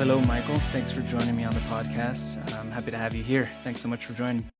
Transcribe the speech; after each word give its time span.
Hello, 0.00 0.18
Michael. 0.22 0.56
Thanks 0.72 0.90
for 0.90 1.02
joining 1.02 1.36
me 1.36 1.44
on 1.44 1.52
the 1.52 1.60
podcast. 1.60 2.38
I'm 2.58 2.70
happy 2.70 2.90
to 2.90 2.96
have 2.96 3.14
you 3.14 3.22
here. 3.22 3.50
Thanks 3.62 3.82
so 3.82 3.88
much 3.88 4.06
for 4.06 4.14
joining. 4.14 4.50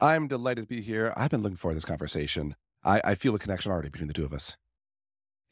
I'm 0.00 0.26
delighted 0.26 0.62
to 0.62 0.66
be 0.66 0.80
here. 0.80 1.14
I've 1.16 1.30
been 1.30 1.42
looking 1.42 1.56
forward 1.56 1.74
to 1.74 1.76
this 1.76 1.84
conversation. 1.84 2.56
I, 2.82 3.00
I 3.04 3.14
feel 3.14 3.32
a 3.36 3.38
connection 3.38 3.70
already 3.70 3.88
between 3.90 4.08
the 4.08 4.14
two 4.14 4.24
of 4.24 4.32
us. 4.32 4.56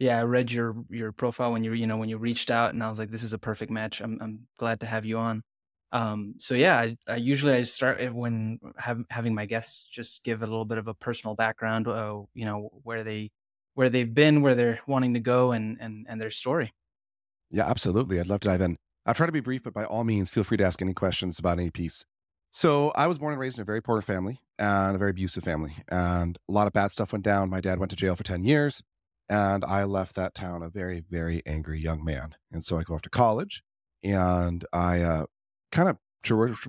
Yeah, 0.01 0.19
I 0.19 0.25
read 0.25 0.51
your 0.51 0.75
your 0.91 1.13
profile 1.13 1.53
when 1.53 1.63
you 1.63 1.73
you 1.75 1.87
know 1.87 1.97
when 1.99 2.09
you 2.09 2.19
reached 2.19 2.51
out, 2.51 2.75
and 2.75 2.83
I 2.83 2.89
was 2.89 2.99
like, 2.99 3.13
this 3.13 3.23
is 3.23 3.33
a 3.33 3.39
perfect 3.39 3.71
match. 3.71 4.01
I'm 4.01 4.19
I'm 4.21 4.41
glad 4.59 4.81
to 4.81 4.87
have 4.87 5.05
you 5.05 5.19
on. 5.19 5.45
Um, 5.93 6.35
so 6.39 6.57
yeah, 6.57 6.77
I, 6.77 6.97
I 7.07 7.15
usually 7.15 7.53
I 7.55 7.63
start 7.63 8.13
when 8.13 8.59
have, 8.77 9.05
having 9.09 9.37
my 9.37 9.47
guests 9.47 9.89
just 9.89 10.25
give 10.25 10.43
a 10.43 10.49
little 10.49 10.65
bit 10.65 10.79
of 10.79 10.89
a 10.89 10.95
personal 10.95 11.37
background, 11.37 11.87
uh, 11.87 12.23
you 12.35 12.45
know, 12.45 12.71
where 12.83 13.05
they 13.05 13.31
where 13.75 13.89
they've 13.89 14.13
been, 14.13 14.43
where 14.43 14.57
they're 14.57 14.81
wanting 14.89 15.15
to 15.15 15.21
go, 15.21 15.53
and 15.53 15.79
and 15.81 16.07
and 16.09 16.21
their 16.21 16.33
story. 16.33 16.73
Yeah, 17.53 17.71
absolutely. 17.71 18.19
I'd 18.19 18.27
love 18.27 18.41
to 18.41 18.49
dive 18.49 18.63
in. 18.63 18.77
I'll 19.09 19.15
try 19.15 19.25
to 19.25 19.33
be 19.33 19.41
brief, 19.41 19.63
but 19.63 19.73
by 19.73 19.85
all 19.85 20.05
means, 20.05 20.29
feel 20.29 20.45
free 20.45 20.59
to 20.59 20.65
ask 20.65 20.83
any 20.83 20.93
questions 20.93 21.39
about 21.39 21.59
any 21.59 21.71
piece. 21.71 22.05
So 22.51 22.93
I 22.95 23.07
was 23.07 23.17
born 23.17 23.33
and 23.33 23.41
raised 23.41 23.57
in 23.57 23.63
a 23.63 23.65
very 23.65 23.81
poor 23.81 24.03
family 24.03 24.43
and 24.59 24.95
a 24.95 24.99
very 24.99 25.13
abusive 25.13 25.45
family, 25.45 25.77
and 25.89 26.39
a 26.47 26.53
lot 26.53 26.67
of 26.67 26.75
bad 26.75 26.91
stuff 26.91 27.13
went 27.13 27.25
down. 27.25 27.49
My 27.49 27.63
dad 27.63 27.79
went 27.79 27.89
to 27.89 27.97
jail 27.97 28.17
for 28.17 28.23
ten 28.23 28.45
years, 28.45 28.83
and 29.27 29.65
I 29.65 29.85
left 29.85 30.15
that 30.17 30.35
town 30.35 30.63
a 30.63 30.69
very, 30.69 31.03
very 31.09 31.43
angry 31.47 31.81
young 31.81 32.05
man. 32.05 32.35
And 32.53 32.63
so 32.63 32.79
I 32.79 32.83
go 32.83 32.95
off 32.95 33.03
to 33.03 33.09
college, 33.09 33.63
and 34.05 34.67
I 34.75 35.01
uh, 35.01 35.25
kind 35.73 35.89
of 35.89 35.97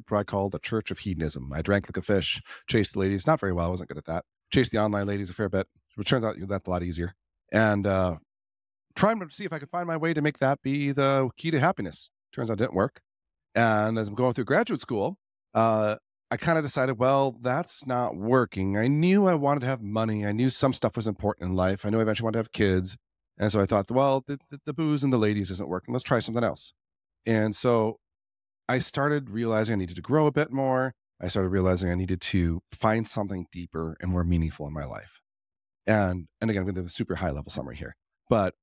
what 0.08 0.20
I 0.20 0.24
call 0.24 0.50
the 0.50 0.60
church 0.60 0.92
of 0.92 1.00
hedonism. 1.00 1.52
I 1.52 1.62
drank 1.62 1.90
like 1.90 1.98
a 1.98 2.02
fish, 2.02 2.42
chased 2.68 2.94
the 2.94 3.00
ladies, 3.00 3.28
not 3.28 3.42
very 3.42 3.52
well. 3.52 3.66
I 3.66 3.70
wasn't 3.70 3.90
good 3.90 3.98
at 3.98 4.06
that. 4.06 4.24
Chased 4.50 4.72
the 4.72 4.78
online 4.78 5.08
ladies 5.08 5.30
a 5.30 5.34
fair 5.34 5.50
bit, 5.50 5.68
which 5.96 6.08
turns 6.08 6.24
out 6.24 6.38
that's 6.48 6.68
a 6.68 6.70
lot 6.70 6.84
easier. 6.84 7.16
And 7.52 7.86
uh, 7.86 8.16
trying 8.96 9.20
to 9.20 9.30
see 9.30 9.44
if 9.44 9.52
I 9.52 9.60
could 9.60 9.70
find 9.70 9.88
my 9.88 9.98
way 9.98 10.14
to 10.14 10.22
make 10.22 10.40
that 10.40 10.62
be 10.62 10.94
the 10.94 11.30
key 11.36 11.52
to 11.52 11.60
happiness. 11.60 12.12
Turns 12.34 12.50
out 12.50 12.58
didn't 12.58 12.74
work. 12.74 13.02
And 13.56 13.98
as 13.98 14.08
I'm 14.08 14.16
going 14.16 14.34
through 14.34 14.46
graduate 14.46 14.80
school, 14.80 15.18
uh, 15.54 15.96
I 16.32 16.38
kind 16.38 16.58
of 16.58 16.64
decided, 16.64 17.00
well, 17.00 17.38
that's 17.42 17.88
not 17.88 18.16
working. 18.16 18.78
I 18.78 18.88
knew 18.88 19.28
I 19.28 19.34
wanted 19.34 19.62
to 19.62 19.66
have 19.66 19.82
money. 19.82 20.26
I 20.26 20.32
knew 20.32 20.50
some 20.50 20.74
stuff 20.74 20.96
was 20.96 21.08
important 21.08 21.50
in 21.50 21.56
life. 21.56 21.86
I 21.86 21.90
knew 21.90 21.98
I 21.98 22.04
eventually 22.04 22.26
wanted 22.26 22.38
to 22.38 22.40
have 22.40 22.52
kids. 22.52 22.98
And 23.38 23.52
so 23.52 23.60
I 23.60 23.66
thought, 23.66 23.90
well, 23.90 24.24
the, 24.28 24.38
the, 24.52 24.60
the 24.66 24.74
booze 24.74 25.04
and 25.04 25.12
the 25.12 25.18
ladies 25.18 25.50
isn't 25.50 25.70
working. 25.70 25.94
Let's 25.94 26.04
try 26.04 26.20
something 26.20 26.44
else. 26.44 26.74
And 27.26 27.56
so 27.56 27.98
I 28.68 28.80
started 28.80 29.30
realizing 29.32 29.74
I 29.74 29.78
needed 29.78 29.96
to 29.96 30.02
grow 30.02 30.28
a 30.28 30.32
bit 30.32 30.52
more. 30.52 30.94
I 31.20 31.28
started 31.28 31.50
realizing 31.50 31.90
I 31.90 31.96
needed 31.96 32.22
to 32.22 32.62
find 32.72 33.08
something 33.08 33.48
deeper 33.52 33.98
and 34.00 34.12
more 34.12 34.24
meaningful 34.24 34.68
in 34.68 34.74
my 34.74 34.86
life. 34.86 35.22
And 35.88 36.28
and 36.40 36.50
again, 36.52 36.62
I'm 36.62 36.66
going 36.66 36.76
to 36.76 36.82
do 36.82 36.86
a 36.86 36.90
super 36.90 37.16
high 37.16 37.32
level 37.32 37.50
summary 37.50 37.76
here, 37.76 37.96
but 38.30 38.54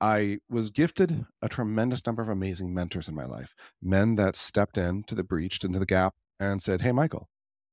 I 0.00 0.38
was 0.48 0.70
gifted 0.70 1.26
a 1.42 1.48
tremendous 1.48 2.04
number 2.06 2.22
of 2.22 2.28
amazing 2.28 2.72
mentors 2.72 3.08
in 3.08 3.14
my 3.14 3.24
life, 3.24 3.54
men 3.82 4.14
that 4.16 4.36
stepped 4.36 4.78
in 4.78 5.02
to 5.04 5.14
the 5.14 5.24
breach, 5.24 5.62
into 5.64 5.78
the 5.78 5.86
gap, 5.86 6.14
and 6.38 6.62
said, 6.62 6.82
"Hey, 6.82 6.92
Michael, 6.92 7.28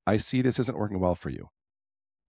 I 0.08 0.18
see 0.18 0.42
this 0.42 0.60
isn't 0.60 0.78
working 0.78 1.00
well 1.00 1.16
for 1.16 1.30
you. 1.30 1.50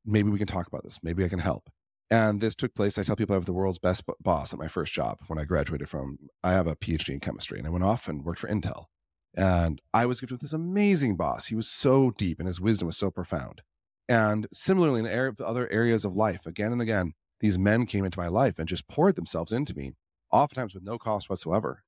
Maybe 0.04 0.30
we 0.30 0.38
can 0.38 0.46
talk 0.46 0.66
about 0.66 0.84
this. 0.84 1.02
Maybe 1.02 1.24
I 1.24 1.28
can 1.28 1.38
help." 1.38 1.70
And 2.10 2.40
this 2.40 2.54
took 2.54 2.74
place. 2.74 2.98
I 2.98 3.02
tell 3.02 3.16
people 3.16 3.34
I 3.34 3.38
have 3.38 3.46
the 3.46 3.52
world's 3.52 3.78
best 3.78 4.04
boss 4.20 4.52
at 4.52 4.58
my 4.58 4.68
first 4.68 4.92
job 4.92 5.18
when 5.26 5.38
I 5.38 5.44
graduated 5.44 5.88
from. 5.88 6.18
I 6.44 6.52
have 6.52 6.66
a 6.66 6.76
PhD 6.76 7.14
in 7.14 7.20
chemistry, 7.20 7.58
and 7.58 7.66
I 7.66 7.70
went 7.70 7.84
off 7.84 8.06
and 8.06 8.24
worked 8.24 8.40
for 8.40 8.48
Intel. 8.48 8.86
And 9.34 9.82
I 9.92 10.06
was 10.06 10.20
gifted 10.20 10.34
with 10.34 10.40
this 10.42 10.52
amazing 10.52 11.16
boss. 11.16 11.48
He 11.48 11.54
was 11.54 11.68
so 11.68 12.10
deep 12.10 12.38
and 12.38 12.46
his 12.46 12.60
wisdom 12.60 12.86
was 12.86 12.96
so 12.96 13.10
profound. 13.10 13.62
And 14.08 14.46
similarly, 14.52 15.00
in 15.00 15.34
other 15.44 15.70
areas 15.70 16.04
of 16.04 16.14
life, 16.14 16.46
again 16.46 16.72
and 16.72 16.80
again, 16.80 17.14
these 17.40 17.58
men 17.58 17.86
came 17.86 18.04
into 18.04 18.18
my 18.18 18.28
life 18.28 18.58
and 18.58 18.68
just 18.68 18.88
poured 18.88 19.16
themselves 19.16 19.52
into 19.52 19.76
me, 19.76 19.92
oftentimes 20.32 20.74
with 20.74 20.82
no 20.82 20.98
cost 20.98 21.28
whatsoever. 21.28 21.82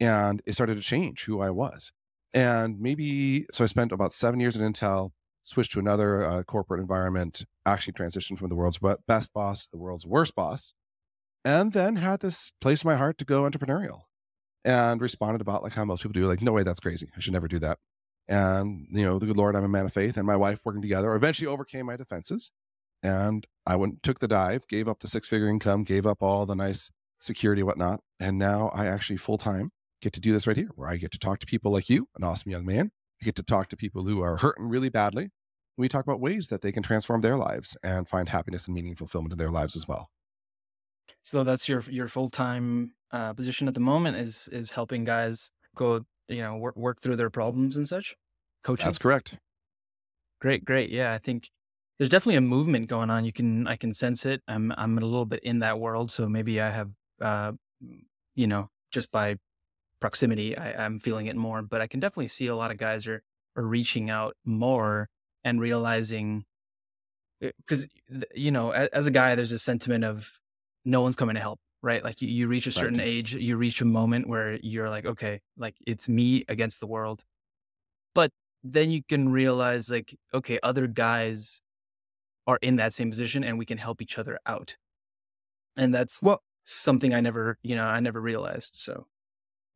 And 0.00 0.42
it 0.46 0.54
started 0.54 0.76
to 0.76 0.82
change 0.82 1.24
who 1.24 1.40
I 1.40 1.50
was. 1.50 1.92
And 2.34 2.80
maybe, 2.80 3.46
so 3.52 3.64
I 3.64 3.66
spent 3.66 3.92
about 3.92 4.12
seven 4.12 4.40
years 4.40 4.56
at 4.56 4.62
Intel, 4.62 5.10
switched 5.42 5.72
to 5.72 5.80
another 5.80 6.22
uh, 6.24 6.42
corporate 6.44 6.80
environment, 6.80 7.44
actually 7.66 7.92
transitioned 7.92 8.38
from 8.38 8.48
the 8.48 8.54
world's 8.54 8.78
best 9.06 9.32
boss 9.32 9.64
to 9.64 9.70
the 9.70 9.78
world's 9.78 10.06
worst 10.06 10.34
boss, 10.34 10.72
and 11.44 11.72
then 11.72 11.96
had 11.96 12.20
this 12.20 12.52
place 12.60 12.84
in 12.84 12.88
my 12.88 12.96
heart 12.96 13.18
to 13.18 13.24
go 13.24 13.42
entrepreneurial 13.42 14.02
and 14.64 15.00
responded 15.00 15.40
about 15.40 15.62
like 15.62 15.72
how 15.72 15.84
most 15.84 16.02
people 16.02 16.12
do, 16.12 16.28
like, 16.28 16.40
no 16.40 16.52
way, 16.52 16.62
that's 16.62 16.80
crazy. 16.80 17.08
I 17.16 17.20
should 17.20 17.32
never 17.32 17.48
do 17.48 17.58
that. 17.58 17.78
And, 18.28 18.86
you 18.90 19.04
know, 19.04 19.18
the 19.18 19.26
good 19.26 19.36
Lord, 19.36 19.56
I'm 19.56 19.64
a 19.64 19.68
man 19.68 19.84
of 19.84 19.92
faith, 19.92 20.16
and 20.16 20.26
my 20.26 20.36
wife 20.36 20.60
working 20.64 20.80
together 20.80 21.14
eventually 21.14 21.48
overcame 21.48 21.86
my 21.86 21.96
defenses. 21.96 22.52
And 23.02 23.46
I 23.66 23.76
went, 23.76 24.02
took 24.02 24.20
the 24.20 24.28
dive, 24.28 24.66
gave 24.68 24.88
up 24.88 25.00
the 25.00 25.08
six 25.08 25.28
figure 25.28 25.48
income, 25.48 25.84
gave 25.84 26.06
up 26.06 26.22
all 26.22 26.46
the 26.46 26.54
nice 26.54 26.90
security, 27.20 27.62
whatnot. 27.62 28.00
And 28.20 28.38
now 28.38 28.70
I 28.72 28.86
actually 28.86 29.16
full 29.16 29.38
time 29.38 29.70
get 30.00 30.12
to 30.14 30.20
do 30.20 30.32
this 30.32 30.46
right 30.46 30.56
here, 30.56 30.70
where 30.74 30.88
I 30.88 30.96
get 30.96 31.12
to 31.12 31.18
talk 31.18 31.38
to 31.40 31.46
people 31.46 31.72
like 31.72 31.88
you, 31.88 32.08
an 32.16 32.24
awesome 32.24 32.50
young 32.50 32.66
man. 32.66 32.90
I 33.20 33.24
get 33.24 33.36
to 33.36 33.42
talk 33.42 33.68
to 33.68 33.76
people 33.76 34.04
who 34.04 34.20
are 34.22 34.36
hurting 34.38 34.68
really 34.68 34.88
badly. 34.88 35.30
We 35.76 35.88
talk 35.88 36.04
about 36.04 36.20
ways 36.20 36.48
that 36.48 36.60
they 36.60 36.72
can 36.72 36.82
transform 36.82 37.22
their 37.22 37.36
lives 37.36 37.76
and 37.82 38.08
find 38.08 38.28
happiness 38.28 38.66
and 38.66 38.74
meaning 38.74 38.94
fulfillment 38.94 39.32
in 39.32 39.38
their 39.38 39.50
lives 39.50 39.74
as 39.74 39.88
well. 39.88 40.10
So 41.22 41.44
that's 41.44 41.68
your 41.68 41.82
your 41.88 42.08
full 42.08 42.28
time 42.28 42.94
uh, 43.12 43.32
position 43.32 43.68
at 43.68 43.74
the 43.74 43.80
moment 43.80 44.16
is 44.16 44.48
is 44.50 44.72
helping 44.72 45.04
guys 45.04 45.52
go 45.76 46.04
you 46.28 46.42
know 46.42 46.56
work 46.56 46.76
work 46.76 47.00
through 47.00 47.16
their 47.16 47.30
problems 47.30 47.76
and 47.76 47.88
such. 47.88 48.14
Coaching. 48.64 48.86
That's 48.86 48.98
correct. 48.98 49.38
Great, 50.40 50.64
great. 50.64 50.90
Yeah, 50.90 51.12
I 51.12 51.18
think 51.18 51.50
there's 51.98 52.08
definitely 52.08 52.36
a 52.36 52.40
movement 52.40 52.88
going 52.88 53.10
on. 53.10 53.24
You 53.24 53.32
can 53.32 53.66
I 53.66 53.76
can 53.76 53.92
sense 53.92 54.26
it. 54.26 54.42
I'm 54.48 54.72
I'm 54.76 54.98
a 54.98 55.02
little 55.02 55.26
bit 55.26 55.40
in 55.40 55.60
that 55.60 55.78
world, 55.78 56.10
so 56.10 56.28
maybe 56.28 56.60
I 56.60 56.70
have 56.70 56.90
uh, 57.20 57.52
you 58.34 58.46
know 58.46 58.70
just 58.90 59.10
by 59.10 59.36
proximity 60.00 60.56
I, 60.56 60.84
I'm 60.84 60.98
feeling 60.98 61.26
it 61.26 61.36
more. 61.36 61.62
But 61.62 61.80
I 61.80 61.86
can 61.86 62.00
definitely 62.00 62.28
see 62.28 62.46
a 62.48 62.56
lot 62.56 62.70
of 62.70 62.76
guys 62.76 63.06
are 63.06 63.22
are 63.56 63.62
reaching 63.62 64.10
out 64.10 64.36
more 64.44 65.08
and 65.44 65.60
realizing 65.60 66.44
because 67.40 67.84
eh, 67.84 68.20
you 68.34 68.50
know 68.50 68.70
as, 68.70 68.88
as 68.88 69.06
a 69.06 69.10
guy 69.10 69.34
there's 69.34 69.52
a 69.52 69.58
sentiment 69.58 70.04
of 70.04 70.40
no 70.84 71.00
one's 71.00 71.16
coming 71.16 71.34
to 71.34 71.40
help 71.40 71.60
right 71.82 72.04
like 72.04 72.22
you, 72.22 72.28
you 72.28 72.46
reach 72.46 72.66
a 72.66 72.72
certain 72.72 72.98
right. 72.98 73.06
age 73.06 73.34
you 73.34 73.56
reach 73.56 73.80
a 73.80 73.84
moment 73.84 74.28
where 74.28 74.58
you're 74.62 74.88
like 74.88 75.04
okay 75.04 75.40
like 75.56 75.76
it's 75.86 76.08
me 76.08 76.44
against 76.48 76.80
the 76.80 76.86
world 76.86 77.24
but 78.14 78.30
then 78.62 78.90
you 78.90 79.02
can 79.08 79.30
realize 79.30 79.90
like 79.90 80.16
okay 80.32 80.58
other 80.62 80.86
guys 80.86 81.60
are 82.46 82.58
in 82.62 82.76
that 82.76 82.92
same 82.92 83.10
position 83.10 83.44
and 83.44 83.58
we 83.58 83.66
can 83.66 83.78
help 83.78 84.02
each 84.02 84.18
other 84.18 84.38
out 84.46 84.76
and 85.76 85.94
that's 85.94 86.20
well 86.22 86.42
something 86.64 87.12
i 87.12 87.20
never 87.20 87.58
you 87.62 87.74
know 87.74 87.84
i 87.84 88.00
never 88.00 88.20
realized 88.20 88.72
so 88.74 89.06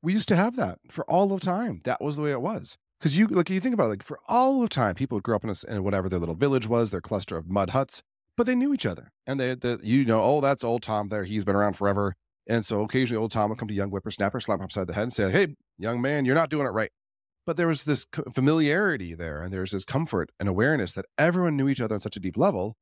we 0.03 0.12
used 0.12 0.28
to 0.28 0.37
have 0.37 0.56
that 0.56 0.78
for 0.91 1.04
all 1.10 1.32
of 1.32 1.41
time 1.41 1.81
that 1.84 2.00
was 2.00 2.16
the 2.16 2.22
way 2.22 2.31
it 2.31 2.41
was 2.41 2.77
because 3.00 3.19
you 3.19 3.27
like 3.27 3.50
you 3.50 3.60
think 3.60 3.75
about 3.75 3.87
it 3.87 3.91
like 3.91 4.03
for 4.03 4.19
all 4.28 4.62
of 4.62 4.69
time 4.69 4.94
people 4.94 5.21
grew 5.21 5.34
up 5.34 5.44
in, 5.44 5.50
a, 5.50 5.75
in 5.75 5.82
whatever 5.82 6.09
their 6.09 6.21
little 6.21 6.37
village 6.37 6.66
was 6.66 6.91
their 6.91 7.00
cluster 7.00 7.37
of 7.37 7.49
mud 7.49 7.71
huts 7.71 8.03
but 8.37 8.47
they 8.47 8.54
knew 8.54 8.75
each 8.75 8.87
other. 8.87 9.10
And 9.27 9.41
they, 9.41 9.54
the, 9.54 9.81
you 9.83 10.04
know, 10.04 10.22
oh, 10.22 10.41
that's 10.41 10.62
old 10.62 10.83
Tom 10.83 11.09
there. 11.09 11.25
He's 11.25 11.44
been 11.44 11.56
around 11.56 11.75
forever. 11.75 12.15
And 12.47 12.65
so 12.65 12.83
occasionally 12.83 13.21
old 13.21 13.33
Tom 13.33 13.50
would 13.50 13.59
come 13.59 13.69
to 13.69 13.75
young 13.75 13.91
whippersnapper, 13.91 14.41
slap 14.41 14.60
him 14.60 14.65
upside 14.65 14.87
the 14.87 14.94
head 14.94 15.04
and 15.04 15.12
say, 15.12 15.31
hey, 15.31 15.48
young 15.78 16.00
man, 16.00 16.25
you're 16.25 16.34
not 16.34 16.50
doing 16.50 16.66
it 16.66 16.71
right. 16.71 16.91
But 17.47 17.57
there 17.57 17.69
was 17.69 17.84
this 17.84 18.07
familiarity 18.33 19.15
there 19.15 19.41
and 19.41 19.53
there's 19.53 19.71
this 19.71 19.84
comfort 19.84 20.33
and 20.41 20.49
awareness 20.49 20.93
that 20.93 21.07
everyone 21.17 21.57
knew 21.57 21.69
each 21.69 21.81
other 21.81 21.95
on 21.95 22.01
such 22.01 22.17
a 22.17 22.21
deep 22.21 22.37
level 22.37 22.77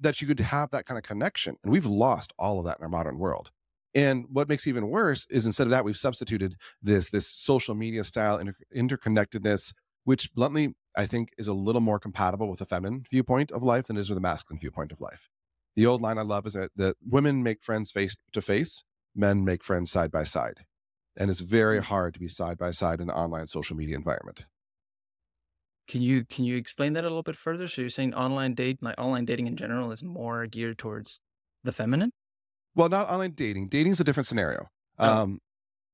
that 0.00 0.20
you 0.20 0.26
could 0.26 0.40
have 0.40 0.70
that 0.70 0.86
kind 0.86 0.98
of 0.98 1.04
connection. 1.04 1.56
And 1.62 1.72
we've 1.72 1.86
lost 1.86 2.32
all 2.38 2.58
of 2.58 2.64
that 2.66 2.78
in 2.78 2.82
our 2.82 2.88
modern 2.88 3.18
world. 3.18 3.50
And 3.94 4.26
what 4.30 4.48
makes 4.48 4.66
even 4.66 4.88
worse 4.88 5.26
is 5.30 5.46
instead 5.46 5.66
of 5.66 5.70
that, 5.70 5.84
we've 5.84 5.96
substituted 5.96 6.56
this 6.82 7.10
this 7.10 7.26
social 7.26 7.74
media 7.74 8.04
style 8.04 8.38
inter- 8.38 8.54
interconnectedness, 8.76 9.72
which 10.04 10.32
bluntly 10.34 10.74
I 10.96 11.06
think 11.06 11.30
is 11.38 11.48
a 11.48 11.52
little 11.52 11.80
more 11.80 11.98
compatible 11.98 12.50
with 12.50 12.58
the 12.58 12.66
feminine 12.66 13.04
viewpoint 13.10 13.50
of 13.50 13.62
life 13.62 13.86
than 13.86 13.96
is 13.96 14.10
with 14.10 14.16
the 14.16 14.20
masculine 14.20 14.60
viewpoint 14.60 14.92
of 14.92 15.00
life. 15.00 15.30
The 15.74 15.86
old 15.86 16.02
line 16.02 16.18
I 16.18 16.22
love 16.22 16.46
is 16.46 16.54
that, 16.54 16.70
that 16.76 16.96
women 17.08 17.42
make 17.42 17.62
friends 17.62 17.90
face 17.90 18.16
to 18.32 18.42
face, 18.42 18.84
men 19.14 19.44
make 19.44 19.64
friends 19.64 19.90
side 19.90 20.10
by 20.10 20.24
side. 20.24 20.64
And 21.18 21.30
it's 21.30 21.40
very 21.40 21.82
hard 21.82 22.14
to 22.14 22.20
be 22.20 22.28
side 22.28 22.56
by 22.56 22.70
side 22.70 23.00
in 23.00 23.10
an 23.10 23.14
online 23.14 23.48
social 23.48 23.76
media 23.76 23.96
environment. 23.96 24.46
Can 25.88 26.00
you 26.00 26.24
can 26.24 26.44
you 26.44 26.56
explain 26.56 26.92
that 26.92 27.04
a 27.04 27.08
little 27.08 27.22
bit 27.22 27.36
further? 27.36 27.66
So 27.66 27.80
you're 27.80 27.90
saying 27.90 28.14
online 28.14 28.54
date, 28.54 28.78
like 28.80 28.94
online 28.98 29.24
dating 29.24 29.46
in 29.46 29.56
general, 29.56 29.90
is 29.90 30.02
more 30.02 30.46
geared 30.46 30.78
towards 30.78 31.20
the 31.64 31.72
feminine? 31.72 32.12
Well, 32.74 32.88
not 32.88 33.10
online 33.10 33.32
dating. 33.32 33.68
Dating 33.68 33.92
is 33.92 34.00
a 34.00 34.04
different 34.04 34.26
scenario. 34.26 34.68
Oh. 34.98 35.22
Um, 35.22 35.38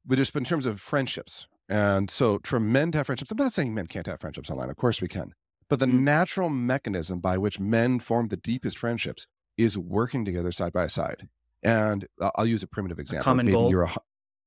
but 0.04 0.16
just 0.16 0.36
in 0.36 0.44
terms 0.44 0.66
of 0.66 0.80
friendships, 0.80 1.46
and 1.68 2.10
so, 2.10 2.40
for 2.44 2.60
men 2.60 2.92
to 2.92 2.98
have 2.98 3.06
friendships, 3.06 3.30
I'm 3.30 3.38
not 3.38 3.52
saying 3.52 3.74
men 3.74 3.86
can't 3.86 4.06
have 4.06 4.20
friendships 4.20 4.50
online. 4.50 4.68
Of 4.68 4.76
course 4.76 5.00
we 5.00 5.08
can. 5.08 5.32
But 5.70 5.78
the 5.78 5.86
mm-hmm. 5.86 6.04
natural 6.04 6.50
mechanism 6.50 7.20
by 7.20 7.38
which 7.38 7.58
men 7.58 7.98
form 8.00 8.28
the 8.28 8.36
deepest 8.36 8.76
friendships 8.76 9.26
is 9.56 9.78
working 9.78 10.24
together 10.24 10.52
side 10.52 10.72
by 10.72 10.88
side. 10.88 11.28
And 11.62 12.06
I'll 12.34 12.46
use 12.46 12.62
a 12.62 12.66
primitive 12.66 12.98
example. 12.98 13.22
A 13.22 13.24
common 13.24 13.46
maybe 13.46 13.54
goal. 13.54 13.70
You're 13.70 13.84
a, 13.84 13.96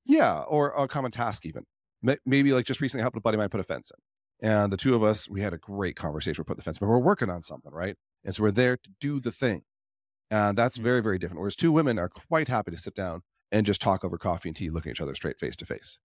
yeah, 0.08 0.42
or 0.42 0.70
a 0.70 0.88
common 0.88 1.12
task, 1.12 1.46
even. 1.46 1.64
Maybe 2.26 2.54
like 2.54 2.66
just 2.66 2.80
recently 2.80 3.02
helped 3.02 3.18
a 3.18 3.22
buddy 3.22 3.36
of 3.36 3.40
mine 3.40 3.50
put 3.50 3.60
a 3.60 3.64
fence 3.64 3.92
in. 3.92 4.50
And 4.50 4.72
the 4.72 4.78
two 4.78 4.96
of 4.96 5.04
us, 5.04 5.28
we 5.28 5.42
had 5.42 5.54
a 5.54 5.58
great 5.58 5.96
conversation. 5.96 6.42
We 6.42 6.48
put 6.48 6.58
the 6.58 6.64
fence, 6.64 6.78
but 6.78 6.88
we're 6.88 7.00
working 7.00 7.30
on 7.30 7.44
something, 7.44 7.72
right? 7.74 7.96
And 8.24 8.34
so 8.34 8.44
we're 8.44 8.52
there 8.52 8.78
to 8.78 8.90
do 9.02 9.20
the 9.20 9.32
thing. 9.32 9.64
And 10.30 10.58
that's 10.58 10.78
very, 10.78 11.02
very 11.02 11.18
different. 11.18 11.40
Whereas 11.40 11.56
two 11.56 11.72
women 11.72 11.98
are 11.98 12.10
quite 12.10 12.48
happy 12.48 12.72
to 12.72 12.78
sit 12.78 12.94
down 12.94 13.22
and 13.52 13.66
just 13.66 13.82
talk 13.82 14.06
over 14.06 14.18
coffee 14.18 14.50
and 14.50 14.56
tea, 14.56 14.70
looking 14.70 14.92
at 14.92 14.98
each 14.98 15.02
other 15.02 15.16
straight 15.16 15.40
face 15.40 15.56
to 15.58 15.66
face. 15.66 16.00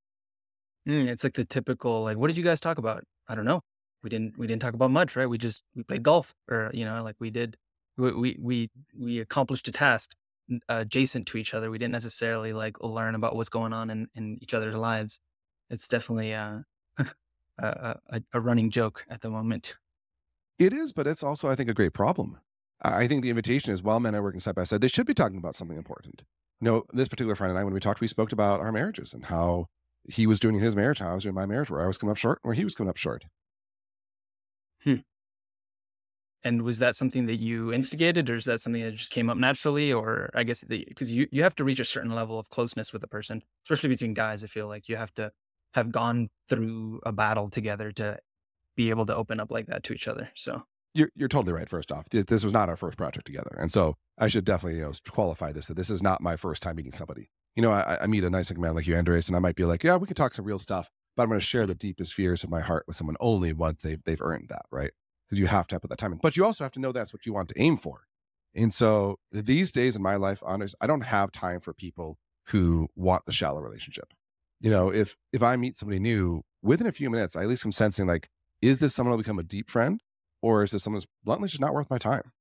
Mm, 0.88 1.08
it's 1.08 1.24
like 1.24 1.34
the 1.34 1.44
typical 1.44 2.02
like, 2.02 2.16
what 2.16 2.28
did 2.28 2.36
you 2.36 2.44
guys 2.44 2.60
talk 2.60 2.78
about? 2.78 3.04
I 3.28 3.34
don't 3.34 3.44
know. 3.44 3.60
We 4.02 4.10
didn't 4.10 4.36
we 4.36 4.46
didn't 4.46 4.62
talk 4.62 4.74
about 4.74 4.90
much, 4.90 5.14
right? 5.14 5.26
We 5.26 5.38
just 5.38 5.62
we 5.76 5.84
played 5.84 6.02
golf, 6.02 6.34
or 6.50 6.70
you 6.74 6.84
know, 6.84 7.02
like 7.04 7.16
we 7.20 7.30
did. 7.30 7.56
We 7.96 8.12
we 8.12 8.36
we, 8.40 8.70
we 8.98 9.20
accomplished 9.20 9.68
a 9.68 9.72
task 9.72 10.16
adjacent 10.68 11.26
to 11.28 11.38
each 11.38 11.54
other. 11.54 11.70
We 11.70 11.78
didn't 11.78 11.92
necessarily 11.92 12.52
like 12.52 12.82
learn 12.82 13.14
about 13.14 13.36
what's 13.36 13.48
going 13.48 13.72
on 13.72 13.90
in 13.90 14.08
in 14.14 14.38
each 14.40 14.54
other's 14.54 14.74
lives. 14.74 15.20
It's 15.70 15.88
definitely 15.88 16.34
uh, 16.34 16.60
a, 16.98 17.04
a 17.58 18.22
a 18.32 18.40
running 18.40 18.70
joke 18.70 19.04
at 19.08 19.20
the 19.20 19.30
moment. 19.30 19.78
It 20.58 20.72
is, 20.72 20.92
but 20.92 21.06
it's 21.06 21.22
also 21.22 21.48
I 21.48 21.54
think 21.54 21.70
a 21.70 21.74
great 21.74 21.92
problem. 21.92 22.38
I 22.82 23.06
think 23.06 23.22
the 23.22 23.30
invitation 23.30 23.72
is 23.72 23.82
while 23.82 24.00
men 24.00 24.14
are 24.14 24.22
working 24.22 24.40
side 24.40 24.56
by 24.56 24.64
side, 24.64 24.80
they 24.80 24.88
should 24.88 25.06
be 25.06 25.14
talking 25.14 25.38
about 25.38 25.54
something 25.54 25.76
important. 25.76 26.22
You 26.60 26.66
know, 26.66 26.84
this 26.92 27.08
particular 27.08 27.36
friend 27.36 27.50
and 27.50 27.58
I, 27.58 27.64
when 27.64 27.74
we 27.74 27.80
talked, 27.80 28.00
we 28.00 28.08
spoke 28.08 28.32
about 28.32 28.60
our 28.60 28.72
marriages 28.72 29.12
and 29.12 29.26
how 29.26 29.66
he 30.08 30.26
was 30.26 30.40
doing 30.40 30.58
his 30.58 30.74
marriage, 30.74 30.98
how 30.98 31.10
I 31.10 31.14
was 31.14 31.22
doing 31.22 31.34
my 31.34 31.46
marriage, 31.46 31.70
where 31.70 31.80
I 31.80 31.86
was 31.86 31.96
coming 31.96 32.10
up 32.10 32.16
short, 32.16 32.40
where 32.42 32.54
he 32.54 32.64
was 32.64 32.74
coming 32.74 32.90
up 32.90 32.96
short. 32.96 33.24
Hmm. 34.82 34.96
And 36.44 36.62
was 36.62 36.78
that 36.80 36.96
something 36.96 37.26
that 37.26 37.36
you 37.36 37.72
instigated, 37.72 38.28
or 38.28 38.34
is 38.34 38.46
that 38.46 38.60
something 38.60 38.82
that 38.82 38.96
just 38.96 39.10
came 39.10 39.30
up 39.30 39.36
naturally? 39.36 39.92
Or 39.92 40.30
I 40.34 40.42
guess 40.42 40.64
because 40.64 41.12
you, 41.12 41.28
you 41.30 41.42
have 41.42 41.54
to 41.56 41.64
reach 41.64 41.78
a 41.78 41.84
certain 41.84 42.12
level 42.12 42.38
of 42.38 42.48
closeness 42.48 42.92
with 42.92 43.02
a 43.04 43.08
person, 43.08 43.42
especially 43.64 43.90
between 43.90 44.14
guys. 44.14 44.42
I 44.42 44.48
feel 44.48 44.66
like 44.66 44.88
you 44.88 44.96
have 44.96 45.14
to 45.14 45.30
have 45.74 45.92
gone 45.92 46.28
through 46.48 47.00
a 47.04 47.12
battle 47.12 47.48
together 47.48 47.92
to 47.92 48.18
be 48.76 48.90
able 48.90 49.06
to 49.06 49.14
open 49.14 49.40
up 49.40 49.50
like 49.50 49.66
that 49.66 49.84
to 49.84 49.92
each 49.92 50.08
other. 50.08 50.30
So 50.34 50.62
you're 50.94 51.10
you're 51.14 51.28
totally 51.28 51.52
right. 51.52 51.68
First 51.68 51.92
off, 51.92 52.08
this 52.10 52.44
was 52.44 52.52
not 52.52 52.68
our 52.68 52.76
first 52.76 52.98
project 52.98 53.26
together, 53.26 53.56
and 53.58 53.70
so 53.70 53.96
I 54.18 54.28
should 54.28 54.44
definitely 54.44 54.78
you 54.78 54.84
know 54.84 54.92
qualify 55.08 55.52
this 55.52 55.66
that 55.66 55.76
this 55.76 55.90
is 55.90 56.02
not 56.02 56.20
my 56.20 56.36
first 56.36 56.62
time 56.62 56.76
meeting 56.76 56.92
somebody. 56.92 57.30
You 57.56 57.62
know, 57.62 57.70
I, 57.70 57.98
I 58.02 58.06
meet 58.06 58.24
a 58.24 58.30
nice 58.30 58.52
man 58.52 58.74
like 58.74 58.86
you, 58.86 58.94
Andrés, 58.94 59.28
and 59.28 59.36
I 59.36 59.38
might 59.38 59.56
be 59.56 59.64
like, 59.64 59.84
yeah, 59.84 59.96
we 59.96 60.06
can 60.06 60.16
talk 60.16 60.32
some 60.32 60.46
real 60.46 60.58
stuff, 60.58 60.88
but 61.16 61.22
I'm 61.22 61.28
going 61.28 61.38
to 61.38 61.44
share 61.44 61.66
the 61.66 61.74
deepest 61.74 62.14
fears 62.14 62.44
of 62.44 62.50
my 62.50 62.60
heart 62.60 62.84
with 62.86 62.96
someone 62.96 63.16
only 63.20 63.52
once 63.52 63.82
they've 63.82 64.02
they've 64.04 64.22
earned 64.22 64.48
that, 64.48 64.64
right? 64.70 64.90
Because 65.32 65.40
you 65.40 65.46
have 65.46 65.66
to 65.68 65.80
put 65.80 65.88
that 65.88 65.96
time 65.96 66.12
in, 66.12 66.18
but 66.22 66.36
you 66.36 66.44
also 66.44 66.62
have 66.62 66.72
to 66.72 66.78
know 66.78 66.92
that's 66.92 67.14
what 67.14 67.24
you 67.24 67.32
want 67.32 67.48
to 67.48 67.54
aim 67.58 67.78
for. 67.78 68.02
And 68.54 68.70
so 68.70 69.18
these 69.30 69.72
days 69.72 69.96
in 69.96 70.02
my 70.02 70.16
life, 70.16 70.42
honest, 70.44 70.74
I 70.78 70.86
don't 70.86 71.00
have 71.00 71.32
time 71.32 71.58
for 71.58 71.72
people 71.72 72.18
who 72.48 72.86
want 72.96 73.24
the 73.24 73.32
shallow 73.32 73.62
relationship. 73.62 74.12
You 74.60 74.70
know, 74.70 74.92
if 74.92 75.16
if 75.32 75.42
I 75.42 75.56
meet 75.56 75.78
somebody 75.78 76.00
new 76.00 76.42
within 76.60 76.86
a 76.86 76.92
few 76.92 77.08
minutes, 77.08 77.34
I 77.34 77.42
at 77.44 77.48
least 77.48 77.64
am 77.64 77.72
sensing 77.72 78.06
like, 78.06 78.28
is 78.60 78.78
this 78.78 78.94
someone 78.94 79.12
who'll 79.12 79.22
become 79.22 79.38
a 79.38 79.42
deep 79.42 79.70
friend? 79.70 80.02
Or 80.42 80.62
is 80.64 80.72
this 80.72 80.82
someone 80.82 80.98
who's 80.98 81.06
bluntly 81.24 81.48
just 81.48 81.62
not 81.62 81.72
worth 81.72 81.88
my 81.88 81.96
time? 81.96 82.32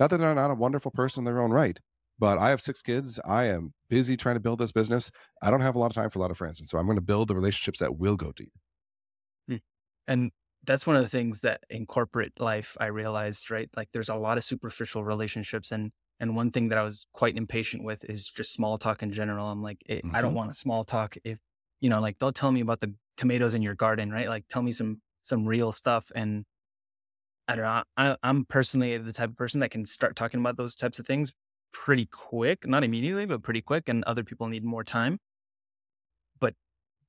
Not 0.00 0.08
that 0.08 0.16
they're 0.16 0.34
not 0.34 0.50
a 0.50 0.54
wonderful 0.54 0.90
person 0.90 1.20
in 1.20 1.24
their 1.26 1.42
own 1.42 1.50
right, 1.50 1.78
but 2.18 2.38
I 2.38 2.48
have 2.48 2.62
six 2.62 2.80
kids. 2.80 3.20
I 3.26 3.44
am 3.44 3.74
busy 3.90 4.16
trying 4.16 4.36
to 4.36 4.40
build 4.40 4.60
this 4.60 4.72
business. 4.72 5.10
I 5.42 5.50
don't 5.50 5.60
have 5.60 5.74
a 5.74 5.78
lot 5.78 5.90
of 5.90 5.94
time 5.94 6.08
for 6.08 6.18
a 6.18 6.22
lot 6.22 6.30
of 6.30 6.38
friends. 6.38 6.60
And 6.60 6.68
so 6.68 6.78
I'm 6.78 6.86
going 6.86 6.96
to 6.96 7.02
build 7.02 7.28
the 7.28 7.34
relationships 7.34 7.80
that 7.80 7.98
will 7.98 8.16
go 8.16 8.32
deep. 8.32 8.52
Hmm. 9.48 9.56
And 10.06 10.30
that's 10.68 10.86
one 10.86 10.96
of 10.96 11.02
the 11.02 11.08
things 11.08 11.40
that 11.40 11.62
in 11.70 11.86
corporate 11.86 12.38
life 12.38 12.76
I 12.78 12.86
realized, 12.86 13.50
right? 13.50 13.70
Like 13.74 13.88
there's 13.92 14.10
a 14.10 14.14
lot 14.14 14.36
of 14.36 14.44
superficial 14.44 15.02
relationships 15.02 15.72
and 15.72 15.90
and 16.20 16.36
one 16.36 16.50
thing 16.50 16.68
that 16.68 16.78
I 16.78 16.82
was 16.82 17.06
quite 17.12 17.36
impatient 17.36 17.84
with 17.84 18.04
is 18.04 18.28
just 18.28 18.52
small 18.52 18.76
talk 18.76 19.02
in 19.02 19.12
general. 19.12 19.46
I'm 19.46 19.62
like, 19.62 19.78
mm-hmm. 19.88 20.14
I 20.14 20.20
don't 20.20 20.30
mm-hmm. 20.30 20.38
want 20.38 20.50
a 20.50 20.54
small 20.54 20.84
talk 20.84 21.16
if 21.24 21.38
you 21.80 21.88
know, 21.88 22.00
like 22.00 22.18
don't 22.18 22.36
tell 22.36 22.52
me 22.52 22.60
about 22.60 22.80
the 22.80 22.94
tomatoes 23.16 23.54
in 23.54 23.62
your 23.62 23.74
garden, 23.74 24.12
right? 24.12 24.28
Like 24.28 24.44
tell 24.48 24.62
me 24.62 24.70
some 24.70 25.00
some 25.22 25.46
real 25.46 25.72
stuff 25.72 26.12
and 26.14 26.44
I 27.48 27.54
don't 27.54 27.64
know. 27.64 27.82
I, 27.96 28.16
I'm 28.22 28.44
personally 28.44 28.98
the 28.98 29.12
type 29.12 29.30
of 29.30 29.36
person 29.36 29.60
that 29.60 29.70
can 29.70 29.86
start 29.86 30.16
talking 30.16 30.38
about 30.38 30.58
those 30.58 30.74
types 30.74 30.98
of 30.98 31.06
things 31.06 31.32
pretty 31.72 32.06
quick, 32.06 32.68
not 32.68 32.84
immediately, 32.84 33.24
but 33.24 33.42
pretty 33.42 33.62
quick. 33.62 33.88
And 33.88 34.04
other 34.04 34.22
people 34.22 34.48
need 34.48 34.64
more 34.64 34.84
time. 34.84 35.18
But, 36.40 36.54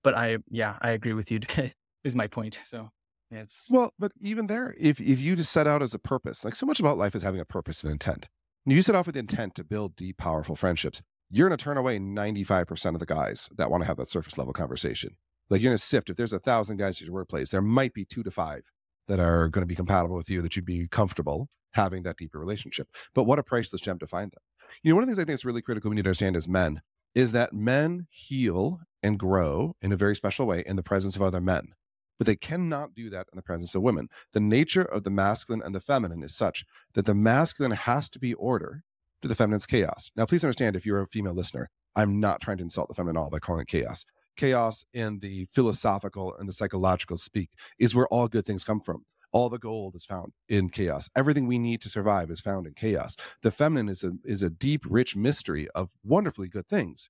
but 0.02 0.16
I, 0.16 0.38
yeah, 0.50 0.78
I 0.82 0.92
agree 0.92 1.14
with 1.14 1.30
you. 1.30 1.42
is 2.06 2.16
my 2.16 2.28
point. 2.28 2.58
So 2.64 2.90
it's 3.31 3.70
well, 3.72 3.94
but 4.00 4.12
even 4.22 4.48
there, 4.48 4.76
if 4.80 5.00
if 5.00 5.20
you 5.20 5.36
just 5.36 5.52
set 5.52 5.68
out 5.68 5.81
as 5.81 5.94
a 5.94 6.00
purpose, 6.00 6.44
like 6.44 6.56
so 6.56 6.66
much 6.66 6.80
about 6.80 6.98
life 6.98 7.16
is 7.16 7.24
having 7.24 7.40
a 7.40 7.46
purpose 7.46 7.84
and 7.84 7.92
intent. 7.92 8.28
When 8.64 8.76
you 8.76 8.81
set 8.81 8.96
off 8.96 9.08
with 9.08 9.18
intent 9.18 9.56
to 9.56 9.64
build 9.64 9.96
deep, 9.96 10.18
powerful 10.18 10.56
friendships, 10.56 11.02
you're 11.30 11.48
going 11.48 11.58
to 11.58 11.64
turn 11.64 11.78
away 11.78 11.98
95% 11.98 12.94
of 12.94 13.00
the 13.00 13.06
guys 13.06 13.50
that 13.56 13.72
want 13.72 13.84
to 13.84 13.88
have 13.88 13.98
that 13.98 14.10
surface 14.10 14.38
level 14.38 14.54
conversation. 14.54 15.16
Like 15.50 15.62
you're 15.62 15.70
going 15.70 15.78
to 15.78 15.84
sift. 15.84 16.10
If 16.10 16.18
there's 16.18 16.34
a 16.34 16.40
thousand 16.40 16.78
guys 16.78 17.02
at 17.02 17.06
your 17.06 17.14
workplace, 17.14 17.50
there 17.50 17.62
might 17.62 17.94
be 17.94 18.06
two 18.06 18.24
to 18.24 18.31
five 18.31 18.64
that 19.08 19.20
are 19.20 19.48
going 19.48 19.64
to 19.64 19.68
be 19.68 19.75
compatible 19.75 20.16
with 20.16 20.30
you 20.30 20.42
that 20.42 20.56
you'd 20.56 20.66
be 20.66 20.88
comfortable 20.88 21.50
having 21.74 22.04
that 22.04 22.18
deeper 22.18 22.40
relationship. 22.40 22.88
But 23.14 23.24
what 23.24 23.40
a 23.40 23.44
priceless 23.44 23.82
gem 23.82 24.00
to 24.00 24.08
find 24.08 24.32
them. 24.32 24.42
You 24.84 24.92
know, 24.92 24.96
one 24.96 25.04
of 25.04 25.10
the 25.10 25.16
things 25.16 25.24
I 25.24 25.25
think 25.25 25.36
is 25.36 25.46
really 25.46 25.62
critical 25.62 25.90
we 25.90 25.96
need 25.96 26.04
to 26.04 26.10
understand 26.10 26.36
as 26.36 26.48
men 26.48 26.82
is 27.16 27.32
that 27.32 27.54
men 27.54 28.08
heal 28.10 28.82
and 29.02 29.18
grow 29.18 29.75
in 29.82 29.92
a 29.92 29.98
very 29.98 30.16
special 30.16 30.46
way 30.46 30.64
in 30.66 30.75
the 30.75 30.84
presence 30.84 31.16
of 31.16 31.22
other 31.22 31.42
men. 31.42 31.70
But 32.19 32.27
they 32.27 32.36
cannot 32.36 32.94
do 32.94 33.10
that 33.10 33.27
in 33.31 33.38
the 33.38 33.42
presence 33.42 33.74
of 33.74 33.81
women. 33.81 34.10
The 34.33 34.39
nature 34.39 34.83
of 34.83 35.04
the 35.04 35.10
masculine 35.10 35.63
and 35.63 35.74
the 35.74 35.81
feminine 35.81 36.21
is 36.21 36.36
such 36.36 36.66
that 36.94 37.06
the 37.07 37.16
masculine 37.16 37.71
has 37.71 38.07
to 38.10 38.19
be 38.19 38.36
order 38.36 38.83
to 39.24 39.27
the 39.27 39.36
feminine's 39.36 39.66
chaos. 39.66 40.12
Now, 40.16 40.25
please 40.25 40.44
understand 40.44 40.75
if 40.75 40.86
you're 40.86 41.01
a 41.01 41.07
female 41.07 41.33
listener, 41.33 41.69
I'm 41.95 42.19
not 42.19 42.42
trying 42.42 42.57
to 42.57 42.63
insult 42.63 42.89
the 42.89 42.94
feminine 42.94 43.18
at 43.18 43.21
all 43.21 43.30
by 43.31 43.39
calling 43.39 43.62
it 43.62 43.68
chaos 43.68 44.06
chaos 44.39 44.86
in 44.94 45.19
the 45.19 45.45
philosophical 45.51 46.33
and 46.39 46.48
the 46.48 46.54
psychological 46.54 47.18
speak 47.18 47.50
is 47.77 47.94
where 47.94 48.07
all 48.07 48.27
good 48.27 48.45
things 48.45 48.63
come 48.63 48.80
from. 48.80 49.04
All 49.31 49.50
the 49.50 49.60
gold 49.60 49.95
is 49.95 50.06
found 50.06 50.31
in 50.48 50.69
chaos. 50.69 51.10
Everything 51.15 51.45
we 51.45 51.60
need 51.60 51.81
to 51.81 51.89
survive 51.89 52.31
is 52.31 52.39
found 52.39 52.65
in 52.65 52.74
chaos. 52.74 53.15
The 53.44 53.51
feminine 53.51 53.89
is 53.89 54.04
a 54.04 54.13
is 54.24 54.42
a 54.42 54.50
deep, 54.50 54.86
rich 54.89 55.15
mystery 55.15 55.68
of 55.75 55.92
wonderfully 56.04 56.48
good 56.48 56.68
things. 56.68 57.10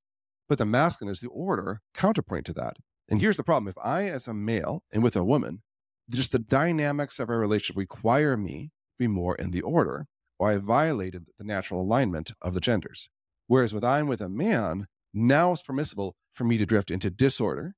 But 0.50 0.58
the 0.58 0.66
masculine 0.66 1.14
is 1.14 1.22
the 1.22 1.30
order 1.30 1.82
counterpoint 1.94 2.46
to 2.48 2.54
that. 2.54 2.78
And 3.10 3.22
here's 3.22 3.38
the 3.38 3.44
problem. 3.44 3.68
If 3.68 3.78
I, 3.84 4.04
as 4.04 4.28
a 4.28 4.34
male 4.34 4.84
and 4.92 5.04
with 5.04 5.16
a 5.16 5.24
woman, 5.24 5.64
just 6.10 6.32
the 6.32 6.40
dynamics 6.40 7.20
of 7.20 7.30
our 7.30 7.40
relationship 7.40 7.78
require 7.78 8.38
me 8.38 8.72
to 8.92 8.98
be 8.98 9.08
more 9.08 9.36
in 9.36 9.52
the 9.52 9.62
order, 9.62 10.08
or 10.38 10.50
I 10.50 10.58
violated 10.58 11.26
the 11.38 11.44
natural 11.44 11.82
alignment 11.82 12.32
of 12.42 12.54
the 12.54 12.62
genders. 12.62 13.10
Whereas 13.48 13.74
with 13.74 13.84
I'm 13.84 14.08
with 14.08 14.22
a 14.22 14.30
man, 14.30 14.88
now 15.14 15.52
it's 15.52 15.64
permissible 15.64 16.16
for 16.32 16.44
me 16.44 16.58
to 16.58 16.66
drift 16.66 16.92
into 16.92 17.10
disorder 17.10 17.74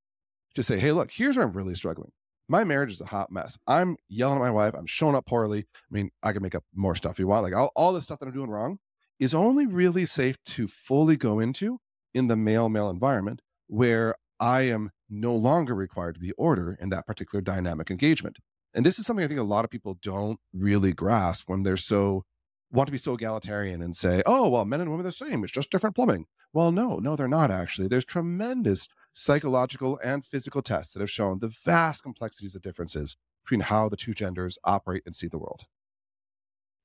to 0.56 0.64
say, 0.64 0.80
hey, 0.80 0.92
look, 0.92 1.12
here's 1.12 1.38
where 1.38 1.46
I'm 1.46 1.54
really 1.54 1.76
struggling. 1.76 2.12
My 2.50 2.66
marriage 2.66 2.92
is 2.92 3.00
a 3.00 3.06
hot 3.06 3.32
mess. 3.32 3.58
I'm 3.66 3.96
yelling 4.10 4.38
at 4.38 4.42
my 4.42 4.52
wife. 4.52 4.74
I'm 4.78 4.86
showing 4.86 5.16
up 5.16 5.26
poorly. 5.26 5.60
I 5.60 5.90
mean, 5.90 6.10
I 6.22 6.34
can 6.34 6.44
make 6.44 6.56
up 6.56 6.66
more 6.76 6.96
stuff 6.96 7.20
you 7.20 7.28
want. 7.28 7.44
Like 7.44 7.56
all, 7.56 7.72
all 7.76 7.94
this 7.94 8.04
stuff 8.04 8.20
that 8.20 8.26
I'm 8.26 8.34
doing 8.34 8.50
wrong 8.50 8.80
is 9.20 9.34
only 9.34 9.66
really 9.66 10.06
safe 10.06 10.36
to 10.48 10.68
fully 10.68 11.16
go 11.16 11.40
into 11.40 11.80
in 12.14 12.28
the 12.28 12.36
male 12.36 12.68
male 12.68 12.90
environment 12.90 13.42
where 13.68 14.16
I 14.40 14.64
am 14.64 14.92
no 15.12 15.36
longer 15.36 15.76
required 15.76 16.16
to 16.16 16.22
be 16.22 16.32
order 16.34 16.78
in 16.80 16.90
that 16.90 17.06
particular 17.06 17.42
dynamic 17.42 17.92
engagement. 17.92 18.38
And 18.74 18.86
this 18.86 18.98
is 18.98 19.06
something 19.06 19.24
I 19.24 19.28
think 19.28 19.40
a 19.40 19.44
lot 19.44 19.66
of 19.66 19.72
people 19.72 19.98
don't 20.02 20.40
really 20.54 20.94
grasp 20.94 21.50
when 21.50 21.64
they're 21.64 21.78
so 21.78 22.24
want 22.72 22.88
to 22.88 22.92
be 22.92 22.98
so 22.98 23.16
egalitarian 23.16 23.82
and 23.82 23.96
say, 23.96 24.24
oh, 24.26 24.48
well, 24.48 24.64
men 24.64 24.80
and 24.80 24.90
women 24.90 25.06
are 25.06 25.10
the 25.10 25.12
same. 25.12 25.44
It's 25.44 25.52
just 25.52 25.70
different 25.70 25.96
plumbing. 25.96 26.26
Well, 26.54 26.72
no, 26.72 26.98
no, 26.98 27.18
they're 27.18 27.28
not 27.28 27.52
actually. 27.52 27.90
There's 27.90 28.06
tremendous 28.06 28.88
psychological 29.14 30.00
and 30.04 30.26
physical 30.26 30.62
tests 30.62 30.94
that 30.94 31.02
have 31.02 31.12
shown 31.12 31.40
the 31.40 31.50
vast 31.50 32.02
complexities 32.02 32.56
of 32.56 32.62
differences 32.62 33.18
between 33.44 33.62
how 33.62 33.90
the 33.90 33.98
two 33.98 34.14
genders 34.14 34.58
operate 34.64 35.04
and 35.06 35.14
see 35.14 35.28
the 35.28 35.38
world. 35.38 35.64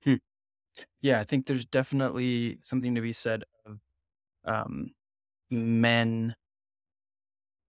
Hmm. 0.02 0.16
Yeah, 1.00 1.20
I 1.20 1.24
think 1.24 1.46
there's 1.46 1.66
definitely 1.66 2.58
something 2.62 2.94
to 2.96 3.00
be 3.00 3.12
said 3.12 3.44
of 3.64 3.78
um, 4.44 4.90
men 5.50 6.34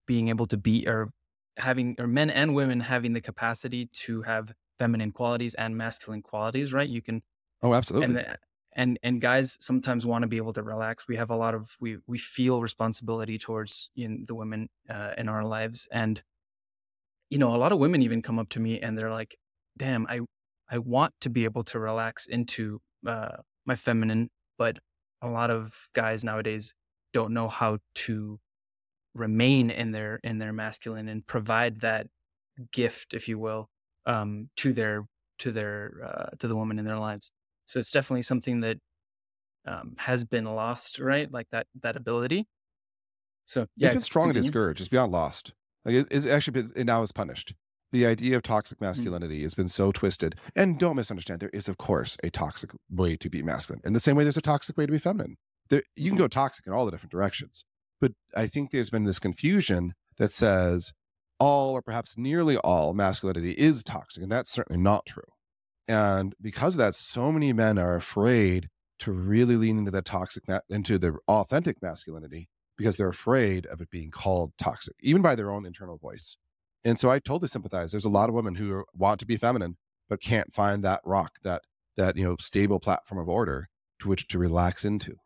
being 0.08 0.28
able 0.30 0.46
to 0.48 0.56
be 0.56 0.88
or 0.88 1.10
having 1.58 1.96
or 2.00 2.08
men 2.08 2.30
and 2.30 2.56
women 2.56 2.80
having 2.80 3.12
the 3.12 3.20
capacity 3.20 3.90
to 3.92 4.22
have 4.22 4.52
feminine 4.80 5.12
qualities 5.12 5.54
and 5.54 5.76
masculine 5.76 6.22
qualities, 6.22 6.72
right? 6.72 6.88
You 6.88 7.02
can 7.02 7.22
Oh, 7.62 7.74
absolutely. 7.74 8.20
And 8.24 8.38
and 8.74 8.98
and 9.02 9.20
guys 9.20 9.56
sometimes 9.60 10.06
want 10.06 10.22
to 10.22 10.28
be 10.28 10.36
able 10.36 10.52
to 10.52 10.62
relax 10.62 11.08
we 11.08 11.16
have 11.16 11.30
a 11.30 11.36
lot 11.36 11.54
of 11.54 11.76
we 11.80 11.98
we 12.06 12.18
feel 12.18 12.60
responsibility 12.62 13.38
towards 13.38 13.90
you 13.94 14.08
know, 14.08 14.24
the 14.26 14.34
women 14.34 14.68
uh, 14.88 15.14
in 15.18 15.28
our 15.28 15.44
lives 15.44 15.88
and 15.92 16.22
you 17.30 17.38
know 17.38 17.54
a 17.54 17.58
lot 17.58 17.72
of 17.72 17.78
women 17.78 18.02
even 18.02 18.22
come 18.22 18.38
up 18.38 18.48
to 18.50 18.60
me 18.60 18.80
and 18.80 18.96
they're 18.96 19.10
like 19.10 19.36
damn 19.76 20.06
i 20.08 20.20
i 20.70 20.78
want 20.78 21.14
to 21.20 21.30
be 21.30 21.44
able 21.44 21.62
to 21.64 21.78
relax 21.78 22.26
into 22.26 22.80
uh, 23.06 23.36
my 23.64 23.76
feminine 23.76 24.30
but 24.56 24.78
a 25.22 25.28
lot 25.28 25.50
of 25.50 25.88
guys 25.94 26.24
nowadays 26.24 26.74
don't 27.12 27.32
know 27.32 27.48
how 27.48 27.78
to 27.94 28.38
remain 29.18 29.70
in 29.70 29.92
their 29.92 30.20
in 30.22 30.38
their 30.38 30.52
masculine 30.52 31.08
and 31.08 31.26
provide 31.26 31.80
that 31.80 32.06
gift 32.72 33.14
if 33.14 33.28
you 33.28 33.38
will 33.38 33.68
um 34.06 34.48
to 34.56 34.72
their 34.72 35.06
to 35.38 35.52
their 35.52 35.92
uh, 36.04 36.36
to 36.38 36.48
the 36.48 36.56
woman 36.56 36.78
in 36.78 36.84
their 36.84 36.98
lives 36.98 37.30
so 37.66 37.78
it's 37.78 37.92
definitely 37.92 38.22
something 38.22 38.60
that 38.60 38.78
um, 39.68 39.94
has 39.98 40.24
been 40.24 40.44
lost, 40.44 40.98
right? 40.98 41.30
Like 41.30 41.48
that 41.50 41.66
that 41.82 41.96
ability. 41.96 42.46
So 43.44 43.66
yeah, 43.76 43.88
it's 43.88 43.94
been 43.94 44.00
strongly 44.02 44.32
continue. 44.32 44.48
discouraged. 44.48 44.80
It's 44.80 44.88
beyond 44.88 45.12
lost. 45.12 45.52
Like 45.84 45.94
it, 45.94 46.06
it's 46.10 46.26
actually 46.26 46.62
been, 46.62 46.72
it 46.76 46.84
now 46.84 47.02
is 47.02 47.12
punished. 47.12 47.54
The 47.92 48.06
idea 48.06 48.36
of 48.36 48.42
toxic 48.42 48.78
mm. 48.78 48.82
masculinity 48.82 49.40
mm. 49.40 49.42
has 49.42 49.54
been 49.54 49.68
so 49.68 49.92
twisted. 49.92 50.34
And 50.56 50.78
don't 50.78 50.96
misunderstand, 50.96 51.40
there 51.40 51.50
is 51.52 51.68
of 51.68 51.78
course 51.78 52.16
a 52.22 52.30
toxic 52.30 52.70
way 52.90 53.16
to 53.16 53.30
be 53.30 53.42
masculine. 53.42 53.82
In 53.84 53.92
the 53.92 54.00
same 54.00 54.16
way, 54.16 54.24
there's 54.24 54.36
a 54.36 54.42
toxic 54.42 54.76
way 54.76 54.86
to 54.86 54.92
be 54.92 54.98
feminine. 54.98 55.36
There, 55.70 55.82
you 55.96 56.10
can 56.10 56.16
mm-hmm. 56.16 56.24
go 56.24 56.28
toxic 56.28 56.66
in 56.66 56.72
all 56.72 56.84
the 56.84 56.90
different 56.90 57.12
directions. 57.12 57.64
But 58.00 58.12
I 58.36 58.46
think 58.46 58.70
there's 58.70 58.90
been 58.90 59.04
this 59.04 59.18
confusion 59.18 59.94
that 60.18 60.32
says 60.32 60.92
all 61.38 61.74
or 61.74 61.82
perhaps 61.82 62.16
nearly 62.16 62.56
all 62.58 62.94
masculinity 62.94 63.52
is 63.52 63.82
toxic. 63.82 64.22
And 64.22 64.32
that's 64.32 64.50
certainly 64.50 64.80
not 64.80 65.06
true. 65.06 65.22
And 65.86 66.34
because 66.40 66.74
of 66.74 66.78
that, 66.78 66.94
so 66.94 67.32
many 67.32 67.52
men 67.52 67.78
are 67.78 67.94
afraid 67.94 68.68
to 69.00 69.12
really 69.12 69.56
lean 69.56 69.78
into 69.78 69.90
that 69.92 70.04
toxic, 70.04 70.44
into 70.68 70.98
their 70.98 71.18
authentic 71.28 71.80
masculinity 71.80 72.48
because 72.76 72.96
they're 72.96 73.08
afraid 73.08 73.66
of 73.66 73.80
it 73.80 73.90
being 73.90 74.10
called 74.10 74.52
toxic, 74.58 74.94
even 75.00 75.22
by 75.22 75.34
their 75.34 75.50
own 75.50 75.64
internal 75.64 75.98
voice. 75.98 76.36
And 76.84 76.98
so 76.98 77.10
I 77.10 77.18
totally 77.18 77.48
sympathize. 77.48 77.90
There's 77.90 78.04
a 78.04 78.10
lot 78.10 78.28
of 78.28 78.34
women 78.34 78.56
who 78.56 78.84
want 78.94 79.20
to 79.20 79.26
be 79.26 79.36
feminine, 79.36 79.76
but 80.08 80.20
can't 80.20 80.54
find 80.54 80.84
that 80.84 81.00
rock, 81.04 81.32
that 81.42 81.62
that 81.96 82.16
you 82.16 82.24
know 82.24 82.36
stable 82.38 82.78
platform 82.78 83.20
of 83.20 83.28
order 83.28 83.68
to 83.98 84.08
which 84.08 84.28
to 84.28 84.38
relax 84.38 84.84
into. 84.84 85.16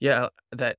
Yeah, 0.00 0.28
that 0.50 0.78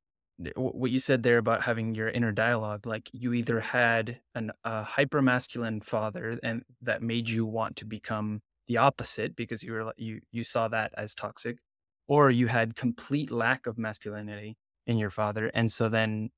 what 0.55 0.91
you 0.91 0.99
said 0.99 1.23
there 1.23 1.37
about 1.37 1.63
having 1.63 1.95
your 1.95 2.09
inner 2.09 2.31
dialogue, 2.31 2.85
like 2.85 3.09
you 3.13 3.33
either 3.33 3.59
had 3.59 4.19
an 4.33 4.51
a 4.63 4.83
hyper 4.83 5.21
masculine 5.21 5.81
father, 5.81 6.39
and 6.43 6.63
that 6.81 7.01
made 7.01 7.29
you 7.29 7.45
want 7.45 7.75
to 7.77 7.85
become 7.85 8.41
the 8.67 8.77
opposite 8.77 9.35
because 9.35 9.63
you 9.63 9.73
were 9.73 9.93
you 9.97 10.21
you 10.31 10.43
saw 10.43 10.67
that 10.67 10.93
as 10.97 11.13
toxic, 11.13 11.57
or 12.07 12.31
you 12.31 12.47
had 12.47 12.75
complete 12.75 13.31
lack 13.31 13.67
of 13.67 13.77
masculinity 13.77 14.57
in 14.87 14.97
your 14.97 15.11
father, 15.11 15.51
and 15.53 15.71
so 15.71 15.89
then 15.89 16.29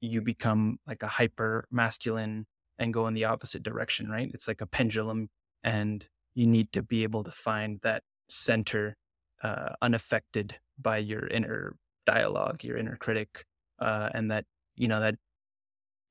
you 0.00 0.20
become 0.20 0.78
like 0.86 1.02
a 1.02 1.08
hyper 1.08 1.66
masculine 1.70 2.46
and 2.78 2.94
go 2.94 3.06
in 3.06 3.14
the 3.14 3.24
opposite 3.24 3.62
direction, 3.62 4.08
right? 4.08 4.30
It's 4.34 4.48
like 4.48 4.60
a 4.60 4.66
pendulum, 4.66 5.28
and 5.62 6.06
you 6.34 6.46
need 6.46 6.72
to 6.72 6.82
be 6.82 7.02
able 7.02 7.22
to 7.24 7.30
find 7.30 7.80
that 7.82 8.02
center 8.28 8.96
uh, 9.42 9.74
unaffected 9.82 10.56
by 10.80 10.98
your 10.98 11.26
inner 11.26 11.76
dialogue, 12.12 12.64
your 12.64 12.76
inner 12.76 12.96
critic, 12.96 13.46
uh, 13.80 14.08
and 14.14 14.30
that 14.30 14.44
you 14.76 14.88
know 14.88 15.00
that 15.00 15.16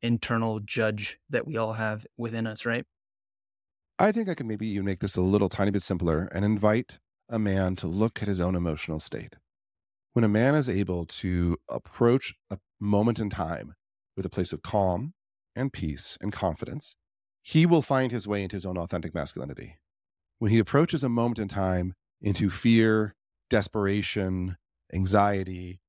internal 0.02 0.60
judge 0.60 1.20
that 1.30 1.46
we 1.46 1.58
all 1.58 1.74
have 1.74 2.06
within 2.18 2.48
us, 2.48 2.66
right? 2.66 2.86
I 4.00 4.12
think 4.12 4.30
I 4.30 4.34
can 4.34 4.48
maybe 4.48 4.66
you 4.66 4.82
make 4.84 5.00
this 5.00 5.16
a 5.16 5.22
little 5.22 5.50
tiny 5.50 5.72
bit 5.72 5.84
simpler 5.84 6.28
and 6.34 6.44
invite 6.44 7.00
a 7.30 7.38
man 7.38 7.76
to 7.78 7.88
look 7.88 8.22
at 8.22 8.28
his 8.28 8.40
own 8.40 8.56
emotional 8.56 9.00
state. 9.00 9.36
When 10.14 10.26
a 10.26 10.30
man 10.30 10.56
is 10.56 10.68
able 10.68 11.06
to 11.06 11.58
approach 11.70 12.34
a 12.50 12.58
moment 12.80 13.20
in 13.20 13.30
time 13.30 13.76
with 14.18 14.26
a 14.26 14.30
place 14.30 14.52
of 14.52 14.64
calm 14.64 15.14
and 15.56 15.72
peace 15.72 16.18
and 16.20 16.34
confidence, 16.34 16.96
he 17.44 17.66
will 17.66 17.82
find 17.82 18.12
his 18.12 18.28
way 18.28 18.44
into 18.44 18.56
his 18.56 18.66
own 18.66 18.78
authentic 18.78 19.14
masculinity. 19.14 19.78
When 20.40 20.52
he 20.52 20.60
approaches 20.60 21.04
a 21.04 21.10
moment 21.10 21.40
in 21.40 21.48
time 21.48 21.94
into 22.22 22.50
fear, 22.50 23.16
desperation, 23.50 24.58
anxiety, 24.94 25.81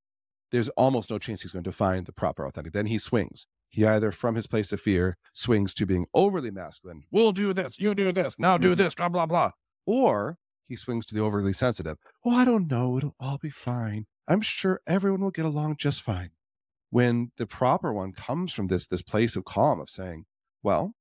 there's 0.53 0.69
almost 0.71 1.11
no 1.11 1.19
chance 1.19 1.43
he's 1.43 1.51
going 1.51 1.65
to 1.65 1.73
find 1.73 2.07
the 2.07 2.13
proper 2.13 2.47
authentic. 2.47 2.75
Then 2.75 2.87
he 2.87 2.99
swings. 2.99 3.47
He 3.71 3.87
either, 3.87 4.13
from 4.13 4.35
his 4.35 4.47
place 4.47 4.71
of 4.71 4.81
fear, 4.81 5.17
swings 5.33 5.73
to 5.75 5.87
being 5.87 6.07
overly 6.13 6.51
masculine. 6.51 7.05
We'll 7.11 7.33
do 7.33 7.55
this, 7.55 7.81
you 7.81 7.95
do 7.95 8.13
this, 8.13 8.35
now 8.39 8.59
do 8.59 8.75
this, 8.75 8.95
blah, 8.95 9.09
blah, 9.09 9.25
blah. 9.25 9.53
Or 9.87 10.37
he 10.63 10.77
swings 10.77 11.07
to 11.07 11.15
the 11.15 11.23
overly 11.23 11.55
sensitive. 11.55 11.97
Oh, 12.25 12.37
I 12.37 12.45
don't 12.45 12.71
know. 12.71 12.99
It'll 12.99 13.17
all 13.19 13.39
be 13.39 13.49
fine. 13.49 14.05
I'm 14.29 14.43
sure 14.43 14.83
everyone 14.87 15.23
will 15.23 15.31
get 15.31 15.47
along 15.47 15.77
just 15.79 16.03
fine. 16.03 16.31
When 16.91 17.33
the 17.39 17.47
proper 17.47 17.93
one 17.93 18.13
comes 18.13 18.53
from 18.53 18.67
this, 18.67 18.87
this 18.87 19.03
place 19.03 19.37
of 19.37 19.47
calm 19.47 19.81
of 19.81 19.89
saying, 19.89 20.27
well, 20.63 20.93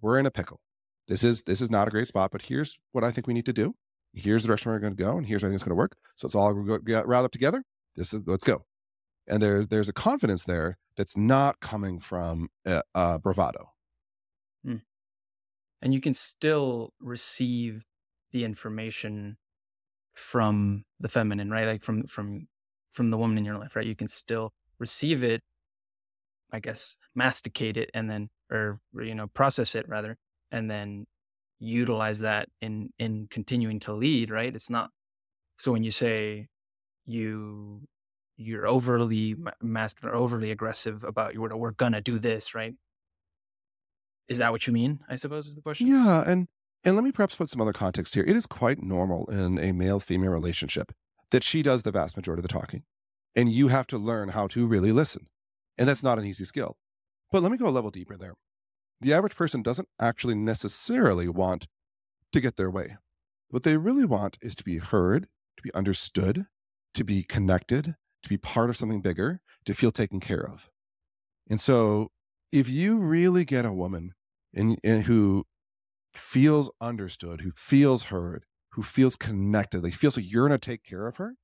we're 0.00 0.18
in 0.20 0.26
a 0.26 0.30
pickle. 0.30 0.60
This 1.08 1.24
is 1.24 1.42
this 1.42 1.60
is 1.60 1.70
not 1.70 1.88
a 1.88 1.90
great 1.90 2.06
spot, 2.06 2.30
but 2.30 2.42
here's 2.42 2.78
what 2.92 3.02
I 3.02 3.10
think 3.10 3.26
we 3.26 3.34
need 3.34 3.46
to 3.46 3.52
do. 3.52 3.74
Here's 4.14 4.44
the 4.44 4.46
direction 4.46 4.70
we're 4.70 4.78
going 4.78 4.96
to 4.96 5.02
go, 5.02 5.16
and 5.16 5.26
here's 5.26 5.42
how 5.42 5.48
I 5.48 5.50
think 5.50 5.56
it's 5.56 5.64
going 5.64 5.76
to 5.76 5.78
work. 5.78 5.96
So 6.14 6.26
it's 6.26 6.36
all 6.36 6.54
riled 6.54 7.24
up 7.24 7.32
together. 7.32 7.64
This 7.96 8.14
is 8.14 8.20
let's 8.26 8.44
go 8.44 8.64
and 9.32 9.42
there 9.42 9.64
there's 9.64 9.88
a 9.88 9.92
confidence 9.92 10.44
there 10.44 10.78
that's 10.96 11.16
not 11.16 11.60
coming 11.60 11.98
from 11.98 12.48
uh, 12.66 12.82
uh, 12.94 13.18
bravado. 13.18 13.70
Hmm. 14.64 14.76
and 15.80 15.92
you 15.92 16.00
can 16.00 16.14
still 16.14 16.92
receive 17.00 17.82
the 18.30 18.44
information 18.44 19.38
from 20.14 20.84
the 21.00 21.08
feminine 21.08 21.50
right? 21.50 21.66
Like 21.66 21.82
from 21.82 22.04
from 22.06 22.46
from 22.92 23.10
the 23.10 23.16
woman 23.16 23.38
in 23.38 23.44
your 23.44 23.58
life 23.58 23.74
right? 23.74 23.86
You 23.86 23.96
can 23.96 24.08
still 24.08 24.52
receive 24.78 25.22
it 25.22 25.42
i 26.52 26.58
guess 26.58 26.98
masticate 27.14 27.76
it 27.76 27.88
and 27.94 28.10
then 28.10 28.28
or 28.50 28.80
you 29.00 29.14
know 29.14 29.28
process 29.28 29.74
it 29.76 29.88
rather 29.88 30.18
and 30.50 30.68
then 30.68 31.06
utilize 31.62 32.18
that 32.18 32.48
in 32.60 32.90
in 32.98 33.28
continuing 33.30 33.78
to 33.80 33.92
lead 33.92 34.30
right? 34.30 34.54
It's 34.54 34.68
not 34.68 34.90
so 35.58 35.72
when 35.72 35.84
you 35.84 35.92
say 35.92 36.48
you 37.06 37.82
you're 38.36 38.66
overly 38.66 39.36
masculine 39.60 40.14
or 40.14 40.16
overly 40.16 40.50
aggressive 40.50 41.04
about 41.04 41.34
you 41.34 41.40
we're 41.40 41.70
gonna 41.72 42.00
do 42.00 42.18
this 42.18 42.54
right? 42.54 42.74
Is 44.28 44.38
that 44.38 44.52
what 44.52 44.66
you 44.66 44.72
mean 44.72 45.00
i 45.08 45.16
suppose 45.16 45.46
is 45.46 45.54
the 45.54 45.62
question? 45.62 45.86
Yeah 45.86 46.22
and 46.26 46.48
and 46.84 46.96
let 46.96 47.04
me 47.04 47.12
perhaps 47.12 47.36
put 47.36 47.48
some 47.48 47.60
other 47.60 47.72
context 47.72 48.14
here. 48.14 48.24
It 48.26 48.34
is 48.34 48.46
quite 48.46 48.82
normal 48.82 49.26
in 49.30 49.56
a 49.58 49.70
male 49.72 50.00
female 50.00 50.32
relationship 50.32 50.90
that 51.30 51.44
she 51.44 51.62
does 51.62 51.84
the 51.84 51.92
vast 51.92 52.16
majority 52.16 52.40
of 52.40 52.42
the 52.42 52.48
talking 52.48 52.82
and 53.36 53.50
you 53.50 53.68
have 53.68 53.86
to 53.88 53.98
learn 53.98 54.30
how 54.30 54.46
to 54.48 54.66
really 54.66 54.92
listen 54.92 55.28
and 55.78 55.88
that's 55.88 56.02
not 56.02 56.18
an 56.18 56.24
easy 56.24 56.44
skill. 56.44 56.76
But 57.30 57.42
let 57.42 57.50
me 57.50 57.58
go 57.58 57.66
a 57.66 57.70
level 57.70 57.90
deeper 57.90 58.16
there. 58.16 58.34
The 59.00 59.14
average 59.14 59.36
person 59.36 59.62
doesn't 59.62 59.88
actually 60.00 60.34
necessarily 60.34 61.28
want 61.28 61.66
to 62.32 62.40
get 62.40 62.56
their 62.56 62.70
way. 62.70 62.96
What 63.48 63.62
they 63.64 63.76
really 63.76 64.04
want 64.04 64.38
is 64.40 64.54
to 64.56 64.64
be 64.64 64.78
heard 64.78 65.26
to 65.56 65.62
be 65.62 65.74
understood 65.74 66.46
to 66.94 67.04
be 67.04 67.22
connected 67.22 67.96
to 68.22 68.28
be 68.28 68.36
part 68.36 68.70
of 68.70 68.76
something 68.76 69.00
bigger, 69.00 69.40
to 69.64 69.74
feel 69.74 69.92
taken 69.92 70.20
care 70.20 70.44
of. 70.44 70.68
And 71.48 71.60
so, 71.60 72.10
if 72.50 72.68
you 72.68 72.98
really 72.98 73.44
get 73.44 73.64
a 73.64 73.72
woman 73.72 74.14
in, 74.52 74.76
in 74.84 75.02
who 75.02 75.46
feels 76.14 76.70
understood, 76.80 77.40
who 77.40 77.52
feels 77.56 78.04
heard, 78.04 78.44
who 78.72 78.82
feels 78.82 79.16
connected, 79.16 79.82
like 79.82 79.94
feels 79.94 80.16
like 80.16 80.30
you're 80.30 80.48
going 80.48 80.58
to 80.58 80.64
take 80.66 80.84
care 80.84 81.06
of 81.06 81.16
her, 81.16 81.34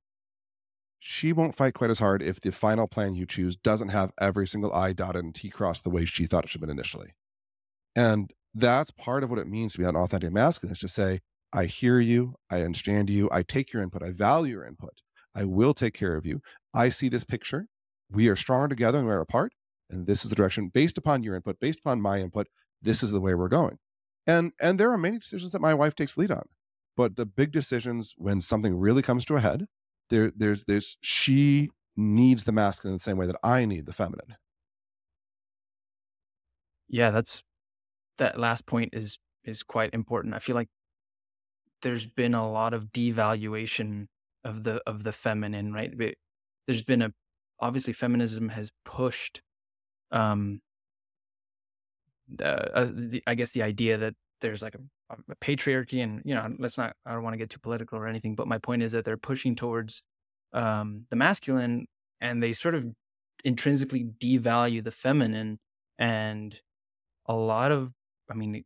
she 0.99 1.31
won't 1.31 1.55
fight 1.55 1.73
quite 1.73 1.89
as 1.89 1.99
hard 1.99 2.21
if 2.21 2.41
the 2.41 2.51
final 2.51 2.87
plan 2.87 3.15
you 3.15 3.25
choose 3.25 3.55
doesn't 3.55 3.89
have 3.89 4.11
every 4.19 4.45
single 4.45 4.73
I 4.73 4.93
dotted 4.93 5.23
and 5.23 5.33
T 5.33 5.49
crossed 5.49 5.83
the 5.83 5.89
way 5.89 6.05
she 6.05 6.25
thought 6.25 6.43
it 6.43 6.49
should 6.49 6.61
have 6.61 6.67
been 6.67 6.77
initially. 6.77 7.15
And 7.95 8.31
that's 8.53 8.91
part 8.91 9.23
of 9.23 9.29
what 9.29 9.39
it 9.39 9.47
means 9.47 9.73
to 9.73 9.79
be 9.79 9.85
an 9.85 9.95
authentic 9.95 10.31
masculine 10.31 10.73
is 10.73 10.79
to 10.79 10.87
say, 10.87 11.21
I 11.51 11.65
hear 11.65 11.99
you, 11.99 12.35
I 12.49 12.61
understand 12.61 13.09
you, 13.09 13.29
I 13.31 13.43
take 13.43 13.73
your 13.73 13.81
input, 13.81 14.03
I 14.03 14.11
value 14.11 14.53
your 14.53 14.65
input. 14.67 15.01
I 15.35 15.45
will 15.45 15.73
take 15.73 15.93
care 15.93 16.15
of 16.15 16.25
you. 16.25 16.41
I 16.73 16.89
see 16.89 17.09
this 17.09 17.23
picture. 17.23 17.67
We 18.11 18.27
are 18.27 18.35
stronger 18.35 18.67
together 18.67 18.97
than 18.97 19.07
we're 19.07 19.21
apart. 19.21 19.53
And 19.89 20.07
this 20.07 20.23
is 20.23 20.29
the 20.29 20.35
direction 20.35 20.69
based 20.69 20.97
upon 20.97 21.23
your 21.23 21.35
input, 21.35 21.59
based 21.59 21.79
upon 21.79 22.01
my 22.01 22.19
input. 22.19 22.47
This 22.81 23.03
is 23.03 23.11
the 23.11 23.21
way 23.21 23.33
we're 23.33 23.47
going. 23.47 23.77
And 24.27 24.51
and 24.61 24.79
there 24.79 24.91
are 24.91 24.97
many 24.97 25.17
decisions 25.17 25.51
that 25.51 25.61
my 25.61 25.73
wife 25.73 25.95
takes 25.95 26.17
lead 26.17 26.31
on. 26.31 26.43
But 26.95 27.15
the 27.15 27.25
big 27.25 27.51
decisions 27.51 28.13
when 28.17 28.41
something 28.41 28.75
really 28.75 29.01
comes 29.01 29.25
to 29.25 29.35
a 29.35 29.39
head, 29.39 29.65
there 30.09 30.31
there's 30.35 30.65
there's 30.65 30.97
she 31.01 31.69
needs 31.95 32.43
the 32.43 32.51
masculine 32.51 32.93
in 32.93 32.97
the 32.97 33.03
same 33.03 33.17
way 33.17 33.25
that 33.25 33.39
I 33.43 33.65
need 33.65 33.85
the 33.85 33.93
feminine. 33.93 34.35
Yeah, 36.87 37.11
that's 37.11 37.43
that 38.17 38.39
last 38.39 38.65
point 38.65 38.93
is 38.93 39.17
is 39.43 39.63
quite 39.63 39.93
important. 39.93 40.33
I 40.33 40.39
feel 40.39 40.55
like 40.55 40.69
there's 41.81 42.05
been 42.05 42.33
a 42.33 42.49
lot 42.49 42.73
of 42.73 42.85
devaluation 42.91 44.07
of 44.43 44.63
the 44.63 44.81
of 44.85 45.03
the 45.03 45.11
feminine, 45.11 45.73
right? 45.73 45.91
There's 46.67 46.83
been 46.83 47.01
a 47.01 47.13
obviously 47.59 47.93
feminism 47.93 48.49
has 48.49 48.71
pushed 48.85 49.41
um 50.11 50.61
uh, 52.43 52.85
the, 52.93 53.23
I 53.25 53.35
guess 53.35 53.51
the 53.51 53.63
idea 53.63 53.97
that 53.97 54.13
there's 54.41 54.61
like 54.61 54.75
a, 54.75 55.15
a, 55.31 55.35
patriarchy 55.37 56.03
and 56.03 56.21
you 56.23 56.35
know 56.35 56.47
let's 56.59 56.77
not 56.77 56.95
I 57.05 57.13
don't 57.13 57.23
want 57.23 57.33
to 57.33 57.37
get 57.37 57.49
too 57.49 57.59
political 57.59 57.97
or 57.97 58.07
anything 58.07 58.35
but 58.35 58.47
my 58.47 58.59
point 58.59 58.83
is 58.83 58.91
that 58.91 59.03
they're 59.03 59.17
pushing 59.17 59.55
towards 59.55 60.03
um 60.53 61.05
the 61.09 61.15
masculine 61.15 61.87
and 62.21 62.41
they 62.41 62.53
sort 62.53 62.75
of 62.75 62.85
intrinsically 63.43 64.05
devalue 64.19 64.83
the 64.83 64.91
feminine 64.91 65.59
and 65.97 66.59
a 67.25 67.35
lot 67.35 67.71
of 67.71 67.91
I 68.31 68.35
mean 68.35 68.63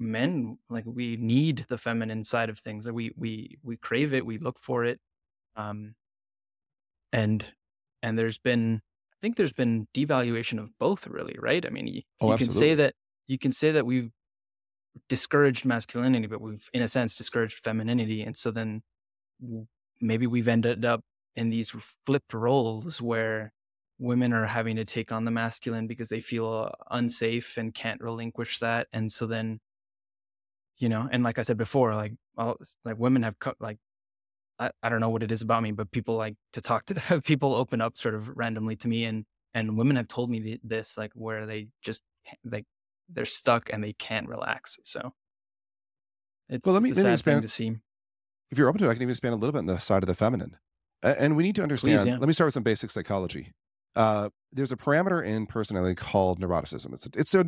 men 0.00 0.58
like 0.70 0.84
we 0.86 1.16
need 1.16 1.66
the 1.68 1.76
feminine 1.78 2.24
side 2.24 2.48
of 2.48 2.58
things 2.58 2.86
that 2.86 2.94
we 2.94 3.12
we 3.16 3.58
we 3.62 3.76
crave 3.76 4.14
it 4.14 4.24
we 4.24 4.38
look 4.38 4.58
for 4.58 4.82
it 4.82 4.98
um 5.56 5.94
and 7.12 7.44
and 8.02 8.18
there's 8.18 8.38
been 8.38 8.80
i 9.12 9.16
think 9.20 9.36
there's 9.36 9.52
been 9.52 9.86
devaluation 9.94 10.58
of 10.58 10.70
both 10.78 11.06
really 11.06 11.36
right? 11.38 11.66
I 11.66 11.68
mean 11.68 11.86
you, 11.86 12.02
oh, 12.22 12.32
you 12.32 12.38
can 12.38 12.48
say 12.48 12.74
that 12.74 12.94
you 13.26 13.38
can 13.38 13.52
say 13.52 13.72
that 13.72 13.84
we've 13.84 14.10
discouraged 15.08 15.66
masculinity 15.66 16.26
but 16.26 16.40
we've 16.40 16.68
in 16.72 16.82
a 16.82 16.88
sense 16.88 17.14
discouraged 17.14 17.58
femininity 17.58 18.22
and 18.22 18.36
so 18.36 18.50
then 18.50 18.82
maybe 20.00 20.26
we've 20.26 20.48
ended 20.48 20.84
up 20.84 21.02
in 21.36 21.50
these 21.50 21.74
flipped 22.06 22.32
roles 22.32 23.02
where 23.02 23.52
women 23.98 24.32
are 24.32 24.46
having 24.46 24.76
to 24.76 24.84
take 24.84 25.12
on 25.12 25.26
the 25.26 25.30
masculine 25.30 25.86
because 25.86 26.08
they 26.08 26.20
feel 26.20 26.72
unsafe 26.90 27.58
and 27.58 27.74
can't 27.74 28.00
relinquish 28.00 28.58
that 28.60 28.88
and 28.94 29.12
so 29.12 29.26
then 29.26 29.60
you 30.80 30.88
know 30.88 31.08
and 31.12 31.22
like 31.22 31.38
i 31.38 31.42
said 31.42 31.56
before 31.56 31.94
like 31.94 32.12
all, 32.36 32.56
like 32.84 32.98
women 32.98 33.22
have 33.22 33.38
co- 33.38 33.54
like 33.60 33.78
I, 34.58 34.70
I 34.82 34.88
don't 34.88 35.00
know 35.00 35.08
what 35.08 35.22
it 35.22 35.30
is 35.30 35.40
about 35.40 35.62
me 35.62 35.72
but 35.72 35.90
people 35.90 36.16
like 36.16 36.34
to 36.54 36.60
talk 36.60 36.86
to 36.86 36.98
have 36.98 37.22
people 37.32 37.54
open 37.54 37.80
up 37.80 37.96
sort 37.96 38.14
of 38.14 38.28
randomly 38.36 38.76
to 38.76 38.88
me 38.88 39.04
and 39.04 39.24
and 39.54 39.76
women 39.76 39.96
have 39.96 40.08
told 40.08 40.30
me 40.30 40.40
the, 40.40 40.60
this 40.62 40.96
like 40.96 41.12
where 41.14 41.46
they 41.46 41.68
just 41.82 42.02
like 42.44 42.66
they're 43.12 43.24
stuck 43.24 43.70
and 43.72 43.82
they 43.82 43.92
can't 43.92 44.28
relax. 44.28 44.78
So 44.84 45.12
it's, 46.48 46.66
well, 46.66 46.74
let 46.74 46.82
me, 46.82 46.90
it's 46.90 46.98
a 46.98 47.02
let 47.02 47.08
me 47.08 47.10
sad 47.10 47.14
expand, 47.14 47.36
thing 47.36 47.42
to 47.42 47.48
see. 47.48 47.76
If 48.50 48.58
you're 48.58 48.68
open 48.68 48.80
to 48.80 48.86
it, 48.86 48.90
I 48.90 48.94
can 48.94 49.02
even 49.02 49.10
expand 49.10 49.34
a 49.34 49.36
little 49.36 49.52
bit 49.52 49.60
on 49.60 49.66
the 49.66 49.78
side 49.78 50.02
of 50.02 50.06
the 50.06 50.14
feminine. 50.14 50.56
And 51.02 51.36
we 51.36 51.42
need 51.42 51.54
to 51.56 51.62
understand. 51.62 52.00
Please, 52.00 52.06
yeah. 52.06 52.18
Let 52.18 52.26
me 52.26 52.34
start 52.34 52.48
with 52.48 52.54
some 52.54 52.62
basic 52.62 52.90
psychology. 52.90 53.52
Uh, 53.96 54.28
there's 54.52 54.72
a 54.72 54.76
parameter 54.76 55.24
in 55.24 55.46
personality 55.46 55.94
called 55.94 56.40
neuroticism. 56.40 56.92
It's 56.92 57.06
a, 57.06 57.10
it's 57.16 57.34
a 57.34 57.44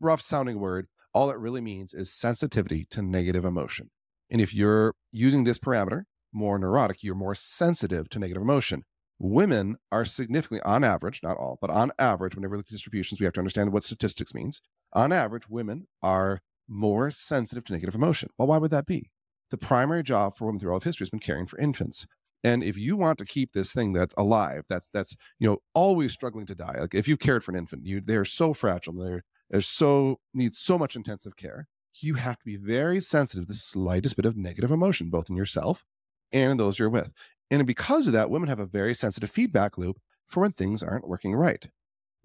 rough 0.00 0.20
sounding 0.20 0.58
word. 0.58 0.88
All 1.16 1.30
it 1.30 1.38
really 1.38 1.62
means 1.62 1.94
is 1.94 2.12
sensitivity 2.12 2.84
to 2.90 3.00
negative 3.00 3.46
emotion. 3.46 3.88
And 4.28 4.38
if 4.38 4.52
you're 4.52 4.92
using 5.12 5.44
this 5.44 5.56
parameter, 5.56 6.02
more 6.30 6.58
neurotic, 6.58 7.02
you're 7.02 7.14
more 7.14 7.34
sensitive 7.34 8.10
to 8.10 8.18
negative 8.18 8.42
emotion. 8.42 8.82
Women 9.18 9.78
are 9.90 10.04
significantly, 10.04 10.60
on 10.62 10.84
average, 10.84 11.22
not 11.22 11.38
all, 11.38 11.56
but 11.58 11.70
on 11.70 11.90
average, 11.98 12.34
whenever 12.34 12.52
we 12.52 12.58
look 12.58 12.66
at 12.66 12.72
distributions, 12.72 13.18
we 13.18 13.24
have 13.24 13.32
to 13.32 13.40
understand 13.40 13.72
what 13.72 13.82
statistics 13.82 14.34
means. 14.34 14.60
On 14.92 15.10
average, 15.10 15.48
women 15.48 15.86
are 16.02 16.42
more 16.68 17.10
sensitive 17.10 17.64
to 17.64 17.72
negative 17.72 17.94
emotion. 17.94 18.28
Well, 18.36 18.48
why 18.48 18.58
would 18.58 18.72
that 18.72 18.84
be? 18.84 19.10
The 19.50 19.56
primary 19.56 20.02
job 20.02 20.36
for 20.36 20.44
women 20.44 20.60
through 20.60 20.72
all 20.72 20.76
of 20.76 20.84
history 20.84 21.04
has 21.04 21.10
been 21.10 21.20
caring 21.20 21.46
for 21.46 21.58
infants. 21.58 22.06
And 22.44 22.62
if 22.62 22.76
you 22.76 22.94
want 22.94 23.16
to 23.20 23.24
keep 23.24 23.54
this 23.54 23.72
thing 23.72 23.94
that's 23.94 24.14
alive, 24.18 24.64
that's 24.68 24.90
that's 24.90 25.16
you 25.38 25.48
know 25.48 25.60
always 25.72 26.12
struggling 26.12 26.44
to 26.44 26.54
die. 26.54 26.76
Like 26.78 26.94
if 26.94 27.08
you've 27.08 27.20
cared 27.20 27.42
for 27.42 27.52
an 27.52 27.58
infant, 27.58 27.86
you 27.86 28.02
they're 28.02 28.26
so 28.26 28.52
fragile, 28.52 28.92
they're 28.92 29.22
they're 29.50 29.60
so 29.60 30.20
needs 30.34 30.58
so 30.58 30.78
much 30.78 30.96
intensive 30.96 31.36
care. 31.36 31.68
You 32.00 32.14
have 32.14 32.38
to 32.38 32.44
be 32.44 32.56
very 32.56 33.00
sensitive 33.00 33.44
to 33.44 33.48
the 33.48 33.54
slightest 33.54 34.16
bit 34.16 34.26
of 34.26 34.36
negative 34.36 34.70
emotion, 34.70 35.08
both 35.08 35.30
in 35.30 35.36
yourself 35.36 35.84
and 36.32 36.52
in 36.52 36.56
those 36.58 36.78
you're 36.78 36.90
with. 36.90 37.12
And 37.50 37.66
because 37.66 38.06
of 38.06 38.12
that, 38.12 38.30
women 38.30 38.48
have 38.48 38.58
a 38.58 38.66
very 38.66 38.92
sensitive 38.94 39.30
feedback 39.30 39.78
loop 39.78 39.98
for 40.28 40.40
when 40.40 40.52
things 40.52 40.82
aren't 40.82 41.08
working 41.08 41.34
right. 41.34 41.68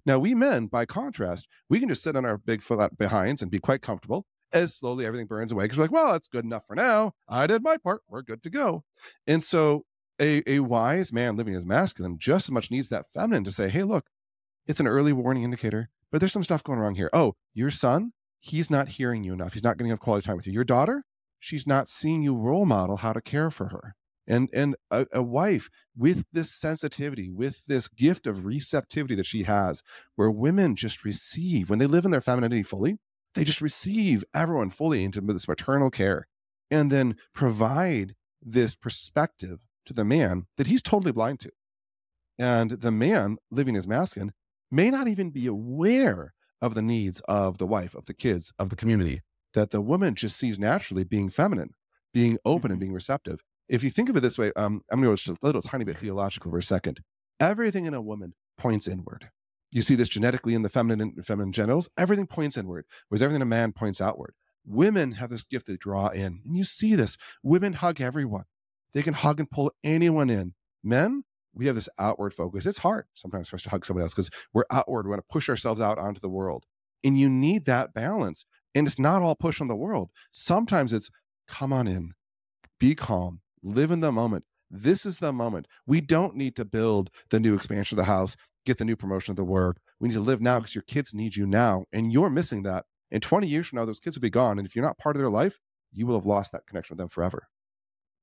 Now, 0.06 0.18
we 0.18 0.34
men, 0.34 0.66
by 0.66 0.86
contrast, 0.86 1.48
we 1.70 1.80
can 1.80 1.90
just 1.90 2.04
sit 2.04 2.16
on 2.16 2.26
our 2.26 2.38
big 2.38 2.62
flat 2.62 2.80
uh, 2.92 2.96
behinds 2.98 3.42
and 3.42 3.52
be 3.52 3.60
quite 3.60 3.84
comfortable 3.84 4.26
as 4.52 4.76
slowly 4.76 5.06
everything 5.06 5.28
burns 5.28 5.52
away 5.52 5.66
because 5.66 5.78
we're 5.78 5.86
like, 5.86 5.92
well, 5.92 6.12
that's 6.12 6.28
good 6.28 6.44
enough 6.44 6.66
for 6.66 6.76
now. 6.76 7.14
I 7.30 7.48
did 7.48 7.64
my 7.64 7.78
part. 7.78 8.02
We're 8.10 8.24
good 8.24 8.44
to 8.44 8.50
go. 8.50 8.84
And 9.28 9.44
so 9.44 9.86
a, 10.20 10.44
a 10.50 10.60
wise 10.60 11.14
man 11.14 11.38
living 11.38 11.56
as 11.56 11.66
masculine 11.66 12.18
just 12.18 12.48
as 12.48 12.52
much 12.52 12.72
needs 12.72 12.90
that 12.90 13.12
feminine 13.14 13.44
to 13.44 13.52
say, 13.52 13.70
hey, 13.70 13.84
look, 13.84 14.08
it's 14.68 14.80
an 14.80 14.88
early 14.88 15.14
warning 15.14 15.44
indicator, 15.44 15.90
but 16.12 16.20
there's 16.20 16.34
some 16.34 16.44
stuff 16.44 16.64
going 16.64 16.80
wrong 16.80 16.96
here. 16.96 17.10
Oh, 17.14 17.34
your 17.54 17.70
son, 17.70 18.12
he's 18.40 18.70
not 18.70 18.90
hearing 18.90 19.24
you 19.24 19.34
enough. 19.34 19.54
He's 19.54 19.64
not 19.64 19.78
getting 19.78 19.90
enough 19.90 20.00
quality 20.00 20.26
time 20.26 20.36
with 20.36 20.48
you. 20.48 20.54
Your 20.54 20.64
daughter, 20.64 21.04
she's 21.40 21.68
not 21.68 21.88
seeing 21.88 22.22
you 22.22 22.36
role 22.36 22.66
model 22.66 22.98
how 22.98 23.14
to 23.14 23.22
care 23.22 23.50
for 23.50 23.70
her. 23.70 23.96
And 24.28 24.50
and 24.54 24.76
a, 24.92 25.08
a 25.12 25.24
wife 25.24 25.68
with 25.98 26.26
this 26.32 26.52
sensitivity, 26.52 27.30
with 27.30 27.66
this 27.66 27.88
gift 27.88 28.28
of 28.28 28.46
receptivity 28.46 29.16
that 29.16 29.26
she 29.26 29.44
has, 29.44 29.82
where 30.16 30.30
women 30.30 30.76
just 30.76 31.04
receive 31.04 31.70
when 31.70 31.80
they 31.80 31.88
live 31.88 32.06
in 32.06 32.12
their 32.12 32.22
femininity 32.22 32.64
fully, 32.64 32.98
they 33.34 33.44
just 33.44 33.62
receive 33.62 34.24
everyone 34.34 34.70
fully 34.70 35.04
into 35.04 35.22
this 35.22 35.48
maternal 35.48 35.90
care 35.90 36.28
and 36.70 36.92
then 36.92 37.16
provide 37.34 38.16
this 38.42 38.76
perspective 38.76 39.60
to 39.86 39.94
the 39.94 40.06
man 40.06 40.46
that 40.58 40.68
he's 40.68 40.82
totally 40.82 41.12
blind 41.12 41.40
to. 41.42 41.52
And 42.38 42.72
the 42.72 42.92
man 42.92 43.38
living 43.50 43.76
as 43.76 43.88
masculine 43.88 44.34
may 44.72 44.90
not 44.90 45.08
even 45.08 45.30
be 45.30 45.48
aware 45.48 46.34
of 46.62 46.76
the 46.76 46.82
needs 46.82 47.20
of 47.22 47.58
the 47.58 47.68
wife, 47.68 47.94
of 47.96 48.06
the 48.06 48.14
kids, 48.14 48.54
of 48.58 48.70
the 48.70 48.76
community, 48.76 49.22
that 49.54 49.72
the 49.72 49.82
woman 49.82 50.16
just 50.16 50.38
sees 50.38 50.58
naturally 50.58 51.04
being 51.04 51.30
feminine, 51.30 51.72
being 52.14 52.38
open 52.46 52.72
and 52.72 52.78
mm-hmm. 52.78 52.86
being 52.86 52.94
receptive. 52.94 53.42
If 53.68 53.84
you 53.84 53.90
think 53.90 54.10
of 54.10 54.18
it 54.18 54.22
this 54.22 54.38
way, 54.38 54.52
um, 54.56 54.82
I'm 54.92 55.02
going 55.02 55.04
to 55.04 55.12
go 55.12 55.16
just 55.16 55.30
a 55.30 55.46
little 55.46 55.62
tiny 55.62 55.86
bit 55.86 55.98
theological 55.98 56.52
for 56.52 56.58
a 56.58 56.64
second. 56.64 57.02
Everything 57.40 57.86
in 57.86 57.94
a 57.94 58.02
woman 58.02 58.34
points 58.58 58.88
inward. 58.88 59.30
You 59.72 59.82
see 59.82 59.96
this 59.96 60.10
genetically 60.10 60.54
in 60.54 60.62
the 60.62 60.70
feminine 60.70 61.16
feminine 61.24 61.54
genitals. 61.54 61.90
Everything 61.98 62.28
points 62.28 62.58
inward, 62.58 62.86
whereas 63.08 63.22
everything 63.22 63.38
in 63.38 63.44
a 63.44 63.46
man 63.46 63.72
points 63.72 64.02
outward. 64.02 64.34
Women 64.66 65.14
have 65.14 65.30
this 65.30 65.46
gift 65.46 65.68
to 65.68 65.78
draw 65.78 66.10
in, 66.10 66.42
and 66.46 66.56
you 66.56 66.64
see 66.66 66.96
this. 66.96 67.18
Women 67.42 67.74
hug 67.74 68.02
everyone. 68.02 68.44
They 68.94 69.02
can 69.02 69.14
hug 69.14 69.40
and 69.40 69.50
pull 69.50 69.72
anyone 69.84 70.30
in. 70.30 70.54
Men, 70.84 71.24
we 71.54 71.66
have 71.66 71.76
this 71.76 71.90
outward 72.00 72.34
focus. 72.34 72.66
It's 72.66 72.78
hard 72.78 73.06
sometimes 73.14 73.50
for 73.50 73.56
us 73.58 73.64
to 73.64 73.70
hug 73.70 73.86
somebody 73.86 74.04
else 74.04 74.14
because 74.14 74.30
we're 74.54 74.66
outward. 74.72 75.06
We 75.06 75.10
want 75.10 75.22
to 75.22 75.34
push 75.34 75.50
ourselves 75.50 75.82
out 75.82 75.98
onto 75.98 76.20
the 76.20 76.30
world. 76.30 76.66
And 77.04 77.18
you 77.20 77.30
need 77.30 77.66
that 77.66 77.94
balance. 77.94 78.46
And 78.74 78.88
it's 78.88 79.00
not 79.00 79.22
all 79.22 79.36
push 79.36 79.60
on 79.60 79.68
the 79.68 79.76
world. 79.76 80.12
Sometimes 80.32 80.94
it's 80.94 81.10
come 81.48 81.74
on 81.74 81.88
in, 81.88 82.14
be 82.80 82.96
calm, 82.96 83.42
live 83.64 83.92
in 83.92 84.00
the 84.00 84.12
moment. 84.12 84.46
This 84.70 85.06
is 85.06 85.18
the 85.18 85.34
moment. 85.34 85.68
We 85.86 86.00
don't 86.00 86.36
need 86.36 86.56
to 86.56 86.64
build 86.64 87.10
the 87.30 87.40
new 87.40 87.54
expansion 87.54 88.00
of 88.00 88.06
the 88.06 88.12
house, 88.12 88.38
get 88.66 88.78
the 88.78 88.86
new 88.86 88.96
promotion 88.96 89.34
of 89.34 89.36
the 89.36 89.44
work. 89.44 89.82
We 90.00 90.08
need 90.08 90.16
to 90.16 90.22
live 90.22 90.40
now 90.40 90.60
because 90.60 90.76
your 90.76 90.84
kids 90.84 91.14
need 91.14 91.36
you 91.36 91.46
now. 91.46 91.84
And 91.92 92.14
you're 92.14 92.30
missing 92.30 92.64
that. 92.64 92.86
And 93.12 93.22
20 93.22 93.48
years 93.48 93.68
from 93.68 93.78
now, 93.78 93.86
those 93.86 94.00
kids 94.00 94.16
will 94.16 94.22
be 94.22 94.30
gone. 94.30 94.58
And 94.58 94.66
if 94.66 94.76
you're 94.76 94.86
not 94.86 94.98
part 94.98 95.18
of 95.18 95.20
their 95.20 95.30
life, 95.30 95.60
you 95.92 96.08
will 96.08 96.16
have 96.16 96.26
lost 96.26 96.54
that 96.54 96.66
connection 96.66 96.94
with 96.96 97.00
them 97.00 97.10
forever. 97.10 97.48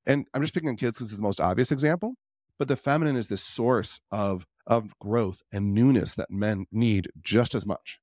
And 0.06 0.26
I'm 0.32 0.40
just 0.40 0.54
picking 0.54 0.70
on 0.70 0.76
kids 0.76 0.96
because 0.96 1.10
it's 1.10 1.16
the 1.16 1.22
most 1.22 1.40
obvious 1.40 1.70
example, 1.70 2.14
but 2.58 2.68
the 2.68 2.76
feminine 2.76 3.16
is 3.16 3.28
this 3.28 3.42
source 3.42 4.00
of 4.10 4.46
of 4.66 4.98
growth 4.98 5.42
and 5.50 5.72
newness 5.72 6.14
that 6.14 6.30
men 6.30 6.66
need 6.70 7.08
just 7.22 7.54
as 7.54 7.64
much. 7.64 8.00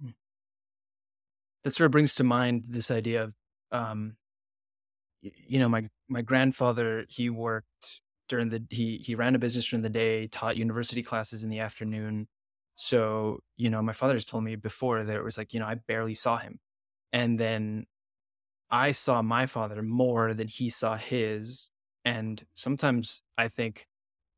Hmm. 0.00 0.10
That 1.64 1.72
sort 1.72 1.86
of 1.86 1.92
brings 1.92 2.14
to 2.14 2.24
mind 2.24 2.64
this 2.68 2.90
idea 2.90 3.24
of, 3.24 3.34
um, 3.70 4.16
you 5.20 5.58
know, 5.58 5.68
my 5.68 5.88
my 6.08 6.22
grandfather. 6.22 7.04
He 7.08 7.28
worked 7.28 8.00
during 8.28 8.48
the 8.48 8.64
he 8.70 8.98
he 8.98 9.14
ran 9.14 9.34
a 9.34 9.38
business 9.38 9.68
during 9.68 9.82
the 9.82 9.90
day, 9.90 10.28
taught 10.28 10.56
university 10.56 11.02
classes 11.02 11.44
in 11.44 11.50
the 11.50 11.60
afternoon. 11.60 12.28
So 12.74 13.40
you 13.56 13.68
know, 13.68 13.82
my 13.82 13.92
father 13.92 14.14
has 14.14 14.24
told 14.24 14.44
me 14.44 14.56
before 14.56 15.04
that 15.04 15.16
it 15.16 15.24
was 15.24 15.36
like 15.36 15.52
you 15.52 15.60
know 15.60 15.66
I 15.66 15.74
barely 15.74 16.14
saw 16.14 16.38
him, 16.38 16.58
and 17.12 17.38
then 17.38 17.86
I 18.70 18.92
saw 18.92 19.20
my 19.20 19.44
father 19.46 19.82
more 19.82 20.32
than 20.32 20.48
he 20.48 20.70
saw 20.70 20.96
his. 20.96 21.68
And 22.04 22.44
sometimes 22.54 23.22
I 23.38 23.48
think, 23.48 23.86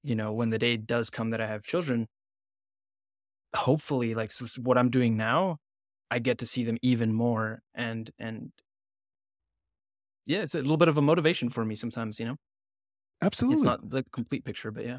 you 0.03 0.15
know, 0.15 0.33
when 0.33 0.51
the 0.51 0.59
day 0.59 0.77
does 0.77 1.11
come 1.11 1.31
that 1.31 1.41
I 1.41 1.47
have 1.47 1.63
children, 1.63 2.09
hopefully, 3.55 4.15
like 4.15 4.31
so 4.31 4.47
what 4.61 4.77
I'm 4.77 4.91
doing 4.91 5.17
now, 5.17 5.59
I 6.11 6.19
get 6.19 6.39
to 6.39 6.47
see 6.47 6.65
them 6.65 6.77
even 6.83 7.13
more. 7.13 7.63
And, 7.75 8.11
and 8.19 8.53
yeah, 10.27 10.43
it's 10.43 10.55
a 10.55 10.59
little 10.59 10.77
bit 10.77 10.89
of 10.89 10.99
a 10.99 11.03
motivation 11.03 11.49
for 11.49 11.65
me 11.65 11.75
sometimes, 11.75 12.21
you 12.21 12.27
know? 12.27 12.37
Absolutely. 13.23 13.55
It's 13.55 13.65
not 13.65 13.89
the 13.91 14.05
complete 14.13 14.45
picture, 14.45 14.71
but 14.71 14.85
yeah. 14.85 14.99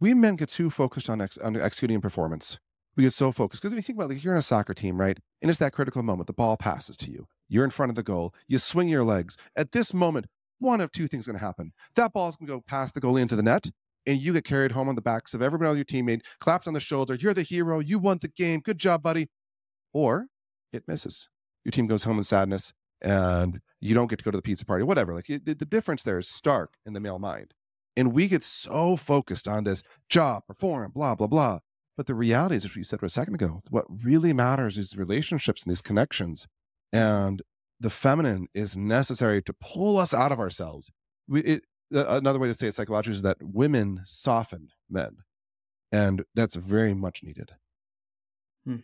We 0.00 0.14
men 0.14 0.36
get 0.36 0.48
too 0.48 0.70
focused 0.70 1.10
on, 1.10 1.20
ex- 1.20 1.38
on 1.38 1.56
executing 1.56 2.00
performance. 2.00 2.58
We 2.96 3.02
get 3.02 3.12
so 3.12 3.30
focused 3.30 3.62
because 3.62 3.72
if 3.72 3.76
you 3.76 3.82
think 3.82 3.98
about 3.98 4.08
like 4.08 4.24
you're 4.24 4.32
in 4.32 4.38
a 4.38 4.42
soccer 4.42 4.72
team, 4.72 4.98
right? 4.98 5.18
And 5.42 5.50
it's 5.50 5.58
that 5.58 5.74
critical 5.74 6.02
moment. 6.02 6.28
The 6.28 6.32
ball 6.32 6.56
passes 6.56 6.96
to 6.98 7.10
you. 7.10 7.26
You're 7.48 7.64
in 7.64 7.70
front 7.70 7.90
of 7.90 7.96
the 7.96 8.02
goal. 8.02 8.34
You 8.48 8.58
swing 8.58 8.88
your 8.88 9.04
legs. 9.04 9.36
At 9.54 9.72
this 9.72 9.92
moment, 9.92 10.26
one 10.58 10.80
of 10.80 10.92
two 10.92 11.08
things 11.08 11.22
is 11.22 11.26
going 11.26 11.38
to 11.38 11.44
happen. 11.44 11.72
That 11.94 12.12
ball 12.12 12.28
is 12.28 12.36
going 12.36 12.46
to 12.48 12.54
go 12.54 12.64
past 12.66 12.94
the 12.94 13.00
goalie 13.00 13.22
into 13.22 13.36
the 13.36 13.42
net, 13.42 13.70
and 14.06 14.18
you 14.18 14.32
get 14.32 14.44
carried 14.44 14.72
home 14.72 14.88
on 14.88 14.94
the 14.94 15.02
backs 15.02 15.34
of 15.34 15.42
everybody 15.42 15.70
on 15.70 15.76
your 15.76 15.84
teammate, 15.84 16.22
clapped 16.40 16.66
on 16.66 16.74
the 16.74 16.80
shoulder. 16.80 17.14
You're 17.14 17.34
the 17.34 17.42
hero. 17.42 17.80
You 17.80 17.98
won 17.98 18.18
the 18.20 18.28
game. 18.28 18.60
Good 18.60 18.78
job, 18.78 19.02
buddy. 19.02 19.28
Or 19.92 20.26
it 20.72 20.84
misses. 20.86 21.28
Your 21.64 21.72
team 21.72 21.86
goes 21.86 22.04
home 22.04 22.18
in 22.18 22.24
sadness, 22.24 22.72
and 23.02 23.60
you 23.80 23.94
don't 23.94 24.08
get 24.08 24.18
to 24.20 24.24
go 24.24 24.30
to 24.30 24.38
the 24.38 24.42
pizza 24.42 24.64
party, 24.64 24.84
whatever. 24.84 25.14
Like 25.14 25.28
it, 25.28 25.44
the 25.44 25.54
difference 25.54 26.02
there 26.02 26.18
is 26.18 26.28
stark 26.28 26.74
in 26.86 26.92
the 26.92 27.00
male 27.00 27.18
mind. 27.18 27.52
And 27.96 28.12
we 28.12 28.28
get 28.28 28.42
so 28.42 28.94
focused 28.94 29.48
on 29.48 29.64
this 29.64 29.82
job, 30.08 30.42
perform, 30.46 30.92
blah, 30.94 31.14
blah, 31.14 31.26
blah. 31.26 31.60
But 31.96 32.06
the 32.06 32.14
reality 32.14 32.56
is, 32.56 32.66
as 32.66 32.76
we 32.76 32.82
said 32.82 33.02
a 33.02 33.08
second 33.08 33.34
ago, 33.34 33.62
what 33.70 33.86
really 34.04 34.34
matters 34.34 34.76
is 34.76 34.96
relationships 34.96 35.64
and 35.64 35.70
these 35.70 35.80
connections. 35.80 36.46
And 36.92 37.40
the 37.80 37.90
feminine 37.90 38.48
is 38.54 38.76
necessary 38.76 39.42
to 39.42 39.52
pull 39.52 39.98
us 39.98 40.14
out 40.14 40.32
of 40.32 40.40
ourselves. 40.40 40.90
We, 41.28 41.42
it, 41.42 41.66
another 41.90 42.38
way 42.38 42.48
to 42.48 42.54
say 42.54 42.68
it 42.68 42.74
psychologically 42.74 43.16
is 43.16 43.22
that 43.22 43.38
women 43.40 44.02
soften 44.04 44.68
men. 44.90 45.18
And 45.92 46.24
that's 46.34 46.56
very 46.56 46.94
much 46.94 47.22
needed. 47.22 47.52
Hmm. 48.64 48.76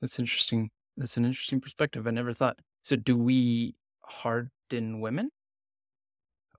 That's 0.00 0.18
interesting. 0.18 0.70
That's 0.96 1.16
an 1.16 1.24
interesting 1.24 1.60
perspective. 1.60 2.06
I 2.06 2.10
never 2.10 2.32
thought. 2.32 2.58
So, 2.84 2.96
do 2.96 3.16
we 3.16 3.74
harden 4.02 5.00
women? 5.00 5.30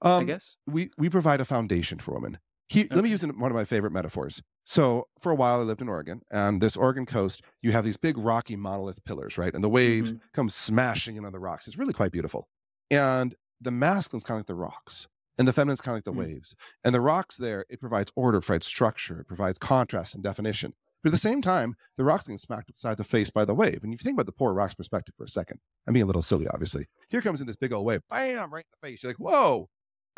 Um, 0.02 0.24
I 0.24 0.26
guess 0.26 0.58
we 0.68 0.92
we 0.98 1.10
provide 1.10 1.42
a 1.42 1.46
foundation 1.46 2.00
for 2.00 2.14
women. 2.14 2.40
He, 2.68 2.82
okay. 2.82 2.96
Let 2.96 3.04
me 3.04 3.10
use 3.10 3.26
one 3.26 3.52
of 3.52 3.56
my 3.56 3.66
favorite 3.66 3.92
metaphors. 3.92 4.42
So, 4.70 5.08
for 5.20 5.32
a 5.32 5.36
while, 5.36 5.62
I 5.62 5.64
lived 5.64 5.82
in 5.82 5.90
Oregon, 5.90 6.22
and 6.30 6.62
this 6.62 6.78
Oregon 6.78 7.08
coast, 7.08 7.42
you 7.64 7.72
have 7.72 7.84
these 7.84 7.98
big 7.98 8.20
rocky 8.20 8.56
monolith 8.56 9.04
pillars, 9.04 9.36
right? 9.36 9.52
And 9.52 9.64
the 9.64 9.68
waves 9.68 10.14
mm-hmm. 10.14 10.28
come 10.32 10.48
smashing 10.48 11.16
in 11.16 11.26
on 11.26 11.32
the 11.32 11.40
rocks. 11.40 11.66
It's 11.66 11.76
really 11.76 11.92
quite 11.92 12.12
beautiful. 12.12 12.48
And 12.92 13.34
the 13.60 13.72
masculine's 13.72 14.22
kind 14.22 14.36
of 14.36 14.42
like 14.42 14.46
the 14.46 14.54
rocks, 14.54 15.08
and 15.40 15.48
the 15.48 15.54
feminine's 15.54 15.82
kind 15.82 15.94
of 15.94 15.98
like 15.98 16.04
the 16.04 16.12
mm-hmm. 16.12 16.34
waves. 16.34 16.56
And 16.84 16.94
the 16.94 17.02
rocks 17.02 17.36
there, 17.36 17.66
it 17.68 17.80
provides 17.80 18.12
order, 18.16 18.38
it 18.38 18.42
provides 18.42 18.68
structure, 18.68 19.22
it 19.22 19.28
provides 19.28 19.58
contrast 19.58 20.14
and 20.14 20.24
definition. 20.24 20.76
But 21.02 21.10
at 21.10 21.14
the 21.14 21.18
same 21.18 21.42
time, 21.42 21.76
the 21.98 22.04
rock's 22.04 22.28
getting 22.28 22.38
smacked 22.38 22.70
upside 22.70 22.98
the 22.98 23.04
face 23.04 23.32
by 23.32 23.46
the 23.46 23.56
wave. 23.56 23.80
And 23.82 23.92
if 23.92 24.02
you 24.02 24.04
think 24.04 24.18
about 24.18 24.28
the 24.28 24.34
poor 24.34 24.54
rock's 24.54 24.76
perspective 24.76 25.16
for 25.18 25.24
a 25.24 25.30
second, 25.30 25.60
I'm 25.88 25.96
being 25.96 26.04
a 26.04 26.06
little 26.06 26.22
silly, 26.22 26.46
obviously. 26.48 26.86
Here 27.10 27.24
comes 27.24 27.42
in 27.42 27.48
this 27.48 27.56
big 27.56 27.74
old 27.74 27.88
wave, 27.88 28.02
bam, 28.08 28.54
right 28.54 28.66
in 28.66 28.72
the 28.80 28.88
face. 28.88 29.02
You're 29.02 29.14
like, 29.14 29.18
whoa, 29.18 29.68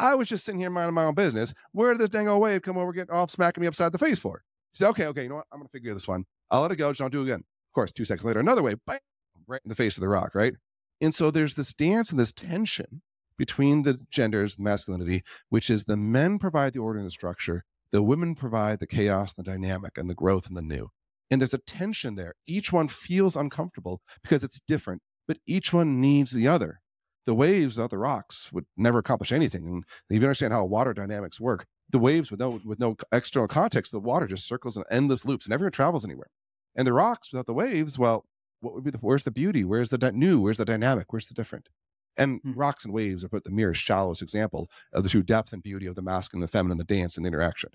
I 0.02 0.16
was 0.16 0.28
just 0.28 0.44
sitting 0.44 0.60
here 0.60 0.72
minding 0.72 0.96
my 0.96 1.06
own 1.06 1.14
business. 1.14 1.54
Where 1.74 1.94
did 1.94 2.02
this 2.02 2.10
dang 2.10 2.28
old 2.28 2.42
wave 2.42 2.64
come 2.64 2.76
over, 2.76 2.92
get 2.92 3.12
off, 3.12 3.30
smacking 3.30 3.62
me 3.62 3.68
upside 3.68 3.92
the 3.92 4.00
face 4.00 4.18
for? 4.18 4.44
He 4.74 4.78
said, 4.78 4.90
okay, 4.90 5.06
okay, 5.06 5.24
you 5.24 5.30
know 5.30 5.36
what? 5.36 5.46
I'm 5.52 5.60
going 5.60 5.68
to 5.68 5.72
figure 5.72 5.94
this 5.94 6.08
one. 6.08 6.26
I'll 6.50 6.62
let 6.62 6.72
it 6.72 6.78
go. 6.78 6.90
Just 6.90 7.02
don't 7.02 7.12
do 7.12 7.22
it 7.22 7.26
again. 7.26 7.42
Of 7.42 7.74
course, 7.76 7.92
two 7.92 8.04
seconds 8.04 8.26
later, 8.26 8.40
another 8.40 8.64
wave, 8.64 8.80
bam, 8.88 8.98
right 9.46 9.62
in 9.64 9.70
the 9.70 9.76
face 9.76 9.98
of 9.98 10.02
the 10.02 10.10
rock, 10.10 10.34
right? 10.34 10.54
And 11.02 11.14
so 11.14 11.30
there's 11.30 11.54
this 11.54 11.72
dance 11.72 12.10
and 12.10 12.20
this 12.20 12.32
tension 12.32 13.04
between 13.38 13.84
the 13.84 14.04
genders, 14.10 14.56
the 14.56 14.64
masculinity, 14.64 15.24
which 15.50 15.70
is 15.70 15.84
the 15.84 15.98
men 15.98 16.40
provide 16.40 16.74
the 16.74 16.80
order 16.80 16.98
and 16.98 17.06
the 17.06 17.12
structure, 17.12 17.64
the 17.92 18.02
women 18.02 18.34
provide 18.34 18.80
the 18.80 18.88
chaos, 18.88 19.36
and 19.36 19.46
the 19.46 19.52
dynamic, 19.52 19.98
and 20.00 20.10
the 20.10 20.16
growth 20.16 20.48
and 20.48 20.58
the 20.58 20.64
new. 20.64 20.90
And 21.30 21.40
there's 21.40 21.54
a 21.54 21.60
tension 21.60 22.16
there. 22.16 22.34
Each 22.48 22.74
one 22.74 22.88
feels 22.88 23.36
uncomfortable 23.36 24.02
because 24.24 24.44
it's 24.44 24.62
different, 24.68 25.04
but 25.28 25.38
each 25.46 25.72
one 25.72 26.02
needs 26.02 26.32
the 26.32 26.48
other. 26.48 26.82
The 27.26 27.36
waves 27.36 27.78
of 27.78 27.90
the 27.90 27.98
rocks 27.98 28.52
would 28.52 28.66
never 28.78 29.00
accomplish 29.00 29.32
anything. 29.32 29.68
And 29.68 29.84
if 30.10 30.22
you 30.22 30.24
understand 30.24 30.54
how 30.54 30.66
water 30.66 30.94
dynamics 30.94 31.40
work, 31.40 31.66
the 31.90 32.00
waves 32.00 32.32
with 32.32 32.40
no 32.40 32.60
with 32.66 32.80
no 32.80 32.96
external 33.12 33.48
context, 33.48 33.92
the 33.92 34.00
water 34.00 34.28
just 34.28 34.48
circles 34.48 34.78
in 34.78 34.84
endless 34.90 35.26
loops, 35.26 35.46
and 35.46 35.52
never 35.52 35.70
travels 35.70 36.06
anywhere. 36.06 36.30
And 36.76 36.88
the 36.88 36.94
rocks 36.94 37.32
without 37.32 37.46
the 37.46 37.54
waves, 37.54 38.00
well, 38.00 38.26
what 38.62 38.74
would 38.74 38.84
be 38.84 38.92
the 38.92 38.98
where's 39.00 39.24
the 39.24 39.32
beauty? 39.32 39.64
Where's 39.64 39.90
the 39.90 39.98
di- 39.98 40.12
new? 40.12 40.42
Where's 40.42 40.58
the 40.58 40.66
dynamic? 40.66 41.12
Where's 41.12 41.28
the 41.28 41.34
different? 41.34 41.70
And 42.18 42.40
hmm. 42.42 42.54
rocks 42.54 42.86
and 42.86 42.94
waves 42.94 43.24
are 43.24 43.30
put 43.30 43.44
the 43.44 43.52
mere 43.52 43.74
shallowest 43.74 44.22
example 44.22 44.70
of 44.94 45.04
the 45.04 45.10
true 45.10 45.24
depth 45.24 45.54
and 45.54 45.64
beauty 45.64 45.86
of 45.86 45.96
the 45.96 46.02
masculine 46.02 46.42
and 46.42 46.48
the 46.48 46.52
feminine, 46.52 46.78
the 46.78 46.84
dance 46.84 47.18
and 47.18 47.26
the 47.26 47.28
interaction. 47.28 47.72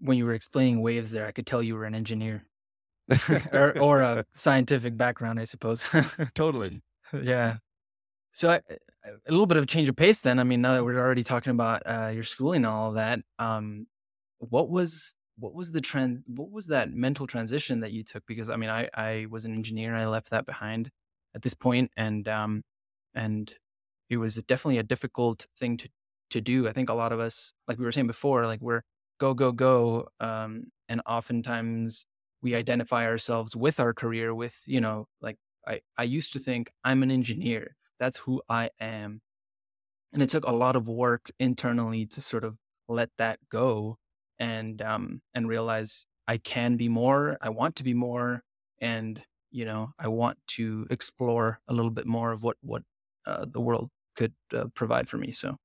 When 0.00 0.16
you 0.16 0.24
were 0.24 0.34
explaining 0.34 0.80
waves 0.80 1.10
there, 1.10 1.26
I 1.26 1.32
could 1.32 1.46
tell 1.46 1.62
you 1.62 1.74
were 1.74 1.84
an 1.84 1.94
engineer 1.94 2.44
or, 3.52 3.78
or 3.80 4.00
a 4.00 4.24
scientific 4.32 4.96
background, 4.96 5.40
I 5.40 5.44
suppose. 5.44 5.86
totally. 6.34 6.80
Yeah. 7.22 7.56
So 8.32 8.50
I, 8.50 8.60
a 9.06 9.30
little 9.30 9.46
bit 9.46 9.56
of 9.56 9.64
a 9.64 9.66
change 9.66 9.88
of 9.88 9.96
pace 9.96 10.20
then. 10.22 10.38
I 10.38 10.44
mean, 10.44 10.60
now 10.62 10.74
that 10.74 10.84
we're 10.84 10.98
already 10.98 11.24
talking 11.24 11.52
about 11.52 11.82
uh, 11.86 12.10
your 12.14 12.24
schooling 12.24 12.58
and 12.64 12.66
all 12.66 12.90
of 12.90 12.94
that, 12.96 13.20
um, 13.38 13.86
what 14.38 14.70
was 14.70 15.16
what 15.38 15.54
was 15.54 15.72
the 15.72 15.80
trend? 15.80 16.22
What 16.26 16.50
was 16.50 16.68
that 16.68 16.92
mental 16.92 17.26
transition 17.26 17.80
that 17.80 17.92
you 17.92 18.04
took? 18.04 18.24
Because 18.26 18.50
I 18.50 18.56
mean, 18.56 18.70
I 18.70 18.88
I 18.94 19.26
was 19.30 19.44
an 19.44 19.54
engineer 19.54 19.92
and 19.92 20.02
I 20.02 20.08
left 20.08 20.30
that 20.30 20.46
behind 20.46 20.90
at 21.34 21.42
this 21.42 21.54
point, 21.54 21.90
and 21.96 22.28
um, 22.28 22.62
and 23.14 23.52
it 24.10 24.18
was 24.18 24.36
definitely 24.44 24.78
a 24.78 24.82
difficult 24.84 25.46
thing 25.58 25.76
to 25.78 25.88
to 26.30 26.40
do. 26.40 26.68
I 26.68 26.72
think 26.72 26.90
a 26.90 26.94
lot 26.94 27.12
of 27.12 27.20
us, 27.20 27.52
like 27.68 27.78
we 27.78 27.84
were 27.84 27.92
saying 27.92 28.06
before, 28.08 28.46
like 28.46 28.60
we're 28.62 28.82
go 29.18 29.34
go 29.34 29.52
go, 29.52 30.08
um, 30.20 30.64
and 30.88 31.02
oftentimes 31.06 32.06
we 32.42 32.54
identify 32.54 33.06
ourselves 33.06 33.56
with 33.56 33.80
our 33.80 33.94
career 33.94 34.34
with 34.34 34.60
you 34.66 34.80
know 34.80 35.06
like 35.22 35.38
I 35.66 35.80
I 35.96 36.04
used 36.04 36.32
to 36.34 36.38
think 36.38 36.70
I'm 36.84 37.02
an 37.02 37.10
engineer. 37.10 37.76
That's 37.98 38.18
who 38.18 38.42
I 38.48 38.70
am, 38.80 39.20
and 40.12 40.22
it 40.22 40.30
took 40.30 40.44
a 40.46 40.52
lot 40.52 40.76
of 40.76 40.88
work 40.88 41.30
internally 41.38 42.06
to 42.06 42.20
sort 42.20 42.44
of 42.44 42.56
let 42.88 43.10
that 43.18 43.38
go 43.50 43.98
and 44.38 44.80
um 44.82 45.20
and 45.34 45.48
realize 45.48 46.06
I 46.26 46.36
can 46.36 46.76
be 46.76 46.88
more. 46.88 47.38
I 47.40 47.48
want 47.48 47.76
to 47.76 47.84
be 47.84 47.94
more, 47.94 48.42
and 48.80 49.22
you 49.50 49.64
know 49.64 49.92
I 49.98 50.08
want 50.08 50.38
to 50.48 50.86
explore 50.90 51.60
a 51.68 51.74
little 51.74 51.90
bit 51.90 52.06
more 52.06 52.32
of 52.32 52.42
what 52.42 52.56
what 52.60 52.82
uh, 53.26 53.46
the 53.50 53.60
world 53.60 53.90
could 54.16 54.34
uh, 54.54 54.66
provide 54.74 55.08
for 55.08 55.18
me. 55.18 55.32
So. 55.32 55.56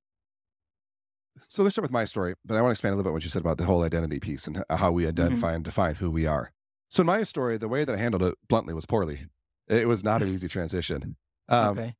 So 1.48 1.64
let's 1.64 1.74
start 1.74 1.84
with 1.84 1.92
my 1.92 2.06
story, 2.06 2.36
but 2.46 2.58
I 2.58 2.62
want 2.62 2.70
to 2.70 2.74
expand 2.74 2.94
a 2.94 2.96
little 2.96 3.10
bit 3.10 3.14
what 3.14 3.24
you 3.24 3.30
said 3.30 3.42
about 3.42 3.58
the 3.58 3.66
whole 3.66 3.82
identity 3.82 4.20
piece 4.20 4.46
and 4.46 4.64
how 4.70 4.92
we 4.92 5.02
mm-hmm. 5.02 5.10
identify 5.10 5.48
mm-hmm. 5.48 5.56
and 5.56 5.64
define 5.64 5.96
who 5.96 6.12
we 6.12 6.28
are. 6.28 6.52
So 6.90 7.02
in 7.02 7.08
my 7.08 7.24
story, 7.24 7.58
the 7.58 7.68
way 7.68 7.86
that 7.86 7.96
I 7.96 7.98
handled 7.98 8.22
it 8.22 8.36
bluntly 8.48 8.76
was 8.76 8.86
poorly. 8.86 9.26
It 9.68 9.88
was 9.88 10.04
not 10.04 10.22
an 10.22 10.30
easy 10.30 10.48
transition. 10.48 11.16
Um, 11.50 11.78
okay. 11.78 11.96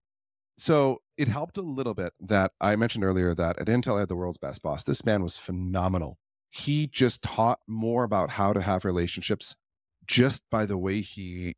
So 0.58 1.02
it 1.18 1.28
helped 1.28 1.58
a 1.58 1.62
little 1.62 1.94
bit 1.94 2.14
that 2.20 2.52
I 2.62 2.76
mentioned 2.76 3.04
earlier 3.04 3.34
that 3.34 3.60
at 3.60 3.68
Intel 3.68 3.98
I 3.98 4.02
had 4.02 4.10
the 4.10 4.16
world's 4.16 4.38
best 4.38 4.62
boss. 4.62 4.84
This 4.84 5.06
man 5.06 5.24
was 5.24 5.38
phenomenal 5.38 6.18
he 6.54 6.86
just 6.86 7.24
taught 7.24 7.60
more 7.68 8.04
about 8.04 8.30
how 8.30 8.54
to 8.54 8.62
have 8.62 8.86
relationships 8.86 9.56
just 10.06 10.44
by 10.52 10.68
the 10.68 10.78
way 10.78 11.02
he 11.02 11.56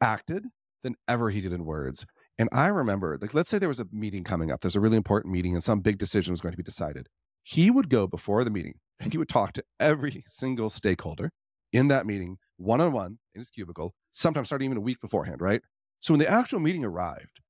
acted 0.00 0.46
than 0.82 0.96
ever 1.06 1.30
he 1.30 1.40
did 1.40 1.52
in 1.52 1.64
words. 1.64 2.04
And 2.36 2.48
I 2.50 2.66
remember, 2.66 3.16
like, 3.20 3.32
let's 3.32 3.48
say 3.48 3.60
there 3.60 3.68
was 3.68 3.78
a 3.78 3.86
meeting 3.92 4.24
coming 4.24 4.50
up, 4.50 4.60
there's 4.60 4.74
a 4.74 4.80
really 4.80 4.96
important 4.96 5.32
meeting, 5.32 5.54
and 5.54 5.62
some 5.62 5.80
big 5.80 5.98
decision 5.98 6.32
was 6.32 6.40
going 6.40 6.52
to 6.52 6.56
be 6.56 6.64
decided. 6.64 7.06
He 7.44 7.70
would 7.70 7.88
go 7.88 8.08
before 8.08 8.42
the 8.42 8.50
meeting 8.50 8.74
and 8.98 9.12
he 9.12 9.18
would 9.18 9.28
talk 9.28 9.52
to 9.52 9.64
every 9.78 10.24
single 10.26 10.68
stakeholder 10.68 11.30
in 11.72 11.86
that 11.86 12.04
meeting, 12.04 12.38
one 12.58 12.80
on 12.80 12.92
one 12.92 13.18
in 13.34 13.40
his 13.40 13.50
cubicle, 13.50 13.94
sometimes 14.12 14.48
starting 14.48 14.66
even 14.66 14.76
a 14.76 14.82
week 14.82 15.00
beforehand, 15.00 15.40
right? 15.40 15.62
So 16.00 16.12
when 16.12 16.20
the 16.20 16.30
actual 16.30 16.60
meeting 16.60 16.84
arrived, 16.84 17.40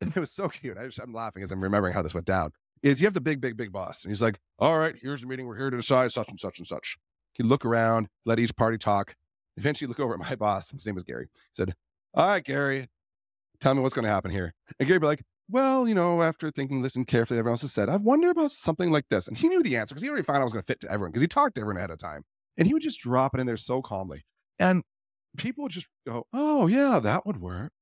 and 0.00 0.10
it 0.16 0.20
was 0.20 0.32
so 0.32 0.48
cute. 0.48 0.78
I 0.78 0.88
I'm 1.02 1.12
laughing 1.12 1.42
as 1.42 1.52
I'm 1.52 1.62
remembering 1.62 1.92
how 1.92 2.02
this 2.02 2.14
went 2.14 2.26
down 2.26 2.52
is 2.82 3.00
you 3.00 3.06
have 3.06 3.14
the 3.14 3.20
big, 3.20 3.40
big, 3.40 3.56
big 3.56 3.72
boss. 3.72 4.04
And 4.04 4.10
he's 4.10 4.22
like, 4.22 4.38
all 4.58 4.78
right, 4.78 4.94
here's 5.00 5.20
the 5.20 5.26
meeting. 5.26 5.46
We're 5.46 5.56
here 5.56 5.70
to 5.70 5.76
decide 5.76 6.12
such 6.12 6.28
and 6.28 6.40
such 6.40 6.58
and 6.58 6.66
such. 6.66 6.96
He'd 7.34 7.44
look 7.44 7.64
around, 7.64 8.08
let 8.24 8.38
each 8.38 8.56
party 8.56 8.78
talk. 8.78 9.14
Eventually 9.56 9.88
look 9.88 10.00
over 10.00 10.14
at 10.14 10.20
my 10.20 10.34
boss. 10.38 10.70
His 10.70 10.86
name 10.86 10.94
was 10.94 11.04
Gary. 11.04 11.28
He 11.32 11.40
said, 11.54 11.74
all 12.14 12.28
right, 12.28 12.44
Gary, 12.44 12.88
tell 13.60 13.74
me 13.74 13.82
what's 13.82 13.94
going 13.94 14.04
to 14.04 14.10
happen 14.10 14.30
here. 14.30 14.54
And 14.78 14.88
Gary 14.88 14.98
be 14.98 15.06
like, 15.06 15.22
well, 15.48 15.86
you 15.86 15.94
know, 15.94 16.22
after 16.22 16.50
thinking, 16.50 16.80
listening 16.80 17.06
carefully, 17.06 17.38
everyone 17.38 17.54
else 17.54 17.62
has 17.62 17.72
said, 17.72 17.88
I 17.88 17.96
wonder 17.96 18.30
about 18.30 18.52
something 18.52 18.90
like 18.90 19.08
this. 19.10 19.28
And 19.28 19.36
he 19.36 19.48
knew 19.48 19.62
the 19.62 19.76
answer 19.76 19.94
because 19.94 20.02
he 20.02 20.08
already 20.08 20.24
found 20.24 20.40
I 20.40 20.44
was 20.44 20.52
going 20.52 20.62
to 20.62 20.66
fit 20.66 20.80
to 20.80 20.90
everyone 20.90 21.10
because 21.10 21.22
he 21.22 21.28
talked 21.28 21.56
to 21.56 21.60
everyone 21.60 21.76
ahead 21.76 21.90
of 21.90 21.98
time. 21.98 22.22
And 22.56 22.66
he 22.66 22.72
would 22.72 22.82
just 22.82 23.00
drop 23.00 23.34
it 23.34 23.40
in 23.40 23.46
there 23.46 23.56
so 23.56 23.82
calmly. 23.82 24.24
And 24.60 24.84
people 25.36 25.66
just 25.66 25.88
go, 26.06 26.26
oh, 26.32 26.68
yeah, 26.68 27.00
that 27.02 27.26
would 27.26 27.40
work. 27.40 27.72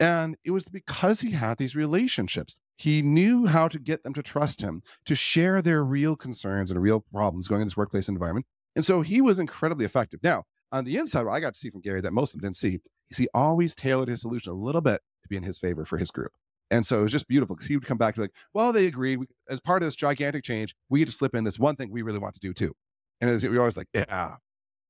And 0.00 0.36
it 0.44 0.50
was 0.50 0.64
because 0.64 1.20
he 1.20 1.30
had 1.30 1.56
these 1.56 1.76
relationships. 1.76 2.56
He 2.76 3.00
knew 3.00 3.46
how 3.46 3.68
to 3.68 3.78
get 3.78 4.02
them 4.02 4.12
to 4.14 4.22
trust 4.22 4.60
him, 4.60 4.82
to 5.06 5.14
share 5.14 5.62
their 5.62 5.84
real 5.84 6.16
concerns 6.16 6.70
and 6.70 6.82
real 6.82 7.00
problems 7.12 7.46
going 7.48 7.60
in 7.62 7.66
this 7.66 7.76
workplace 7.76 8.08
environment. 8.08 8.46
And 8.74 8.84
so 8.84 9.02
he 9.02 9.20
was 9.20 9.38
incredibly 9.38 9.86
effective. 9.86 10.20
Now, 10.22 10.42
on 10.72 10.84
the 10.84 10.96
inside, 10.96 11.24
what 11.24 11.32
I 11.32 11.40
got 11.40 11.54
to 11.54 11.60
see 11.60 11.70
from 11.70 11.80
Gary 11.80 12.00
that 12.00 12.12
most 12.12 12.34
of 12.34 12.40
them 12.40 12.48
didn't 12.48 12.56
see 12.56 12.80
is 13.10 13.18
he 13.18 13.28
always 13.32 13.74
tailored 13.74 14.08
his 14.08 14.22
solution 14.22 14.52
a 14.52 14.56
little 14.56 14.80
bit 14.80 15.00
to 15.22 15.28
be 15.28 15.36
in 15.36 15.44
his 15.44 15.58
favor 15.58 15.84
for 15.84 15.98
his 15.98 16.10
group. 16.10 16.32
And 16.70 16.84
so 16.84 17.00
it 17.00 17.02
was 17.04 17.12
just 17.12 17.28
beautiful 17.28 17.54
because 17.54 17.68
he 17.68 17.76
would 17.76 17.86
come 17.86 17.98
back 17.98 18.16
to 18.16 18.22
like, 18.22 18.34
well, 18.54 18.72
they 18.72 18.86
agreed. 18.86 19.18
We, 19.18 19.26
as 19.48 19.60
part 19.60 19.82
of 19.82 19.86
this 19.86 19.94
gigantic 19.94 20.42
change, 20.42 20.74
we 20.88 20.98
get 20.98 21.06
to 21.06 21.12
slip 21.12 21.34
in 21.36 21.44
this 21.44 21.58
one 21.58 21.76
thing 21.76 21.92
we 21.92 22.02
really 22.02 22.18
want 22.18 22.34
to 22.34 22.40
do 22.40 22.52
too. 22.52 22.74
And 23.20 23.30
we 23.40 23.48
were 23.50 23.60
always 23.60 23.76
like, 23.76 23.86
yeah. 23.94 24.36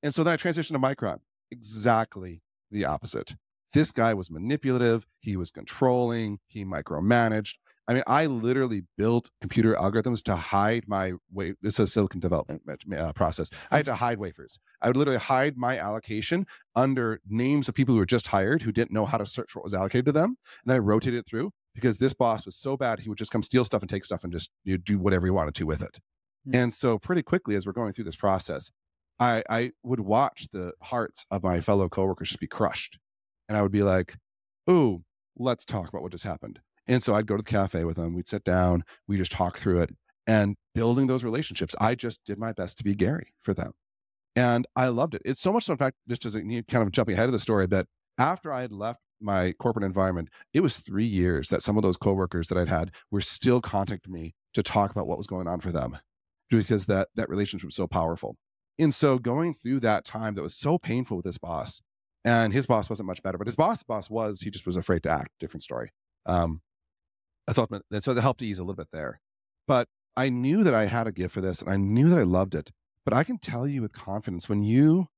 And 0.02 0.14
so 0.14 0.22
then 0.22 0.33
I 0.33 0.37
transitioned 0.37 0.72
to 0.72 0.78
Micron, 0.78 1.18
exactly 1.50 2.42
the 2.70 2.85
opposite. 2.85 3.37
This 3.72 3.90
guy 3.90 4.14
was 4.14 4.30
manipulative. 4.30 5.07
He 5.20 5.37
was 5.37 5.50
controlling. 5.50 6.38
He 6.46 6.64
micromanaged. 6.64 7.54
I 7.87 7.94
mean, 7.94 8.02
I 8.07 8.26
literally 8.26 8.85
built 8.96 9.30
computer 9.40 9.74
algorithms 9.74 10.22
to 10.24 10.37
hide 10.37 10.85
my 10.87 11.12
way. 11.30 11.54
This 11.61 11.78
is 11.78 11.92
silicon 11.92 12.20
development 12.20 12.62
uh, 12.96 13.12
process. 13.12 13.50
I 13.70 13.76
had 13.76 13.87
to 13.87 13.94
hide 13.94 14.18
wafers. 14.18 14.59
I 14.80 14.87
would 14.87 14.96
literally 14.96 15.18
hide 15.18 15.57
my 15.59 15.78
allocation 15.78 16.46
under 16.74 17.20
names 17.28 17.68
of 17.68 17.74
people 17.74 17.94
who 17.94 17.98
were 17.98 18.07
just 18.07 18.28
hired 18.28 18.62
who 18.62 18.72
didn't 18.72 18.92
know 18.92 19.04
how 19.04 19.18
to 19.18 19.26
search 19.26 19.54
what 19.54 19.64
was 19.64 19.74
allocated 19.74 20.07
to 20.07 20.12
them. 20.12 20.37
And 20.64 20.66
then 20.66 20.76
I 20.76 20.78
rotated 20.78 21.20
it 21.20 21.26
through 21.26 21.50
because 21.74 21.98
this 21.98 22.14
boss 22.14 22.46
was 22.46 22.57
so 22.57 22.76
bad, 22.76 23.00
he 23.00 23.09
would 23.09 23.18
just 23.18 23.33
come 23.33 23.42
steal 23.42 23.64
stuff 23.64 23.83
and 23.83 23.90
take 23.90 24.04
stuff 24.04 24.24
and 24.24 24.33
just 24.33 24.50
you 24.64 24.74
know, 24.74 24.78
do 24.78 24.98
whatever 24.98 25.26
he 25.26 25.30
wanted 25.30 25.54
to 25.57 25.66
with 25.66 25.83
it. 25.83 25.98
Mm-hmm. 26.48 26.57
And 26.57 26.74
so, 26.74 26.98
pretty 26.98 27.22
quickly, 27.22 27.54
as 27.54 27.66
we're 27.66 27.72
going 27.72 27.92
through 27.92 28.04
this 28.04 28.16
process, 28.16 28.70
I, 29.20 29.42
I 29.48 29.72
would 29.83 30.00
watch 30.00 30.48
the 30.53 30.72
hearts 30.83 31.27
of 31.31 31.42
my 31.42 31.61
fellow 31.61 31.88
coworkers 31.88 32.29
just 32.29 32.40
be 32.40 32.46
crushed. 32.46 32.98
And 33.48 33.57
I 33.57 33.62
would 33.62 33.72
be 33.72 33.83
like, 33.83 34.16
"Ooh, 34.68 35.05
let's 35.37 35.64
talk 35.64 35.88
about 35.88 36.03
what 36.03 36.12
just 36.12 36.24
happened." 36.24 36.61
And 36.87 37.03
so 37.03 37.14
I'd 37.14 37.27
go 37.27 37.37
to 37.37 37.42
the 37.42 37.50
cafe 37.50 37.85
with 37.85 37.96
them. 37.96 38.14
We'd 38.14 38.29
sit 38.29 38.44
down. 38.44 38.85
We 39.09 39.16
just 39.16 39.33
talk 39.33 39.59
through 39.59 39.81
it 39.81 39.90
and 40.27 40.57
building 40.74 41.07
those 41.07 41.24
relationships. 41.24 41.74
I 41.81 41.94
just 41.94 42.24
did 42.24 42.38
my 42.38 42.53
best 42.53 42.79
to 42.79 42.85
be 42.85 42.94
Gary 42.94 43.35
for 43.42 43.55
them. 43.55 43.72
And 44.37 44.66
I 44.74 44.88
loved 44.88 45.14
it. 45.14 45.22
It's 45.24 45.40
so 45.40 45.53
much 45.53 45.64
so, 45.64 45.72
in 45.72 45.79
fact, 45.79 45.96
just 46.09 46.27
as 46.27 46.35
kind 46.35 46.64
of 46.74 46.90
jumping 46.90 47.14
ahead 47.14 47.27
of 47.27 47.33
the 47.33 47.38
story 47.38 47.64
a 47.64 47.68
bit, 47.68 47.87
after 48.18 48.53
I 48.53 48.62
had 48.62 48.72
left 48.72 49.00
my 49.20 49.53
corporate 49.53 49.85
environment, 49.85 50.29
it 50.53 50.61
was 50.61 50.79
three 50.79 51.05
years 51.05 51.48
that 51.48 51.62
some 51.62 51.77
of 51.77 51.83
those 51.83 51.96
coworkers 51.96 52.48
that 52.48 52.59
I'd 52.59 52.68
had 52.68 52.90
were 53.11 53.20
still 53.20 53.61
contacting 53.61 54.12
me 54.12 54.35
to 54.55 54.62
talk 54.62 54.90
about 54.90 55.07
what 55.07 55.18
was 55.18 55.27
going 55.27 55.46
on 55.46 55.61
for 55.61 55.70
them 55.70 55.98
because 56.50 56.87
that, 56.87 57.09
that 57.14 57.29
relationship 57.29 57.66
was 57.66 57.77
so 57.77 57.87
powerful. 57.87 58.37
And 58.78 58.92
so 58.92 59.18
going 59.18 59.54
through 59.54 59.80
that 59.80 60.04
time 60.04 60.34
that 60.34 60.42
was 60.42 60.54
so 60.54 60.78
painful 60.78 61.16
with 61.16 61.26
his 61.26 61.38
boss, 61.38 61.80
and 62.24 62.52
his 62.52 62.66
boss 62.66 62.88
wasn't 62.88 63.06
much 63.06 63.22
better, 63.22 63.38
but 63.38 63.46
his 63.46 63.56
boss 63.56 63.82
boss 63.82 64.08
was, 64.08 64.40
he 64.40 64.50
just 64.50 64.66
was 64.66 64.76
afraid 64.76 65.02
to 65.02 65.10
act. 65.10 65.30
Different 65.38 65.62
story. 65.62 65.92
Um, 66.26 66.62
thought, 67.52 67.70
so 68.00 68.14
that 68.14 68.20
helped 68.20 68.42
ease 68.42 68.58
a 68.58 68.62
little 68.62 68.76
bit 68.76 68.88
there. 68.92 69.20
But 69.68 69.88
I 70.16 70.30
knew 70.30 70.64
that 70.64 70.74
I 70.74 70.87
had 70.87 71.06
a 71.06 71.12
gift 71.12 71.34
for 71.34 71.40
this 71.40 71.60
and 71.60 71.70
I 71.70 71.76
knew 71.76 72.08
that 72.08 72.18
I 72.18 72.22
loved 72.22 72.54
it. 72.54 72.72
But 73.04 73.14
I 73.14 73.24
can 73.24 73.38
tell 73.38 73.66
you 73.66 73.82
with 73.82 73.92
confidence 73.92 74.48
when 74.48 74.62
you 74.62 75.08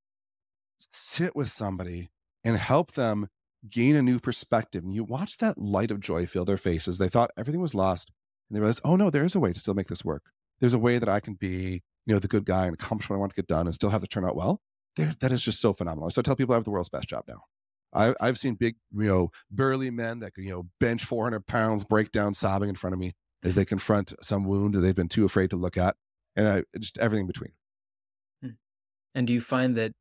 sit 0.92 1.36
with 1.36 1.48
somebody 1.48 2.10
and 2.42 2.56
help 2.56 2.92
them 2.92 3.28
gain 3.68 3.96
a 3.96 4.02
new 4.02 4.18
perspective 4.18 4.84
and 4.84 4.94
you 4.94 5.04
watch 5.04 5.38
that 5.38 5.58
light 5.58 5.90
of 5.90 6.00
joy 6.00 6.26
fill 6.26 6.44
their 6.44 6.56
faces, 6.56 6.98
they 6.98 7.08
thought 7.08 7.30
everything 7.36 7.60
was 7.60 7.74
lost. 7.74 8.10
And 8.48 8.56
they 8.56 8.60
realized, 8.60 8.80
oh 8.84 8.96
no, 8.96 9.10
there's 9.10 9.34
a 9.34 9.40
way 9.40 9.52
to 9.52 9.58
still 9.58 9.74
make 9.74 9.88
this 9.88 10.04
work. 10.04 10.24
There's 10.60 10.74
a 10.74 10.78
way 10.78 10.98
that 10.98 11.08
I 11.08 11.20
can 11.20 11.34
be, 11.34 11.82
you 12.06 12.14
know, 12.14 12.18
the 12.18 12.28
good 12.28 12.44
guy 12.44 12.66
and 12.66 12.74
accomplish 12.74 13.10
what 13.10 13.16
I 13.16 13.18
want 13.18 13.32
to 13.32 13.36
get 13.36 13.46
done 13.46 13.66
and 13.66 13.74
still 13.74 13.90
have 13.90 14.02
it 14.02 14.10
turn 14.10 14.24
out 14.24 14.36
well. 14.36 14.60
There, 14.96 15.14
that 15.20 15.32
is 15.32 15.42
just 15.42 15.60
so 15.60 15.74
phenomenal. 15.74 16.10
So 16.10 16.20
I 16.20 16.22
tell 16.22 16.36
people 16.36 16.54
I 16.54 16.56
have 16.56 16.64
the 16.64 16.70
world's 16.70 16.88
best 16.88 17.08
job 17.08 17.24
now. 17.28 17.42
I, 17.92 18.14
I've 18.20 18.38
seen 18.38 18.54
big, 18.54 18.76
you 18.92 19.06
know, 19.06 19.30
burly 19.50 19.90
men 19.90 20.20
that 20.20 20.34
can, 20.34 20.44
you 20.44 20.50
know, 20.50 20.68
bench 20.80 21.04
400 21.04 21.46
pounds, 21.46 21.84
break 21.84 22.12
down 22.12 22.34
sobbing 22.34 22.68
in 22.68 22.74
front 22.74 22.94
of 22.94 23.00
me 23.00 23.14
as 23.42 23.54
they 23.54 23.62
mm-hmm. 23.62 23.68
confront 23.68 24.12
some 24.22 24.44
wound 24.44 24.74
that 24.74 24.80
they've 24.80 24.94
been 24.94 25.08
too 25.08 25.24
afraid 25.24 25.50
to 25.50 25.56
look 25.56 25.76
at. 25.76 25.96
And 26.34 26.48
I, 26.48 26.62
just 26.78 26.98
everything 26.98 27.26
between. 27.26 27.52
Hmm. 28.42 28.50
And 29.14 29.26
do 29.26 29.32
you 29.32 29.40
find 29.40 29.76
that 29.76 29.92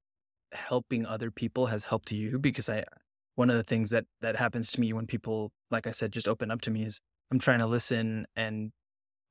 helping 0.51 1.05
other 1.05 1.31
people 1.31 1.67
has 1.67 1.85
helped 1.85 2.11
you? 2.11 2.37
Because 2.39 2.69
I, 2.69 2.83
one 3.35 3.49
of 3.49 3.55
the 3.55 3.63
things 3.63 3.89
that 3.91 4.05
that 4.21 4.35
happens 4.35 4.71
to 4.73 4.81
me 4.81 4.93
when 4.93 5.07
people, 5.07 5.51
like 5.71 5.87
I 5.87 5.91
said, 5.91 6.11
just 6.11 6.27
open 6.27 6.51
up 6.51 6.61
to 6.61 6.71
me 6.71 6.83
is 6.83 6.99
I'm 7.31 7.39
trying 7.39 7.59
to 7.59 7.67
listen 7.67 8.25
and 8.35 8.71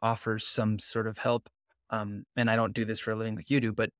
offer 0.00 0.38
some 0.38 0.78
sort 0.78 1.06
of 1.06 1.18
help. 1.18 1.48
Um, 1.94 2.24
and 2.36 2.50
I 2.50 2.56
don't 2.56 2.74
do 2.74 2.84
this 2.84 3.00
for 3.00 3.12
a 3.12 3.16
living 3.16 3.36
like 3.36 3.50
you 3.50 3.60
do, 3.60 3.72
but 3.72 3.90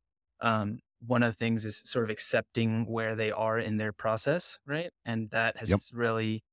um, 0.41 0.81
one 1.07 1.23
of 1.23 1.33
the 1.33 1.37
things 1.37 1.65
is 1.65 1.79
sort 1.79 2.05
of 2.05 2.11
accepting 2.11 2.87
where 2.87 3.15
they 3.17 3.31
are 3.33 3.59
in 3.59 3.77
their 3.79 3.93
process, 3.93 4.59
right? 4.67 4.91
And 5.05 5.31
that 5.31 5.59
has 5.59 5.71
Yep. 5.71 5.83
really 5.93 6.45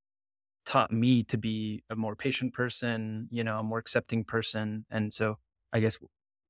taught 0.66 0.92
me 0.92 1.24
to 1.26 1.38
be 1.38 1.84
a 1.90 1.96
more 1.96 2.16
patient 2.16 2.54
person, 2.54 3.28
you 3.32 3.44
know, 3.44 3.60
a 3.60 3.64
more 3.64 3.80
accepting 3.80 4.24
person. 4.24 4.86
And 4.90 5.14
so 5.14 5.38
I 5.74 5.80
guess 5.80 5.98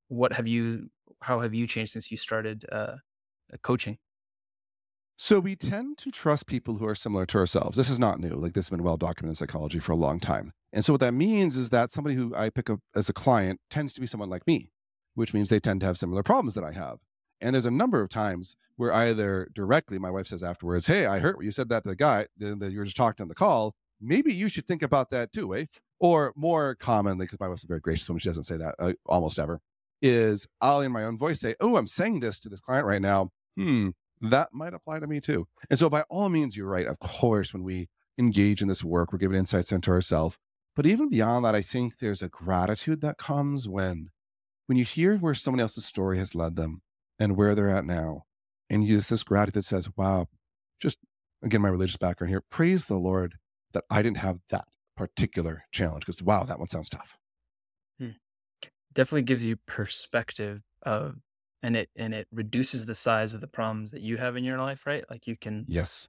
what 0.09 0.33
have 0.33 0.47
you 0.47 0.89
how 1.21 1.41
have 1.41 1.53
you 1.53 1.67
changed 1.67 1.93
since 1.93 2.11
you 2.11 2.17
started 2.17 2.65
uh 2.71 2.97
coaching? 3.63 3.99
So 5.17 5.39
we 5.39 5.55
tend 5.55 5.97
to 5.99 6.11
trust 6.11 6.47
people 6.47 6.77
who 6.77 6.85
are 6.87 6.95
similar 6.95 7.25
to 7.27 7.37
ourselves. 7.37 7.77
This 7.77 7.89
is 7.89 7.99
not 7.99 8.19
new. 8.19 8.29
Like 8.35 8.53
this 8.53 8.65
has 8.65 8.69
been 8.71 8.83
well 8.83 8.97
documented 8.97 9.29
in 9.31 9.35
psychology 9.47 9.79
for 9.79 9.91
a 9.91 9.95
long 9.95 10.19
time. 10.19 10.51
And 10.73 10.83
so 10.83 10.93
what 10.93 11.01
that 11.01 11.13
means 11.13 11.57
is 11.57 11.69
that 11.69 11.91
somebody 11.91 12.15
who 12.15 12.33
I 12.35 12.49
pick 12.49 12.69
up 12.69 12.79
as 12.95 13.07
a 13.09 13.13
client 13.13 13.59
tends 13.69 13.93
to 13.93 14.01
be 14.01 14.07
someone 14.07 14.29
like 14.29 14.47
me, 14.47 14.71
which 15.15 15.33
means 15.33 15.49
they 15.49 15.59
tend 15.59 15.81
to 15.81 15.85
have 15.85 15.97
similar 15.97 16.23
problems 16.23 16.53
that 16.55 16.63
I 16.63 16.71
have. 16.71 16.99
And 17.41 17.55
there's 17.55 17.65
a 17.65 17.71
number 17.71 18.01
of 18.01 18.09
times 18.09 18.55
where 18.75 18.93
either 18.93 19.49
directly, 19.53 19.97
my 19.97 20.11
wife 20.11 20.27
says 20.27 20.43
afterwards, 20.43 20.87
Hey, 20.87 21.05
I 21.05 21.19
heard 21.19 21.35
what 21.35 21.45
you 21.45 21.51
said 21.51 21.69
that 21.69 21.83
to 21.83 21.89
the 21.89 21.95
guy 21.95 22.27
that 22.37 22.71
you 22.71 22.79
were 22.79 22.85
just 22.85 22.97
talking 22.97 23.23
on 23.23 23.27
the 23.27 23.35
call. 23.35 23.73
Maybe 23.99 24.33
you 24.33 24.47
should 24.49 24.67
think 24.67 24.83
about 24.83 25.09
that 25.09 25.33
too, 25.33 25.55
eh? 25.55 25.65
Or 25.99 26.33
more 26.35 26.75
commonly, 26.75 27.25
because 27.25 27.39
my 27.39 27.47
wife's 27.47 27.63
a 27.63 27.67
very 27.67 27.79
gracious 27.79 28.07
woman, 28.09 28.19
she 28.19 28.29
doesn't 28.29 28.43
say 28.43 28.57
that 28.57 28.75
uh, 28.79 28.93
almost 29.05 29.37
ever, 29.37 29.59
is 30.01 30.47
I'll 30.59 30.81
in 30.81 30.91
my 30.91 31.03
own 31.03 31.17
voice 31.17 31.39
say, 31.39 31.55
Oh, 31.59 31.77
I'm 31.77 31.87
saying 31.87 32.19
this 32.19 32.39
to 32.41 32.49
this 32.49 32.59
client 32.59 32.85
right 32.85 33.01
now. 33.01 33.29
Hmm, 33.55 33.89
that 34.21 34.49
might 34.53 34.73
apply 34.73 34.99
to 34.99 35.07
me 35.07 35.19
too. 35.19 35.47
And 35.69 35.77
so, 35.77 35.89
by 35.89 36.03
all 36.09 36.29
means, 36.29 36.55
you're 36.55 36.67
right. 36.67 36.87
Of 36.87 36.99
course, 36.99 37.53
when 37.53 37.63
we 37.63 37.89
engage 38.17 38.61
in 38.61 38.67
this 38.67 38.83
work, 38.83 39.11
we're 39.11 39.19
giving 39.19 39.37
insights 39.37 39.71
into 39.71 39.91
ourselves. 39.91 40.37
But 40.75 40.85
even 40.85 41.09
beyond 41.09 41.43
that, 41.45 41.55
I 41.55 41.61
think 41.61 41.97
there's 41.97 42.21
a 42.21 42.29
gratitude 42.29 43.01
that 43.01 43.17
comes 43.17 43.67
when 43.67 44.09
when 44.71 44.77
you 44.77 44.85
hear 44.85 45.17
where 45.17 45.33
someone 45.33 45.59
else's 45.59 45.85
story 45.85 46.17
has 46.17 46.33
led 46.33 46.55
them 46.55 46.81
and 47.19 47.35
where 47.35 47.53
they're 47.55 47.67
at 47.69 47.83
now, 47.83 48.23
and 48.69 48.87
use 48.87 49.09
this 49.09 49.21
gratitude 49.21 49.55
that 49.55 49.63
says, 49.63 49.89
"Wow, 49.97 50.27
just 50.79 50.97
again, 51.43 51.59
my 51.61 51.67
religious 51.67 51.97
background 51.97 52.29
here. 52.29 52.39
Praise 52.39 52.85
the 52.85 52.97
Lord 52.97 53.37
that 53.73 53.83
I 53.89 54.01
didn't 54.01 54.19
have 54.19 54.39
that 54.47 54.69
particular 54.95 55.65
challenge 55.73 56.05
because 56.05 56.23
wow, 56.23 56.43
that 56.43 56.57
one 56.57 56.69
sounds 56.69 56.87
tough." 56.87 57.17
Hmm. 57.99 58.11
Definitely 58.93 59.23
gives 59.23 59.45
you 59.45 59.57
perspective 59.57 60.63
of 60.83 61.17
and 61.63 61.77
it 61.77 61.91
and 61.95 62.13
it 62.13 62.27
reduces 62.31 62.85
the 62.85 62.95
size 62.95 63.33
of 63.33 63.41
the 63.41 63.47
problems 63.47 63.91
that 63.91 64.01
you 64.01 64.17
have 64.17 64.37
in 64.37 64.45
your 64.45 64.59
life, 64.59 64.87
right? 64.87 65.05
Like 65.09 65.27
you 65.27 65.37
can 65.37 65.67
Yes, 65.67 66.07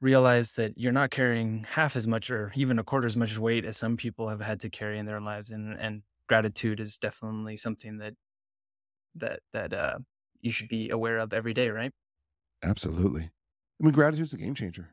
realize 0.00 0.52
that 0.52 0.76
you're 0.76 0.92
not 0.92 1.10
carrying 1.10 1.64
half 1.64 1.94
as 1.96 2.06
much 2.08 2.30
or 2.30 2.52
even 2.54 2.78
a 2.78 2.84
quarter 2.84 3.06
as 3.06 3.16
much 3.16 3.38
weight 3.38 3.64
as 3.64 3.76
some 3.76 3.96
people 3.96 4.28
have 4.28 4.40
had 4.40 4.60
to 4.60 4.70
carry 4.70 4.98
in 4.98 5.06
their 5.06 5.20
lives 5.20 5.50
and 5.50 5.78
and 5.78 6.02
gratitude 6.32 6.80
is 6.80 6.96
definitely 6.96 7.58
something 7.58 7.98
that 7.98 8.14
that 9.14 9.40
that 9.52 9.74
uh 9.74 9.98
you 10.40 10.50
should 10.50 10.68
be 10.68 10.88
aware 10.88 11.18
of 11.18 11.32
every 11.34 11.52
day, 11.52 11.68
right? 11.68 11.92
absolutely. 12.64 13.24
I 13.24 13.84
mean, 13.84 13.92
gratitude 13.92 14.24
is 14.24 14.32
a 14.32 14.38
game 14.38 14.54
changer. 14.54 14.88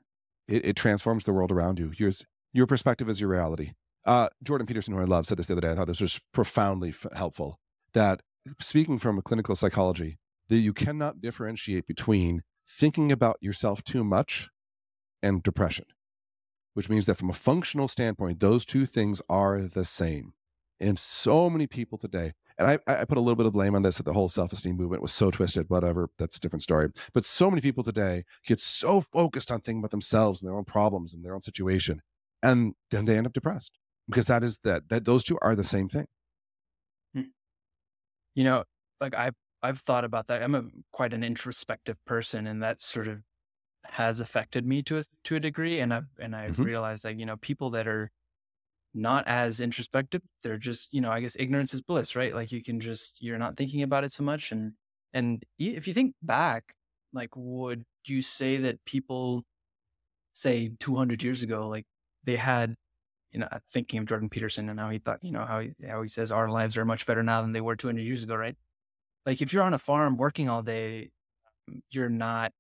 It, 0.48 0.66
it 0.66 0.76
transforms 0.76 1.24
the 1.24 1.32
world 1.32 1.52
around 1.52 1.80
you. 1.80 1.92
Yours, 1.96 2.26
your 2.52 2.68
perspective 2.68 3.08
is 3.08 3.22
your 3.22 3.30
reality. 3.30 3.72
Uh, 4.06 4.28
Jordan 4.44 4.68
Peterson, 4.68 4.94
who 4.94 5.00
I 5.00 5.06
love, 5.06 5.28
said 5.28 5.38
this 5.38 5.48
the 5.48 5.54
other 5.54 5.62
day. 5.62 5.72
I 5.72 5.76
thought 5.76 5.88
this 5.88 6.02
was 6.02 6.20
profoundly 6.34 6.90
f- 6.90 7.06
helpful. 7.16 7.60
That 7.94 8.22
speaking 8.60 9.00
from 9.00 9.18
a 9.18 9.22
clinical 9.22 9.56
psychology, 9.56 10.18
that 10.50 10.58
you 10.58 10.74
cannot 10.74 11.22
differentiate 11.22 11.86
between 11.88 12.42
thinking 12.68 13.12
about 13.12 13.38
yourself 13.40 13.84
too 13.84 14.04
much 14.04 14.50
and 15.22 15.42
depression, 15.44 15.86
which 16.74 16.90
means 16.90 17.06
that 17.06 17.16
from 17.16 17.30
a 17.30 17.34
functional 17.34 17.88
standpoint, 17.88 18.40
those 18.40 18.66
two 18.66 18.86
things 18.86 19.22
are 19.30 19.62
the 19.62 19.86
same. 19.86 20.34
And 20.80 20.98
so 20.98 21.50
many 21.50 21.68
people 21.68 21.98
today, 21.98 22.34
and 22.58 22.68
I, 22.68 22.80
I 22.88 23.06
put 23.06 23.18
a 23.18 23.22
little 23.22 23.36
bit 23.36 23.46
of 23.46 23.54
blame 23.54 23.76
on 23.76 23.82
this 23.82 23.98
that 23.98 24.04
the 24.04 24.14
whole 24.14 24.30
self-esteem 24.30 24.76
movement 24.78 25.02
was 25.02 25.12
so 25.12 25.30
twisted, 25.32 25.70
whatever, 25.70 26.10
that's 26.18 26.38
a 26.38 26.40
different 26.40 26.64
story. 26.64 26.90
But 27.14 27.26
so 27.26 27.50
many 27.50 27.62
people 27.62 27.84
today 27.84 28.24
get 28.46 28.60
so 28.60 29.02
focused 29.02 29.52
on 29.52 29.60
thinking 29.62 29.80
about 29.80 29.92
themselves 29.92 30.42
and 30.42 30.50
their 30.50 30.58
own 30.58 30.66
problems 30.66 31.14
and 31.14 31.24
their 31.24 31.36
own 31.36 31.42
situation. 31.42 32.02
And 32.42 32.76
then 32.92 33.06
they 33.06 33.18
end 33.18 33.28
up 33.28 33.34
depressed 33.34 33.78
because 34.08 34.28
that 34.28 34.44
is 34.44 34.60
that 34.60 34.90
that 34.90 35.06
those 35.06 35.24
two 35.24 35.38
are 35.42 35.56
the 35.56 35.64
same 35.64 35.90
thing. 35.90 36.06
Hmm. 37.14 37.30
You 38.36 38.44
know, 38.44 38.64
like 39.02 39.16
I've 39.16 39.36
I've 39.62 39.80
thought 39.82 40.06
about 40.06 40.28
that. 40.28 40.42
I'm 40.44 40.56
a 40.56 40.66
quite 40.92 41.14
an 41.14 41.24
introspective 41.24 41.98
person, 42.06 42.48
and 42.48 42.62
that 42.64 42.82
sort 42.82 43.08
of 43.08 43.24
has 43.86 44.20
affected 44.20 44.66
me 44.66 44.84
to 44.84 45.00
a 45.00 45.04
to 45.26 45.38
a 45.38 45.40
degree. 45.40 45.80
And 45.82 45.94
I 45.94 46.04
and 46.20 46.36
I 46.36 46.48
Mhm. 46.48 46.64
realized 46.64 47.04
that 47.06 47.18
you 47.20 47.26
know 47.26 47.38
people 47.38 47.72
that 47.72 47.88
are 47.88 48.12
not 48.94 49.28
as 49.28 49.60
introspective, 49.62 50.22
they're 50.44 50.58
just 50.58 50.94
you 50.94 51.02
know 51.02 51.12
I 51.12 51.22
guess 51.22 51.36
ignorance 51.40 51.74
is 51.74 51.82
bliss, 51.82 52.16
right? 52.16 52.34
Like 52.34 52.52
you 52.52 52.64
can 52.64 52.80
just 52.80 53.22
you're 53.22 53.38
not 53.40 53.58
thinking 53.58 53.84
about 53.84 54.04
it 54.04 54.12
so 54.12 54.24
much, 54.24 54.52
and 54.52 54.74
and 55.14 55.44
if 55.60 55.88
you 55.88 55.94
think 55.94 56.16
back, 56.22 56.76
like 57.14 57.32
would 57.36 57.86
you 58.06 58.22
say 58.22 58.58
that 58.58 58.84
people 58.86 59.46
say 60.34 60.70
200 60.80 61.24
years 61.24 61.44
ago, 61.44 61.68
like 61.68 61.86
they 62.24 62.36
had 62.36 62.76
you 63.32 63.40
know, 63.40 63.50
thinking 63.74 64.00
of 64.00 64.06
Jordan 64.08 64.30
Peterson 64.30 64.70
and 64.70 64.80
how 64.80 64.90
he 64.90 65.00
thought, 65.00 65.24
you 65.24 65.32
know, 65.32 65.46
how 65.46 65.60
he, 65.62 65.74
how 65.88 66.02
he 66.04 66.10
says 66.10 66.32
our 66.32 66.50
lives 66.50 66.78
are 66.78 66.86
much 66.86 67.06
better 67.06 67.24
now 67.24 67.42
than 67.42 67.54
they 67.54 67.62
were 67.62 67.76
200 67.76 68.04
years 68.04 68.24
ago, 68.24 68.36
right? 68.36 68.58
Like 69.26 69.42
if 69.42 69.54
you're 69.54 69.64
on 69.64 69.74
a 69.76 69.80
farm 69.80 70.18
working 70.18 70.50
all 70.50 70.64
day, 70.64 71.12
mm, 71.70 71.82
you're 71.92 72.10
not, 72.10 72.54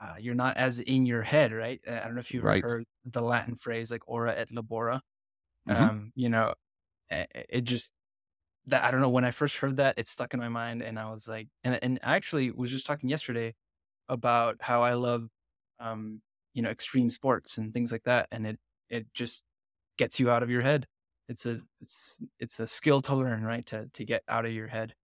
uh, 0.00 0.16
you're 0.18 0.34
not 0.34 0.56
as 0.56 0.80
in 0.80 1.06
your 1.06 1.22
head, 1.22 1.52
right? 1.52 1.80
I 1.86 2.00
don't 2.00 2.14
know 2.14 2.20
if 2.20 2.32
you've 2.34 2.46
Right. 2.46 2.64
heard 2.64 2.84
the 3.04 3.22
Latin 3.22 3.56
phrase 3.56 3.90
like 3.90 4.08
"ora 4.08 4.34
et 4.34 4.50
labora." 4.50 5.00
Mhm. 5.66 5.90
Um, 5.90 6.12
you 6.14 6.28
know, 6.28 6.54
a- 7.12 7.28
it 7.58 7.62
just 7.62 7.92
that 8.66 8.84
I 8.84 8.90
don't 8.90 9.00
know. 9.00 9.10
When 9.10 9.24
I 9.24 9.30
first 9.32 9.56
heard 9.58 9.76
that, 9.78 9.98
it 9.98 10.08
stuck 10.08 10.34
in 10.34 10.40
my 10.40 10.48
mind, 10.48 10.82
and 10.82 10.98
I 10.98 11.10
was 11.10 11.28
like, 11.28 11.48
and 11.64 11.78
and 11.82 11.98
I 12.02 12.16
actually 12.16 12.50
was 12.52 12.70
just 12.70 12.86
talking 12.86 13.08
yesterday 13.10 13.54
about 14.08 14.58
how 14.62 14.82
I 14.82 14.94
love, 14.94 15.30
um, 15.80 16.22
you 16.54 16.62
know, 16.62 16.70
extreme 16.70 17.10
sports 17.10 17.58
and 17.58 17.74
things 17.74 17.92
like 17.92 18.04
that, 18.04 18.28
and 18.32 18.46
it 18.46 18.60
it 18.90 19.12
just 19.14 19.44
gets 19.98 20.20
you 20.20 20.30
out 20.30 20.42
of 20.44 20.50
your 20.50 20.62
head. 20.62 20.88
It's 21.28 21.46
a 21.46 21.62
it's 21.82 22.20
it's 22.40 22.60
a 22.60 22.66
skill 22.68 23.02
to 23.02 23.16
learn, 23.16 23.44
right? 23.44 23.66
To 23.68 23.88
to 23.94 24.04
get 24.06 24.24
out 24.28 24.46
of 24.46 24.52
your 24.52 24.68
head. 24.68 24.94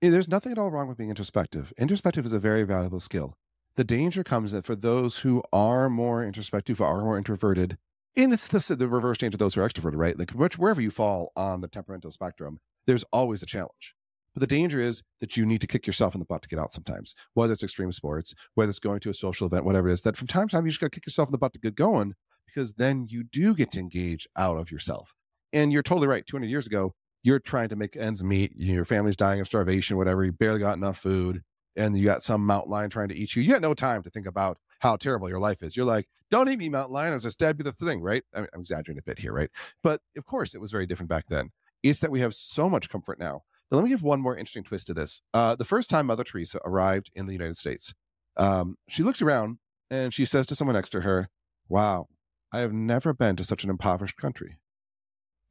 There's 0.00 0.28
nothing 0.28 0.52
at 0.52 0.58
all 0.58 0.70
wrong 0.70 0.88
with 0.88 0.98
being 0.98 1.10
introspective. 1.10 1.72
Introspective 1.78 2.24
is 2.24 2.32
a 2.32 2.38
very 2.40 2.62
valuable 2.62 3.00
skill. 3.00 3.34
The 3.74 3.84
danger 3.84 4.24
comes 4.24 4.52
that 4.52 4.64
for 4.64 4.74
those 4.76 5.18
who 5.18 5.42
are 5.52 5.90
more 5.90 6.24
introspective, 6.24 6.80
are 6.80 7.00
more 7.02 7.18
introverted, 7.18 7.76
and 8.16 8.32
it's 8.32 8.46
the, 8.46 8.76
the 8.76 8.88
reverse 8.88 9.18
change 9.18 9.34
of 9.34 9.38
those 9.38 9.54
who 9.54 9.60
are 9.60 9.68
extroverted, 9.68 9.96
right? 9.96 10.18
Like 10.18 10.30
which, 10.30 10.58
wherever 10.58 10.80
you 10.80 10.90
fall 10.90 11.32
on 11.36 11.60
the 11.60 11.68
temperamental 11.68 12.10
spectrum, 12.10 12.58
there's 12.86 13.04
always 13.12 13.42
a 13.42 13.46
challenge. 13.46 13.94
But 14.34 14.40
the 14.40 14.46
danger 14.46 14.78
is 14.78 15.02
that 15.20 15.36
you 15.36 15.46
need 15.46 15.62
to 15.62 15.66
kick 15.66 15.86
yourself 15.86 16.14
in 16.14 16.18
the 16.18 16.26
butt 16.26 16.42
to 16.42 16.48
get 16.48 16.58
out 16.58 16.72
sometimes, 16.72 17.14
whether 17.32 17.54
it's 17.54 17.62
extreme 17.62 17.90
sports, 17.92 18.34
whether 18.54 18.68
it's 18.68 18.78
going 18.78 19.00
to 19.00 19.10
a 19.10 19.14
social 19.14 19.46
event, 19.46 19.64
whatever 19.64 19.88
it 19.88 19.94
is, 19.94 20.02
that 20.02 20.16
from 20.16 20.26
time 20.26 20.48
to 20.48 20.52
time 20.52 20.66
you 20.66 20.70
just 20.70 20.80
got 20.80 20.88
to 20.88 20.90
kick 20.90 21.06
yourself 21.06 21.28
in 21.28 21.32
the 21.32 21.38
butt 21.38 21.54
to 21.54 21.58
get 21.58 21.74
going 21.74 22.14
because 22.44 22.74
then 22.74 23.06
you 23.08 23.24
do 23.24 23.54
get 23.54 23.72
to 23.72 23.80
engage 23.80 24.28
out 24.36 24.58
of 24.58 24.70
yourself. 24.70 25.14
And 25.52 25.72
you're 25.72 25.82
totally 25.82 26.06
right. 26.06 26.26
200 26.26 26.48
years 26.48 26.66
ago, 26.66 26.94
you're 27.22 27.40
trying 27.40 27.70
to 27.70 27.76
make 27.76 27.96
ends 27.96 28.22
meet. 28.22 28.52
Your 28.56 28.84
family's 28.84 29.16
dying 29.16 29.40
of 29.40 29.46
starvation, 29.46 29.96
whatever. 29.96 30.24
You 30.24 30.32
barely 30.32 30.60
got 30.60 30.76
enough 30.76 30.98
food, 30.98 31.42
and 31.74 31.98
you 31.98 32.04
got 32.04 32.22
some 32.22 32.44
mountain 32.44 32.70
lion 32.70 32.90
trying 32.90 33.08
to 33.08 33.16
eat 33.16 33.34
you. 33.34 33.42
You 33.42 33.52
got 33.52 33.62
no 33.62 33.74
time 33.74 34.02
to 34.02 34.10
think 34.10 34.26
about 34.26 34.58
how 34.80 34.96
terrible 34.96 35.28
your 35.28 35.38
life 35.38 35.62
is. 35.62 35.76
You're 35.76 35.86
like, 35.86 36.08
"Don't 36.30 36.48
eat 36.48 36.58
me, 36.58 36.68
mountain 36.68 36.94
lion." 36.94 37.12
I 37.12 37.14
was 37.14 37.24
gonna 37.24 37.32
stab 37.32 37.58
you 37.58 37.64
the 37.64 37.72
thing, 37.72 38.00
right? 38.00 38.22
I 38.34 38.40
mean, 38.40 38.48
I'm 38.54 38.60
exaggerating 38.60 38.98
a 38.98 39.02
bit 39.02 39.18
here, 39.18 39.32
right? 39.32 39.50
But 39.82 40.00
of 40.16 40.24
course, 40.24 40.54
it 40.54 40.60
was 40.60 40.70
very 40.70 40.86
different 40.86 41.08
back 41.08 41.26
then. 41.28 41.50
It's 41.82 42.00
that 42.00 42.10
we 42.10 42.20
have 42.20 42.34
so 42.34 42.68
much 42.68 42.88
comfort 42.90 43.18
now. 43.18 43.42
But 43.70 43.76
let 43.76 43.84
me 43.84 43.90
give 43.90 44.02
one 44.02 44.20
more 44.20 44.36
interesting 44.36 44.64
twist 44.64 44.86
to 44.88 44.94
this. 44.94 45.22
Uh, 45.34 45.56
the 45.56 45.64
first 45.64 45.90
time 45.90 46.06
Mother 46.06 46.24
Teresa 46.24 46.60
arrived 46.64 47.10
in 47.14 47.26
the 47.26 47.32
United 47.32 47.56
States, 47.56 47.94
um, 48.36 48.76
she 48.88 49.02
looks 49.02 49.20
around 49.22 49.58
and 49.90 50.14
she 50.14 50.24
says 50.24 50.46
to 50.46 50.54
someone 50.54 50.74
next 50.74 50.90
to 50.90 51.00
her, 51.00 51.28
"Wow, 51.68 52.08
I 52.52 52.60
have 52.60 52.72
never 52.72 53.12
been 53.12 53.36
to 53.36 53.44
such 53.44 53.64
an 53.64 53.70
impoverished 53.70 54.16
country." 54.16 54.58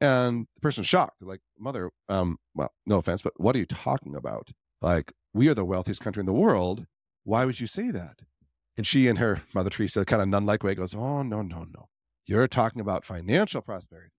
And 0.00 0.46
the 0.54 0.60
person's 0.60 0.86
shocked. 0.86 1.22
Like, 1.22 1.40
Mother, 1.58 1.90
um, 2.08 2.38
well, 2.54 2.72
no 2.84 2.98
offense, 2.98 3.22
but 3.22 3.38
what 3.40 3.56
are 3.56 3.58
you 3.58 3.66
talking 3.66 4.14
about? 4.14 4.50
Like, 4.82 5.12
we 5.32 5.48
are 5.48 5.54
the 5.54 5.64
wealthiest 5.64 6.00
country 6.02 6.20
in 6.20 6.26
the 6.26 6.32
world. 6.32 6.86
Why 7.24 7.44
would 7.44 7.60
you 7.60 7.66
say 7.66 7.90
that? 7.90 8.20
And 8.76 8.86
she 8.86 9.08
and 9.08 9.18
her 9.18 9.42
Mother 9.54 9.70
Teresa 9.70 10.04
kind 10.04 10.20
of 10.20 10.28
nun 10.28 10.44
like 10.44 10.62
way 10.62 10.74
goes, 10.74 10.94
Oh, 10.94 11.22
no, 11.22 11.42
no, 11.42 11.64
no. 11.64 11.88
You're 12.26 12.48
talking 12.48 12.80
about 12.80 13.04
financial 13.04 13.62
prosperity. 13.62 14.10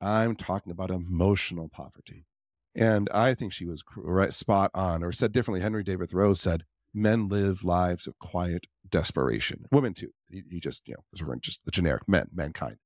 I'm 0.00 0.36
talking 0.36 0.70
about 0.70 0.90
emotional 0.90 1.68
poverty. 1.68 2.26
And 2.74 3.08
I 3.12 3.34
think 3.34 3.52
she 3.52 3.64
was 3.64 3.82
right, 3.96 4.32
spot 4.32 4.70
on, 4.74 5.02
or 5.02 5.10
said 5.10 5.32
differently. 5.32 5.62
Henry 5.62 5.82
David 5.82 6.10
Thoreau 6.10 6.34
said, 6.34 6.64
Men 6.92 7.28
live 7.28 7.64
lives 7.64 8.06
of 8.06 8.18
quiet 8.18 8.66
desperation. 8.88 9.64
Women 9.72 9.94
too. 9.94 10.10
He, 10.28 10.42
he 10.50 10.60
just, 10.60 10.86
you 10.86 10.94
know, 10.94 11.34
just 11.40 11.60
the 11.64 11.70
generic 11.70 12.02
men, 12.06 12.28
mankind. 12.32 12.76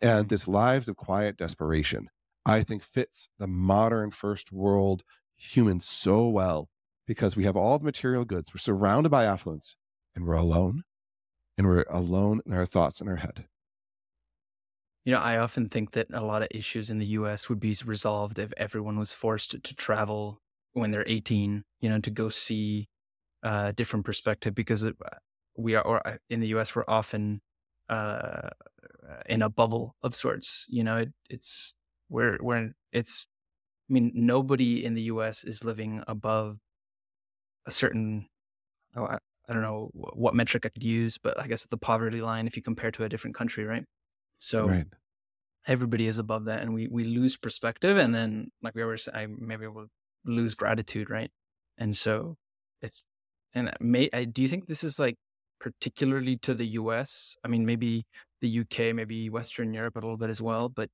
And 0.00 0.24
mm-hmm. 0.24 0.28
this 0.28 0.48
lives 0.48 0.88
of 0.88 0.96
quiet 0.96 1.36
desperation, 1.36 2.08
I 2.44 2.62
think, 2.62 2.82
fits 2.82 3.28
the 3.38 3.46
modern 3.46 4.10
first 4.10 4.52
world 4.52 5.02
human 5.36 5.80
so 5.80 6.28
well 6.28 6.68
because 7.06 7.36
we 7.36 7.44
have 7.44 7.56
all 7.56 7.78
the 7.78 7.84
material 7.84 8.24
goods. 8.24 8.50
We're 8.52 8.58
surrounded 8.58 9.10
by 9.10 9.24
affluence 9.24 9.76
and 10.16 10.26
we're 10.26 10.34
alone. 10.34 10.82
And 11.58 11.66
we're 11.66 11.84
alone 11.88 12.40
in 12.44 12.52
our 12.52 12.66
thoughts 12.66 13.00
in 13.00 13.08
our 13.08 13.16
head. 13.16 13.46
You 15.04 15.12
know, 15.12 15.20
I 15.20 15.38
often 15.38 15.68
think 15.68 15.92
that 15.92 16.08
a 16.12 16.24
lot 16.24 16.42
of 16.42 16.48
issues 16.50 16.90
in 16.90 16.98
the 16.98 17.06
US 17.06 17.48
would 17.48 17.60
be 17.60 17.76
resolved 17.84 18.38
if 18.38 18.52
everyone 18.56 18.98
was 18.98 19.12
forced 19.12 19.50
to 19.62 19.74
travel 19.74 20.40
when 20.72 20.90
they're 20.90 21.04
18, 21.06 21.62
you 21.80 21.88
know, 21.88 22.00
to 22.00 22.10
go 22.10 22.28
see 22.28 22.88
a 23.44 23.48
uh, 23.48 23.72
different 23.72 24.04
perspective 24.04 24.54
because 24.54 24.82
it, 24.82 24.96
we 25.56 25.74
are, 25.76 26.02
uh, 26.04 26.16
in 26.28 26.40
the 26.40 26.48
US, 26.48 26.74
we're 26.74 26.84
often 26.88 27.40
uh, 27.88 28.50
in 29.26 29.42
a 29.42 29.48
bubble 29.48 29.94
of 30.02 30.14
sorts. 30.14 30.66
You 30.68 30.82
know, 30.82 30.96
it, 30.96 31.12
it's, 31.30 31.72
we're, 32.10 32.36
we're, 32.40 32.72
it's, 32.92 33.26
I 33.88 33.92
mean, 33.92 34.10
nobody 34.12 34.84
in 34.84 34.94
the 34.94 35.02
US 35.02 35.44
is 35.44 35.64
living 35.64 36.02
above 36.08 36.58
a 37.64 37.70
certain, 37.70 38.26
oh, 38.96 39.18
I 39.48 39.52
don't 39.52 39.62
know 39.62 39.90
what 39.92 40.34
metric 40.34 40.66
I 40.66 40.70
could 40.70 40.84
use, 40.84 41.18
but 41.18 41.38
I 41.40 41.46
guess 41.46 41.64
the 41.66 41.76
poverty 41.76 42.20
line 42.20 42.46
if 42.46 42.56
you 42.56 42.62
compare 42.62 42.90
to 42.92 43.04
a 43.04 43.08
different 43.08 43.36
country, 43.36 43.64
right? 43.64 43.84
So 44.38 44.68
right. 44.68 44.86
everybody 45.66 46.06
is 46.06 46.18
above 46.18 46.46
that, 46.46 46.62
and 46.62 46.74
we 46.74 46.88
we 46.88 47.04
lose 47.04 47.36
perspective, 47.36 47.96
and 47.96 48.14
then 48.14 48.48
like 48.62 48.74
we 48.74 48.84
were 48.84 48.96
saying, 48.96 49.38
maybe 49.40 49.66
we'll 49.66 49.86
lose 50.24 50.54
gratitude, 50.54 51.10
right? 51.10 51.30
And 51.78 51.96
so 51.96 52.36
it's 52.82 53.06
and 53.54 53.72
may 53.80 54.10
I 54.12 54.24
do 54.24 54.42
you 54.42 54.48
think 54.48 54.66
this 54.66 54.84
is 54.84 54.98
like 54.98 55.16
particularly 55.60 56.36
to 56.38 56.54
the 56.54 56.66
U.S.? 56.80 57.36
I 57.44 57.48
mean, 57.48 57.64
maybe 57.64 58.04
the 58.40 58.48
U.K., 58.48 58.92
maybe 58.92 59.30
Western 59.30 59.72
Europe 59.72 59.96
a 59.96 60.00
little 60.00 60.16
bit 60.16 60.30
as 60.30 60.42
well, 60.42 60.68
but 60.68 60.90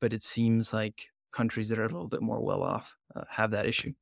but 0.00 0.12
it 0.12 0.22
seems 0.22 0.72
like 0.72 1.08
countries 1.32 1.68
that 1.68 1.78
are 1.78 1.84
a 1.84 1.88
little 1.88 2.08
bit 2.08 2.22
more 2.22 2.40
well 2.40 2.62
off 2.62 2.96
uh, 3.14 3.24
have 3.30 3.50
that 3.50 3.66
issue. 3.66 3.92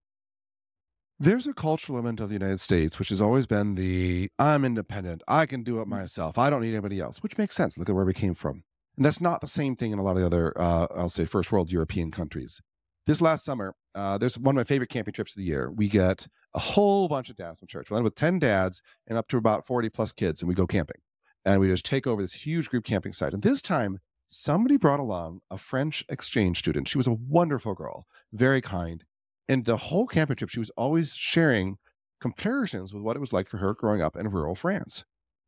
There's 1.24 1.46
a 1.46 1.54
cultural 1.54 1.96
element 1.96 2.20
of 2.20 2.28
the 2.28 2.34
United 2.34 2.60
States, 2.60 2.98
which 2.98 3.08
has 3.08 3.18
always 3.18 3.46
been 3.46 3.76
the 3.76 4.30
I'm 4.38 4.62
independent, 4.62 5.22
I 5.26 5.46
can 5.46 5.62
do 5.62 5.80
it 5.80 5.86
mm. 5.86 5.92
myself, 5.92 6.36
I 6.36 6.50
don't 6.50 6.60
need 6.60 6.74
anybody 6.74 7.00
else, 7.00 7.22
which 7.22 7.38
makes 7.38 7.56
sense. 7.56 7.78
Look 7.78 7.88
at 7.88 7.94
where 7.94 8.04
we 8.04 8.12
came 8.12 8.34
from. 8.34 8.62
And 8.98 9.06
that's 9.06 9.22
not 9.22 9.40
the 9.40 9.46
same 9.46 9.74
thing 9.74 9.92
in 9.92 9.98
a 9.98 10.02
lot 10.02 10.16
of 10.16 10.18
the 10.18 10.26
other, 10.26 10.52
uh, 10.60 10.86
I'll 10.94 11.08
say, 11.08 11.24
first 11.24 11.50
world 11.50 11.72
European 11.72 12.10
countries. 12.10 12.60
This 13.06 13.22
last 13.22 13.42
summer, 13.42 13.74
uh, 13.94 14.18
there's 14.18 14.38
one 14.38 14.54
of 14.54 14.58
my 14.58 14.64
favorite 14.64 14.90
camping 14.90 15.14
trips 15.14 15.32
of 15.32 15.38
the 15.38 15.46
year. 15.46 15.72
We 15.72 15.88
get 15.88 16.26
a 16.52 16.58
whole 16.58 17.08
bunch 17.08 17.30
of 17.30 17.36
dads 17.36 17.58
from 17.58 17.68
church. 17.68 17.88
We 17.88 17.96
end 17.96 18.04
with 18.04 18.16
10 18.16 18.38
dads 18.38 18.82
and 19.06 19.16
up 19.16 19.26
to 19.28 19.38
about 19.38 19.66
40 19.66 19.88
plus 19.88 20.12
kids, 20.12 20.42
and 20.42 20.48
we 20.50 20.54
go 20.54 20.66
camping. 20.66 21.00
And 21.42 21.58
we 21.58 21.68
just 21.68 21.86
take 21.86 22.06
over 22.06 22.20
this 22.20 22.34
huge 22.34 22.68
group 22.68 22.84
camping 22.84 23.14
site. 23.14 23.32
And 23.32 23.42
this 23.42 23.62
time, 23.62 24.00
somebody 24.28 24.76
brought 24.76 25.00
along 25.00 25.40
a 25.50 25.56
French 25.56 26.04
exchange 26.10 26.58
student. 26.58 26.86
She 26.86 26.98
was 26.98 27.06
a 27.06 27.14
wonderful 27.14 27.72
girl, 27.72 28.04
very 28.30 28.60
kind. 28.60 29.04
And 29.48 29.64
the 29.64 29.76
whole 29.76 30.06
camping 30.06 30.36
trip, 30.36 30.50
she 30.50 30.58
was 30.58 30.70
always 30.70 31.14
sharing 31.14 31.76
comparisons 32.20 32.94
with 32.94 33.02
what 33.02 33.16
it 33.16 33.20
was 33.20 33.32
like 33.32 33.48
for 33.48 33.58
her 33.58 33.74
growing 33.74 34.00
up 34.00 34.16
in 34.16 34.30
rural 34.30 34.54
France. 34.54 35.04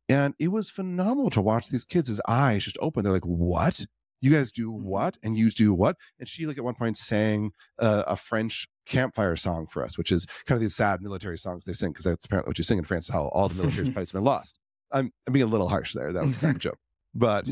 And 0.09 0.35
it 0.39 0.49
was 0.49 0.69
phenomenal 0.69 1.29
to 1.31 1.41
watch 1.41 1.69
these 1.69 1.83
kids' 1.83 2.21
eyes 2.27 2.63
just 2.63 2.77
open. 2.81 3.03
They're 3.03 3.11
like, 3.11 3.23
what? 3.23 3.85
You 4.21 4.31
guys 4.31 4.51
do 4.51 4.71
mm-hmm. 4.71 4.85
what? 4.85 5.17
And 5.23 5.37
you 5.37 5.49
do 5.49 5.73
what? 5.73 5.97
And 6.19 6.27
she, 6.27 6.45
like, 6.45 6.57
at 6.57 6.63
one 6.63 6.75
point 6.75 6.97
sang 6.97 7.51
uh, 7.79 8.03
a 8.07 8.15
French 8.15 8.67
campfire 8.85 9.35
song 9.35 9.67
for 9.67 9.83
us, 9.83 9.97
which 9.97 10.11
is 10.11 10.25
kind 10.45 10.55
of 10.55 10.61
these 10.61 10.75
sad 10.75 11.01
military 11.01 11.37
songs 11.37 11.63
they 11.65 11.73
sing, 11.73 11.91
because 11.91 12.05
that's 12.05 12.25
apparently 12.25 12.49
what 12.49 12.57
you 12.57 12.63
sing 12.63 12.77
in 12.77 12.83
France, 12.83 13.09
how 13.09 13.27
all 13.29 13.49
the 13.49 13.55
military 13.55 13.91
fights 13.91 14.11
have 14.11 14.19
been 14.19 14.23
lost. 14.23 14.59
I'm, 14.91 15.11
I'm 15.25 15.33
being 15.33 15.43
a 15.43 15.49
little 15.49 15.67
harsh 15.67 15.93
there. 15.93 16.13
That 16.13 16.25
was 16.25 16.37
kind 16.37 16.51
of 16.51 16.55
a 16.57 16.59
joke. 16.59 16.79
But 17.13 17.49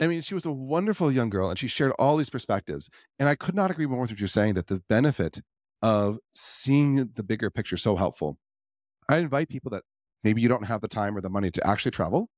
I 0.00 0.06
mean, 0.06 0.22
she 0.22 0.34
was 0.34 0.46
a 0.46 0.52
wonderful 0.52 1.10
young 1.10 1.30
girl 1.30 1.50
and 1.50 1.58
she 1.58 1.68
shared 1.68 1.92
all 1.98 2.16
these 2.16 2.30
perspectives. 2.30 2.88
And 3.18 3.28
I 3.28 3.34
could 3.34 3.54
not 3.54 3.70
agree 3.70 3.86
more 3.86 4.00
with 4.00 4.10
what 4.10 4.20
you're 4.20 4.28
saying 4.28 4.54
that 4.54 4.68
the 4.68 4.82
benefit 4.88 5.40
of 5.82 6.18
seeing 6.34 6.96
the 7.14 7.22
bigger 7.22 7.50
picture 7.50 7.76
so 7.76 7.96
helpful. 7.96 8.38
I 9.08 9.18
invite 9.18 9.48
people 9.48 9.70
that 9.72 9.84
maybe 10.24 10.42
you 10.42 10.48
don't 10.48 10.66
have 10.66 10.80
the 10.80 10.88
time 10.88 11.16
or 11.16 11.20
the 11.20 11.30
money 11.30 11.50
to 11.52 11.66
actually 11.66 11.92
travel. 11.92 12.30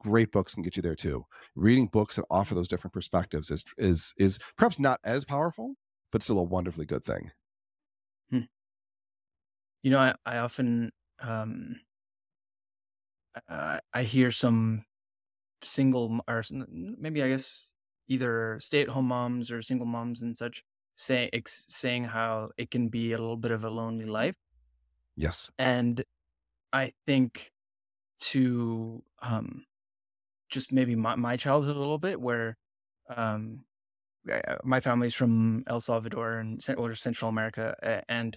Great 0.00 0.32
books 0.32 0.54
can 0.54 0.62
get 0.62 0.76
you 0.76 0.82
there 0.82 0.96
too. 0.96 1.24
Reading 1.56 1.88
books 1.88 2.16
that 2.16 2.26
offer 2.30 2.54
those 2.54 2.68
different 2.68 2.94
perspectives 2.94 3.50
is 3.50 3.64
is 3.78 4.14
is 4.18 4.38
perhaps 4.56 4.78
not 4.78 5.00
as 5.04 5.24
powerful, 5.24 5.74
but 6.12 6.22
still 6.22 6.38
a 6.38 6.44
wonderfully 6.44 6.86
good 6.86 7.04
thing. 7.04 7.32
Hmm. 8.30 8.48
You 9.82 9.90
know, 9.90 9.98
I, 9.98 10.14
I 10.26 10.38
often 10.38 10.92
um, 11.20 11.80
uh, 13.48 13.78
I 13.92 14.02
hear 14.02 14.30
some 14.30 14.84
single 15.62 16.20
or 16.28 16.42
maybe 16.50 17.22
I 17.22 17.28
guess 17.28 17.72
either 18.08 18.58
stay 18.60 18.82
at 18.82 18.88
home 18.88 19.06
moms 19.08 19.50
or 19.50 19.62
single 19.62 19.86
moms 19.86 20.22
and 20.22 20.36
such 20.36 20.64
say, 20.98 21.30
ex- 21.32 21.66
saying 21.68 22.04
how 22.04 22.50
it 22.56 22.70
can 22.70 22.88
be 22.88 23.12
a 23.12 23.18
little 23.18 23.36
bit 23.36 23.52
of 23.52 23.62
a 23.62 23.70
lonely 23.70 24.04
life. 24.04 24.34
Yes. 25.16 25.48
And 25.58 26.04
I 26.72 26.92
think 27.06 27.52
to 28.20 29.02
um, 29.22 29.64
just 30.50 30.72
maybe 30.72 30.96
my, 30.96 31.14
my 31.14 31.36
childhood 31.36 31.76
a 31.76 31.78
little 31.78 31.98
bit 31.98 32.20
where 32.20 32.56
um, 33.14 33.64
my 34.64 34.80
family's 34.80 35.14
from 35.14 35.62
El 35.68 35.80
Salvador 35.80 36.38
and 36.38 36.60
or 36.76 36.94
Central 36.94 37.28
America, 37.28 38.02
and 38.08 38.36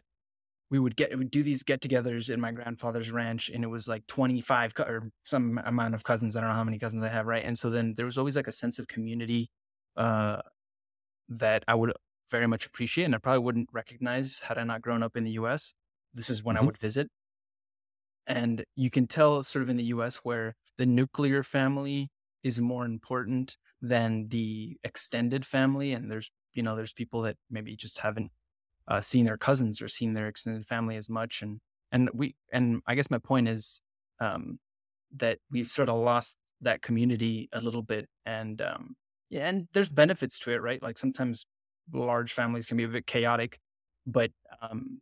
we 0.69 0.80
would 0.80 0.95
get 0.95 1.17
we 1.17 1.26
do 1.26 1.43
these 1.43 1.63
get-togethers 1.63 2.30
in 2.30 2.39
my 2.39 2.52
grandfather's 2.52 3.12
ranch, 3.12 3.50
and 3.50 3.63
it 3.63 3.67
was 3.67 3.88
like 3.88 4.08
twenty 4.08 4.39
five 4.39 4.74
or 4.80 5.10
some 5.26 5.60
amount 5.65 5.95
of 5.95 6.04
cousins. 6.04 6.36
I 6.36 6.41
don't 6.41 6.50
know 6.50 6.56
how 6.56 6.63
many 6.63 6.80
cousins 6.80 7.04
I 7.04 7.10
have, 7.10 7.26
right? 7.26 7.43
And 7.43 7.58
so 7.58 7.69
then 7.69 7.95
there 7.97 8.06
was 8.06 8.17
always 8.17 8.36
like 8.36 8.47
a 8.47 8.54
sense 8.54 8.80
of 8.80 8.88
community 8.88 9.50
uh, 9.97 10.38
that 11.28 11.63
I 11.67 11.76
would 11.76 11.91
very 12.32 12.48
much 12.48 12.65
appreciate 12.65 13.04
and 13.04 13.13
I 13.13 13.20
probably 13.20 13.44
wouldn't 13.44 13.70
recognize 13.72 14.39
had 14.39 14.58
I 14.58 14.63
not 14.63 14.82
grown 14.82 15.04
up 15.04 15.15
in 15.15 15.26
the 15.26 15.32
US. 15.32 15.74
This 16.13 16.30
is 16.30 16.44
when 16.44 16.56
mm-hmm. 16.56 16.63
I 16.63 16.65
would 16.65 16.78
visit. 16.78 17.10
And 18.26 18.63
you 18.76 18.89
can 18.89 19.08
tell 19.08 19.44
sort 19.44 19.63
of 19.63 19.70
in 19.70 19.78
the 19.78 19.91
US 19.96 20.17
where 20.17 20.56
the 20.78 20.86
nuclear 20.86 21.44
family 21.44 22.10
is 22.44 22.60
more 22.60 22.86
important 22.86 23.58
than 23.82 24.30
the 24.30 24.78
extended 24.84 25.46
family. 25.46 25.91
And 25.91 26.12
there's, 26.12 26.32
you 26.54 26.63
know, 26.63 26.76
there's 26.76 26.94
people 26.94 27.22
that 27.24 27.38
maybe 27.50 27.76
just 27.76 28.00
haven't 28.00 28.32
uh, 28.88 29.02
seen 29.02 29.26
their 29.26 29.38
cousins 29.38 29.82
or 29.82 29.88
seen 29.88 30.13
their 30.13 30.28
extended 30.28 30.65
family 30.65 30.96
as 30.96 31.10
much. 31.10 31.41
And, 31.41 31.60
and 31.91 32.10
we, 32.13 32.36
and 32.52 32.82
I 32.88 32.96
guess 32.96 33.12
my 33.12 33.20
point 33.20 33.48
is 33.48 33.82
um, 34.20 34.60
that 35.17 35.39
we've 35.52 35.67
sort 35.67 35.89
of 35.89 35.98
lost 35.98 36.38
that 36.62 36.82
community 36.82 37.50
a 37.52 37.62
little 37.62 37.84
bit. 37.84 38.08
And, 38.26 38.62
um, 38.62 38.96
yeah, 39.30 39.48
and 39.48 39.67
there's 39.74 39.89
benefits 39.89 40.38
to 40.39 40.52
it, 40.52 40.62
right? 40.62 40.82
Like 40.82 40.98
sometimes 40.98 41.46
large 41.93 42.34
families 42.34 42.65
can 42.65 42.77
be 42.77 42.84
a 42.84 42.88
bit 42.88 43.08
chaotic, 43.08 43.60
but 44.06 44.32
um, 44.62 45.01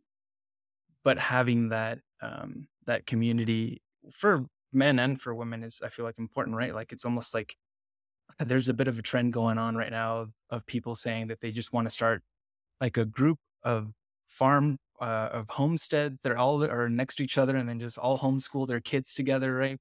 but 1.04 1.18
having 1.18 1.70
that 1.70 2.00
um, 2.22 2.68
that 2.86 3.06
community 3.06 3.82
for 4.12 4.46
men 4.72 4.98
and 4.98 5.20
for 5.20 5.34
women 5.34 5.62
is 5.62 5.80
I 5.84 5.88
feel 5.88 6.04
like 6.04 6.18
important, 6.18 6.56
right? 6.56 6.74
Like 6.74 6.92
it's 6.92 7.04
almost 7.04 7.34
like 7.34 7.56
there's 8.38 8.68
a 8.68 8.74
bit 8.74 8.88
of 8.88 8.98
a 8.98 9.02
trend 9.02 9.32
going 9.32 9.58
on 9.58 9.76
right 9.76 9.90
now 9.90 10.18
of, 10.18 10.30
of 10.48 10.66
people 10.66 10.96
saying 10.96 11.28
that 11.28 11.40
they 11.40 11.52
just 11.52 11.72
want 11.72 11.86
to 11.86 11.90
start 11.90 12.22
like 12.80 12.96
a 12.96 13.04
group 13.04 13.38
of 13.62 13.92
farm 14.28 14.78
uh, 15.00 15.28
of 15.32 15.48
homesteads 15.48 16.18
that 16.22 16.32
are 16.32 16.36
all 16.36 16.62
are 16.64 16.88
next 16.88 17.16
to 17.16 17.24
each 17.24 17.38
other 17.38 17.56
and 17.56 17.68
then 17.68 17.80
just 17.80 17.98
all 17.98 18.18
homeschool 18.18 18.68
their 18.68 18.80
kids 18.80 19.14
together, 19.14 19.54
right? 19.54 19.78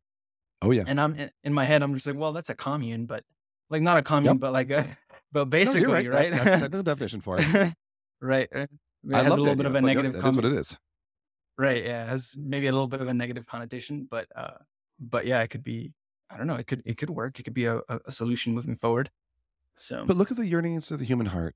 Oh 0.61 0.71
yeah. 0.71 0.83
And 0.87 0.99
I'm 0.99 1.29
in 1.43 1.53
my 1.53 1.65
head, 1.65 1.81
I'm 1.83 1.93
just 1.93 2.07
like, 2.07 2.17
well, 2.17 2.33
that's 2.33 2.49
a 2.49 2.55
commune, 2.55 3.05
but 3.05 3.23
like 3.69 3.81
not 3.81 3.97
a 3.97 4.01
commune, 4.01 4.35
yep. 4.35 4.39
but 4.39 4.53
like 4.53 4.71
a 4.71 4.97
but 5.31 5.45
basically, 5.45 5.87
no, 5.87 5.93
right. 5.93 6.09
right? 6.09 6.31
That, 6.31 6.43
that's 6.43 6.45
the 6.45 6.51
technical 6.69 6.83
definition 6.83 7.21
for 7.21 7.37
it. 7.39 7.73
right. 8.21 8.47
It 8.51 8.69
I 9.13 9.23
has 9.23 9.33
a 9.33 9.37
little 9.37 9.55
bit 9.55 9.65
of 9.65 9.75
a 9.75 9.81
negative. 9.81 10.13
Connotation. 10.13 10.23
That 10.23 10.29
is 10.29 10.35
what 10.35 10.45
it 10.45 10.53
is. 10.53 10.77
Right. 11.57 11.83
Yeah. 11.83 12.03
It 12.03 12.09
has 12.09 12.35
maybe 12.37 12.67
a 12.67 12.71
little 12.71 12.87
bit 12.87 13.01
of 13.01 13.07
a 13.07 13.13
negative 13.13 13.45
connotation, 13.45 14.07
but 14.09 14.27
uh, 14.35 14.57
but 14.99 15.25
yeah, 15.25 15.41
it 15.41 15.49
could 15.49 15.63
be. 15.63 15.93
I 16.31 16.37
don't 16.37 16.47
know. 16.47 16.55
It 16.55 16.67
could 16.67 16.83
it 16.85 16.97
could 16.97 17.09
work. 17.09 17.39
It 17.39 17.43
could 17.43 17.53
be 17.53 17.65
a, 17.65 17.81
a 18.05 18.11
solution 18.11 18.53
moving 18.53 18.75
forward. 18.75 19.09
So, 19.77 20.03
but 20.05 20.17
look 20.17 20.29
at 20.29 20.37
the 20.37 20.47
yearnings 20.47 20.91
of 20.91 20.99
the 20.99 21.05
human 21.05 21.27
heart. 21.27 21.55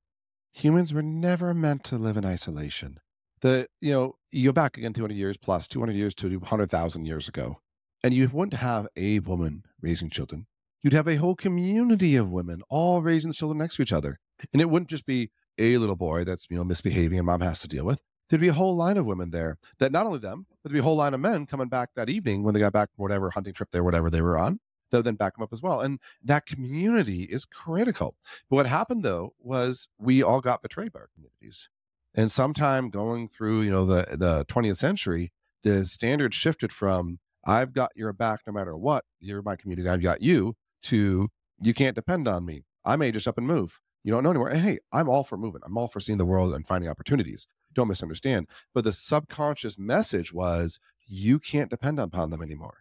Humans 0.53 0.93
were 0.93 1.03
never 1.03 1.53
meant 1.53 1.83
to 1.85 1.97
live 1.97 2.17
in 2.17 2.25
isolation. 2.25 2.99
The 3.41 3.67
you 3.81 3.91
know 3.91 4.15
you 4.31 4.49
go 4.49 4.53
back 4.53 4.77
again 4.77 4.93
200 4.93 5.13
years 5.13 5.37
plus 5.37 5.67
200 5.67 5.95
years 5.95 6.15
to 6.15 6.39
100,000 6.39 7.05
years 7.05 7.27
ago, 7.27 7.59
and 8.03 8.13
you 8.13 8.29
wouldn't 8.31 8.59
have 8.59 8.87
a 8.95 9.19
woman 9.19 9.63
raising 9.81 10.09
children 10.09 10.47
you'd 10.83 10.93
have 10.93 11.07
a 11.07 11.15
whole 11.15 11.35
community 11.35 12.15
of 12.15 12.29
women 12.29 12.61
all 12.69 13.01
raising 13.01 13.29
the 13.29 13.35
children 13.35 13.57
next 13.57 13.77
to 13.77 13.81
each 13.81 13.93
other. 13.93 14.19
And 14.51 14.61
it 14.61 14.69
wouldn't 14.69 14.89
just 14.89 15.05
be 15.05 15.31
a 15.57 15.77
little 15.77 15.95
boy 15.95 16.23
that's, 16.23 16.47
you 16.49 16.57
know, 16.57 16.63
misbehaving 16.63 17.17
and 17.17 17.25
mom 17.25 17.41
has 17.41 17.61
to 17.61 17.67
deal 17.67 17.85
with. 17.85 18.03
There'd 18.29 18.41
be 18.41 18.49
a 18.49 18.53
whole 18.53 18.75
line 18.75 18.97
of 18.97 19.05
women 19.05 19.31
there 19.31 19.57
that 19.79 19.91
not 19.91 20.05
only 20.05 20.19
them, 20.19 20.45
but 20.49 20.69
there'd 20.69 20.73
be 20.73 20.79
a 20.79 20.83
whole 20.83 20.95
line 20.95 21.13
of 21.13 21.19
men 21.19 21.45
coming 21.45 21.67
back 21.67 21.89
that 21.95 22.09
evening 22.09 22.43
when 22.43 22.53
they 22.53 22.59
got 22.59 22.73
back 22.73 22.89
from 22.93 23.03
whatever 23.03 23.29
hunting 23.29 23.53
trip 23.53 23.69
there, 23.71 23.83
whatever 23.83 24.09
they 24.09 24.21
were 24.21 24.37
on. 24.37 24.59
They'll 24.91 25.03
then 25.03 25.15
back 25.15 25.35
them 25.35 25.43
up 25.43 25.53
as 25.53 25.61
well. 25.61 25.81
And 25.81 25.99
that 26.23 26.45
community 26.45 27.23
is 27.23 27.45
critical. 27.45 28.15
But 28.49 28.57
what 28.57 28.67
happened 28.67 29.03
though 29.03 29.33
was 29.39 29.87
we 29.97 30.21
all 30.21 30.41
got 30.41 30.61
betrayed 30.61 30.93
by 30.93 31.01
our 31.01 31.09
communities. 31.13 31.69
And 32.15 32.31
sometime 32.31 32.89
going 32.89 33.27
through, 33.27 33.61
you 33.61 33.71
know, 33.71 33.85
the 33.85 34.17
the 34.17 34.45
20th 34.45 34.77
century, 34.77 35.31
the 35.63 35.85
standard 35.85 36.33
shifted 36.33 36.71
from 36.71 37.19
I've 37.45 37.73
got 37.73 37.91
your 37.95 38.13
back 38.13 38.41
no 38.47 38.53
matter 38.53 38.77
what, 38.77 39.03
you're 39.19 39.41
my 39.41 39.55
community, 39.55 39.89
I've 39.89 40.01
got 40.01 40.21
you, 40.21 40.55
to 40.83 41.29
you 41.61 41.73
can't 41.73 41.95
depend 41.95 42.27
on 42.27 42.45
me. 42.45 42.63
I 42.85 42.95
may 42.95 43.11
just 43.11 43.27
up 43.27 43.37
and 43.37 43.47
move. 43.47 43.79
You 44.03 44.11
don't 44.11 44.23
know 44.23 44.31
anymore. 44.31 44.49
And 44.49 44.61
hey, 44.61 44.79
I'm 44.91 45.07
all 45.07 45.23
for 45.23 45.37
moving. 45.37 45.61
I'm 45.65 45.77
all 45.77 45.87
for 45.87 45.99
seeing 45.99 46.17
the 46.17 46.25
world 46.25 46.53
and 46.53 46.67
finding 46.67 46.89
opportunities. 46.89 47.47
Don't 47.73 47.87
misunderstand. 47.87 48.47
But 48.73 48.83
the 48.83 48.91
subconscious 48.91 49.79
message 49.79 50.33
was, 50.33 50.79
you 51.07 51.39
can't 51.39 51.69
depend 51.69 51.99
upon 51.99 52.29
them 52.29 52.41
anymore. 52.41 52.79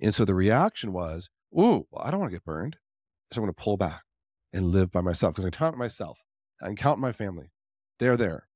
And 0.00 0.14
so 0.14 0.24
the 0.24 0.34
reaction 0.34 0.92
was, 0.92 1.28
ooh, 1.52 1.86
well, 1.90 2.02
I 2.02 2.10
don't 2.10 2.20
want 2.20 2.32
to 2.32 2.36
get 2.36 2.44
burned. 2.44 2.76
So 3.32 3.40
I'm 3.40 3.44
going 3.44 3.54
to 3.54 3.62
pull 3.62 3.76
back 3.76 4.02
and 4.52 4.66
live 4.66 4.90
by 4.90 5.00
myself 5.00 5.34
because 5.34 5.44
I 5.44 5.50
count 5.50 5.76
myself. 5.76 6.20
I 6.62 6.66
can 6.66 6.76
count 6.76 6.98
my 6.98 7.12
family. 7.12 7.50
They're 7.98 8.16
there. 8.16 8.48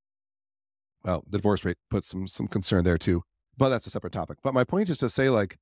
Well, 1.04 1.24
the 1.28 1.38
divorce 1.38 1.64
rate 1.64 1.76
puts 1.90 2.08
some 2.08 2.26
some 2.26 2.48
concern 2.48 2.84
there 2.84 2.98
too, 2.98 3.22
but 3.56 3.68
that's 3.68 3.86
a 3.86 3.90
separate 3.90 4.12
topic. 4.12 4.38
But 4.42 4.54
my 4.54 4.64
point 4.64 4.90
is 4.90 4.98
to 4.98 5.08
say, 5.08 5.28
like, 5.30 5.58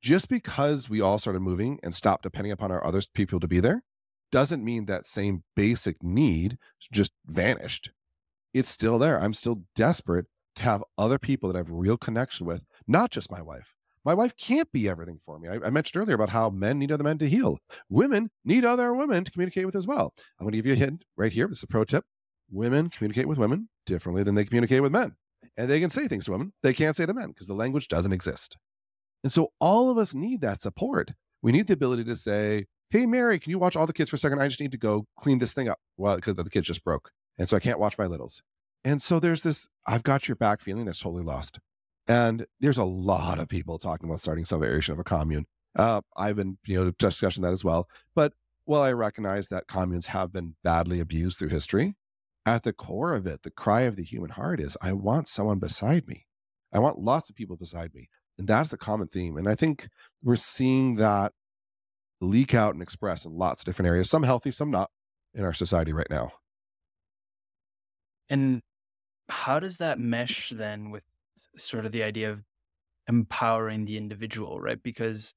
just 0.00 0.28
because 0.28 0.88
we 0.88 1.00
all 1.00 1.18
started 1.18 1.40
moving 1.40 1.78
and 1.82 1.94
stopped 1.94 2.22
depending 2.22 2.52
upon 2.52 2.70
our 2.70 2.84
other 2.84 3.02
people 3.14 3.40
to 3.40 3.48
be 3.48 3.60
there, 3.60 3.82
doesn't 4.32 4.64
mean 4.64 4.86
that 4.86 5.06
same 5.06 5.42
basic 5.56 6.02
need 6.02 6.58
just 6.92 7.12
vanished. 7.26 7.90
It's 8.54 8.68
still 8.68 8.98
there. 8.98 9.20
I'm 9.20 9.34
still 9.34 9.62
desperate 9.74 10.26
to 10.56 10.62
have 10.62 10.84
other 10.96 11.18
people 11.18 11.48
that 11.48 11.56
I 11.56 11.60
have 11.60 11.70
real 11.70 11.96
connection 11.96 12.46
with, 12.46 12.62
not 12.86 13.10
just 13.10 13.30
my 13.30 13.42
wife. 13.42 13.74
My 14.04 14.14
wife 14.14 14.34
can't 14.36 14.70
be 14.72 14.88
everything 14.88 15.20
for 15.22 15.38
me. 15.38 15.48
I, 15.48 15.66
I, 15.66 15.70
mentioned 15.70 16.00
earlier 16.00 16.14
about 16.14 16.30
how 16.30 16.48
men 16.48 16.78
need 16.78 16.90
other 16.90 17.04
men 17.04 17.18
to 17.18 17.28
heal. 17.28 17.58
Women 17.90 18.30
need 18.44 18.64
other 18.64 18.94
women 18.94 19.24
to 19.24 19.30
communicate 19.30 19.66
with 19.66 19.76
as 19.76 19.86
well. 19.86 20.14
I'm 20.38 20.44
going 20.44 20.52
to 20.52 20.58
give 20.58 20.66
you 20.66 20.72
a 20.72 20.76
hint 20.76 21.04
right 21.18 21.30
here. 21.30 21.46
This 21.46 21.58
is 21.58 21.64
a 21.64 21.66
pro 21.66 21.84
tip. 21.84 22.04
Women 22.50 22.88
communicate 22.88 23.28
with 23.28 23.36
women 23.36 23.68
differently 23.84 24.22
than 24.22 24.34
they 24.34 24.46
communicate 24.46 24.80
with 24.80 24.92
men. 24.92 25.16
And 25.58 25.68
they 25.68 25.80
can 25.80 25.90
say 25.90 26.08
things 26.08 26.24
to 26.24 26.30
women 26.30 26.52
they 26.62 26.72
can't 26.72 26.96
say 26.96 27.04
to 27.04 27.12
men 27.12 27.28
because 27.28 27.46
the 27.46 27.54
language 27.54 27.88
doesn't 27.88 28.12
exist. 28.12 28.56
And 29.22 29.32
so 29.32 29.52
all 29.60 29.90
of 29.90 29.98
us 29.98 30.14
need 30.14 30.40
that 30.40 30.62
support. 30.62 31.12
We 31.42 31.52
need 31.52 31.66
the 31.66 31.74
ability 31.74 32.04
to 32.04 32.16
say, 32.16 32.66
Hey, 32.90 33.06
Mary, 33.06 33.38
can 33.38 33.50
you 33.50 33.58
watch 33.58 33.76
all 33.76 33.86
the 33.86 33.92
kids 33.92 34.10
for 34.10 34.16
a 34.16 34.18
second? 34.18 34.40
I 34.40 34.48
just 34.48 34.60
need 34.60 34.72
to 34.72 34.78
go 34.78 35.06
clean 35.16 35.38
this 35.38 35.54
thing 35.54 35.68
up. 35.68 35.78
Well, 35.96 36.16
because 36.16 36.34
the 36.34 36.44
kids 36.50 36.66
just 36.66 36.84
broke. 36.84 37.10
And 37.38 37.48
so 37.48 37.56
I 37.56 37.60
can't 37.60 37.78
watch 37.78 37.96
my 37.96 38.06
littles. 38.06 38.42
And 38.84 39.00
so 39.00 39.20
there's 39.20 39.42
this 39.42 39.68
I've 39.86 40.02
got 40.02 40.28
your 40.28 40.36
back 40.36 40.60
feeling 40.60 40.86
that's 40.86 41.00
totally 41.00 41.22
lost. 41.22 41.60
And 42.08 42.46
there's 42.58 42.78
a 42.78 42.84
lot 42.84 43.38
of 43.38 43.48
people 43.48 43.78
talking 43.78 44.08
about 44.08 44.20
starting 44.20 44.44
some 44.44 44.60
variation 44.60 44.92
of 44.92 44.98
a 44.98 45.04
commune. 45.04 45.46
Uh, 45.76 46.00
I've 46.16 46.36
been, 46.36 46.58
you 46.66 46.82
know, 46.82 46.90
discussing 46.98 47.42
that 47.44 47.52
as 47.52 47.64
well. 47.64 47.88
But 48.14 48.32
while 48.64 48.82
I 48.82 48.92
recognize 48.92 49.48
that 49.48 49.68
communes 49.68 50.06
have 50.06 50.32
been 50.32 50.56
badly 50.64 50.98
abused 50.98 51.38
through 51.38 51.48
history, 51.48 51.94
at 52.46 52.62
the 52.62 52.72
core 52.72 53.14
of 53.14 53.26
it, 53.26 53.42
the 53.42 53.50
cry 53.50 53.82
of 53.82 53.96
the 53.96 54.02
human 54.02 54.30
heart 54.30 54.60
is 54.60 54.76
I 54.82 54.92
want 54.92 55.28
someone 55.28 55.58
beside 55.58 56.08
me. 56.08 56.26
I 56.72 56.78
want 56.78 56.98
lots 56.98 57.30
of 57.30 57.36
people 57.36 57.56
beside 57.56 57.94
me. 57.94 58.08
And 58.40 58.48
that's 58.48 58.72
a 58.72 58.78
common 58.78 59.06
theme. 59.06 59.36
And 59.36 59.46
I 59.46 59.54
think 59.54 59.88
we're 60.22 60.34
seeing 60.34 60.94
that 60.94 61.32
leak 62.22 62.54
out 62.54 62.72
and 62.72 62.82
express 62.82 63.26
in 63.26 63.36
lots 63.36 63.60
of 63.60 63.66
different 63.66 63.88
areas, 63.88 64.08
some 64.08 64.22
healthy, 64.22 64.50
some 64.50 64.70
not 64.70 64.90
in 65.34 65.44
our 65.44 65.52
society 65.52 65.92
right 65.92 66.08
now. 66.08 66.32
And 68.30 68.62
how 69.28 69.60
does 69.60 69.76
that 69.76 69.98
mesh 69.98 70.54
then 70.56 70.90
with 70.90 71.04
sort 71.58 71.84
of 71.84 71.92
the 71.92 72.02
idea 72.02 72.30
of 72.30 72.42
empowering 73.06 73.84
the 73.84 73.98
individual, 73.98 74.58
right? 74.58 74.82
Because, 74.82 75.34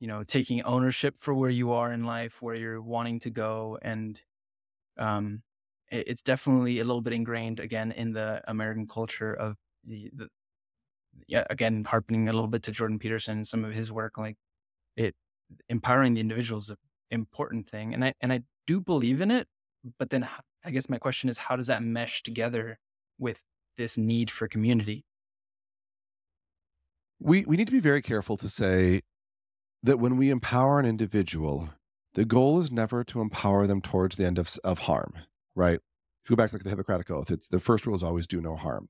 you 0.00 0.08
know, 0.08 0.24
taking 0.24 0.60
ownership 0.62 1.14
for 1.20 1.32
where 1.34 1.50
you 1.50 1.70
are 1.70 1.92
in 1.92 2.02
life, 2.02 2.42
where 2.42 2.56
you're 2.56 2.82
wanting 2.82 3.20
to 3.20 3.30
go. 3.30 3.78
And 3.80 4.20
um, 4.98 5.42
it's 5.88 6.22
definitely 6.22 6.80
a 6.80 6.84
little 6.84 7.00
bit 7.00 7.12
ingrained 7.12 7.60
again 7.60 7.92
in 7.92 8.12
the 8.12 8.42
American 8.48 8.88
culture 8.88 9.32
of 9.32 9.54
the, 9.84 10.10
the 10.12 10.28
yeah, 11.26 11.44
again, 11.50 11.84
harping 11.84 12.28
a 12.28 12.32
little 12.32 12.48
bit 12.48 12.62
to 12.64 12.72
Jordan 12.72 12.98
Peterson 12.98 13.38
and 13.38 13.46
some 13.46 13.64
of 13.64 13.72
his 13.72 13.90
work, 13.92 14.18
like 14.18 14.36
it 14.96 15.14
empowering 15.68 16.14
the 16.14 16.20
individual 16.20 16.60
is 16.60 16.70
an 16.70 16.76
important 17.10 17.68
thing. 17.68 17.94
And 17.94 18.04
I, 18.04 18.14
and 18.20 18.32
I 18.32 18.42
do 18.66 18.80
believe 18.80 19.20
in 19.20 19.30
it, 19.30 19.46
but 19.98 20.10
then 20.10 20.28
I 20.64 20.70
guess 20.70 20.88
my 20.88 20.98
question 20.98 21.28
is, 21.28 21.38
how 21.38 21.56
does 21.56 21.66
that 21.66 21.82
mesh 21.82 22.22
together 22.22 22.78
with 23.18 23.42
this 23.76 23.98
need 23.98 24.30
for 24.30 24.48
community? 24.48 25.04
we 27.24 27.44
we 27.46 27.56
need 27.56 27.66
to 27.66 27.72
be 27.72 27.80
very 27.80 28.02
careful 28.02 28.36
to 28.36 28.48
say 28.48 29.02
that 29.82 29.98
when 29.98 30.16
we 30.16 30.30
empower 30.30 30.78
an 30.78 30.86
individual, 30.86 31.70
the 32.14 32.24
goal 32.24 32.60
is 32.60 32.70
never 32.70 33.04
to 33.04 33.20
empower 33.20 33.66
them 33.66 33.80
towards 33.80 34.16
the 34.16 34.26
end 34.26 34.38
of, 34.38 34.56
of 34.62 34.80
harm, 34.80 35.14
right? 35.54 35.80
If 36.22 36.30
you 36.30 36.36
go 36.36 36.42
back 36.42 36.50
to 36.50 36.56
like 36.56 36.64
the 36.64 36.70
Hippocratic 36.70 37.10
Oath, 37.10 37.30
it's 37.30 37.48
the 37.48 37.60
first 37.60 37.86
rule 37.86 37.96
is 37.96 38.02
always 38.02 38.26
do 38.26 38.40
no 38.40 38.56
harm. 38.56 38.88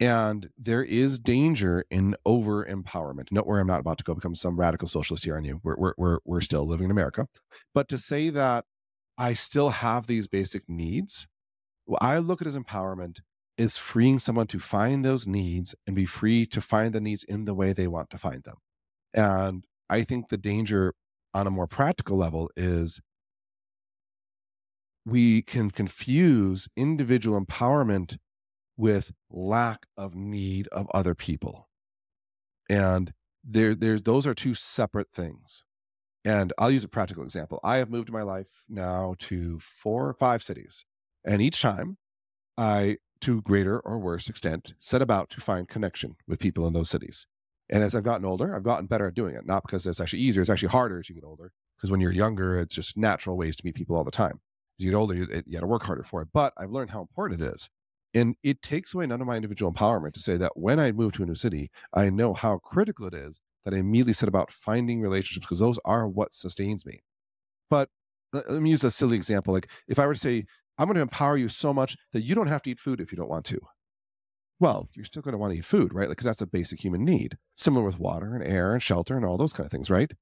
And 0.00 0.50
there 0.56 0.84
is 0.84 1.18
danger 1.18 1.84
in 1.90 2.14
over 2.24 2.64
empowerment. 2.64 3.32
Note 3.32 3.46
where 3.46 3.60
I'm 3.60 3.66
not 3.66 3.80
about 3.80 3.98
to 3.98 4.04
go 4.04 4.14
become 4.14 4.36
some 4.36 4.58
radical 4.58 4.86
socialist 4.86 5.24
here 5.24 5.36
on 5.36 5.44
you. 5.44 5.60
We're, 5.64 5.76
we're, 5.76 5.94
we're, 5.96 6.18
we're 6.24 6.40
still 6.40 6.66
living 6.66 6.84
in 6.84 6.90
America. 6.90 7.26
But 7.74 7.88
to 7.88 7.98
say 7.98 8.30
that 8.30 8.64
I 9.16 9.32
still 9.32 9.70
have 9.70 10.06
these 10.06 10.28
basic 10.28 10.68
needs, 10.68 11.26
well, 11.86 11.98
I 12.00 12.18
look 12.18 12.40
at 12.40 12.46
as 12.46 12.56
empowerment 12.56 13.20
is 13.56 13.76
freeing 13.76 14.20
someone 14.20 14.46
to 14.46 14.60
find 14.60 15.04
those 15.04 15.26
needs 15.26 15.74
and 15.84 15.96
be 15.96 16.06
free 16.06 16.46
to 16.46 16.60
find 16.60 16.92
the 16.94 17.00
needs 17.00 17.24
in 17.24 17.44
the 17.44 17.54
way 17.54 17.72
they 17.72 17.88
want 17.88 18.10
to 18.10 18.18
find 18.18 18.44
them. 18.44 18.58
And 19.12 19.64
I 19.90 20.02
think 20.02 20.28
the 20.28 20.38
danger 20.38 20.94
on 21.34 21.48
a 21.48 21.50
more 21.50 21.66
practical 21.66 22.16
level 22.16 22.50
is 22.56 23.00
we 25.04 25.42
can 25.42 25.70
confuse 25.70 26.68
individual 26.76 27.40
empowerment 27.40 28.18
with 28.78 29.12
lack 29.28 29.86
of 29.98 30.14
need 30.14 30.68
of 30.68 30.88
other 30.94 31.14
people. 31.14 31.68
And 32.70 33.12
there, 33.44 33.74
there, 33.74 33.98
those 33.98 34.26
are 34.26 34.34
two 34.34 34.54
separate 34.54 35.12
things. 35.12 35.64
And 36.24 36.52
I'll 36.58 36.70
use 36.70 36.84
a 36.84 36.88
practical 36.88 37.22
example. 37.22 37.60
I 37.62 37.76
have 37.78 37.90
moved 37.90 38.10
my 38.10 38.22
life 38.22 38.64
now 38.68 39.14
to 39.20 39.58
four 39.60 40.08
or 40.08 40.14
five 40.14 40.42
cities. 40.42 40.84
And 41.24 41.42
each 41.42 41.60
time 41.60 41.98
I 42.56 42.98
to 43.20 43.42
greater 43.42 43.80
or 43.80 43.98
worse 43.98 44.28
extent, 44.28 44.74
set 44.78 45.02
about 45.02 45.30
to 45.30 45.40
find 45.40 45.68
connection 45.68 46.16
with 46.26 46.38
people 46.38 46.66
in 46.66 46.72
those 46.72 46.90
cities. 46.90 47.26
And 47.70 47.82
as 47.82 47.94
I've 47.94 48.04
gotten 48.04 48.24
older, 48.24 48.54
I've 48.54 48.62
gotten 48.62 48.86
better 48.86 49.08
at 49.08 49.14
doing 49.14 49.34
it. 49.34 49.46
Not 49.46 49.62
because 49.62 49.86
it's 49.86 50.00
actually 50.00 50.20
easier; 50.20 50.40
it's 50.40 50.50
actually 50.50 50.68
harder 50.68 50.98
as 50.98 51.08
you 51.08 51.14
get 51.14 51.24
older. 51.24 51.52
Because 51.76 51.90
when 51.90 52.00
you're 52.00 52.12
younger, 52.12 52.58
it's 52.58 52.74
just 52.74 52.96
natural 52.96 53.36
ways 53.36 53.56
to 53.56 53.64
meet 53.64 53.74
people 53.74 53.96
all 53.96 54.04
the 54.04 54.10
time. 54.10 54.40
As 54.78 54.84
you 54.84 54.90
get 54.90 54.96
older, 54.96 55.14
you, 55.14 55.26
you 55.46 55.54
got 55.54 55.60
to 55.60 55.66
work 55.66 55.82
harder 55.82 56.02
for 56.02 56.22
it. 56.22 56.28
But 56.32 56.52
I've 56.56 56.70
learned 56.70 56.90
how 56.90 57.00
important 57.00 57.42
it 57.42 57.54
is, 57.54 57.68
and 58.14 58.36
it 58.42 58.62
takes 58.62 58.94
away 58.94 59.06
none 59.06 59.20
of 59.20 59.26
my 59.26 59.36
individual 59.36 59.72
empowerment 59.72 60.12
to 60.14 60.20
say 60.20 60.36
that 60.36 60.56
when 60.56 60.80
I 60.80 60.92
move 60.92 61.12
to 61.14 61.22
a 61.22 61.26
new 61.26 61.34
city, 61.34 61.70
I 61.92 62.10
know 62.10 62.32
how 62.32 62.58
critical 62.58 63.06
it 63.06 63.14
is 63.14 63.40
that 63.64 63.74
I 63.74 63.78
immediately 63.78 64.14
set 64.14 64.28
about 64.28 64.50
finding 64.50 65.00
relationships 65.00 65.46
because 65.46 65.58
those 65.58 65.78
are 65.84 66.08
what 66.08 66.34
sustains 66.34 66.86
me. 66.86 67.00
But 67.68 67.90
let 68.32 68.62
me 68.62 68.70
use 68.70 68.84
a 68.84 68.90
silly 68.90 69.16
example. 69.16 69.52
Like 69.52 69.68
if 69.88 69.98
I 69.98 70.06
were 70.06 70.14
to 70.14 70.20
say, 70.20 70.44
I'm 70.78 70.86
going 70.86 70.96
to 70.96 71.02
empower 71.02 71.36
you 71.36 71.48
so 71.48 71.74
much 71.74 71.96
that 72.12 72.22
you 72.22 72.34
don't 72.34 72.46
have 72.46 72.62
to 72.62 72.70
eat 72.70 72.80
food 72.80 73.00
if 73.00 73.12
you 73.12 73.16
don't 73.16 73.28
want 73.28 73.44
to. 73.46 73.58
Well, 74.60 74.88
you're 74.94 75.04
still 75.04 75.22
going 75.22 75.32
to 75.32 75.38
want 75.38 75.52
to 75.52 75.58
eat 75.58 75.64
food, 75.64 75.92
right? 75.92 76.08
Like 76.08 76.16
because 76.16 76.24
that's 76.24 76.40
a 76.40 76.46
basic 76.46 76.82
human 76.82 77.04
need. 77.04 77.36
Similar 77.56 77.84
with 77.84 77.98
water 77.98 78.34
and 78.34 78.44
air 78.44 78.72
and 78.72 78.82
shelter 78.82 79.16
and 79.16 79.24
all 79.24 79.36
those 79.36 79.52
kind 79.52 79.66
of 79.66 79.70
things, 79.70 79.90
right? 79.90 80.12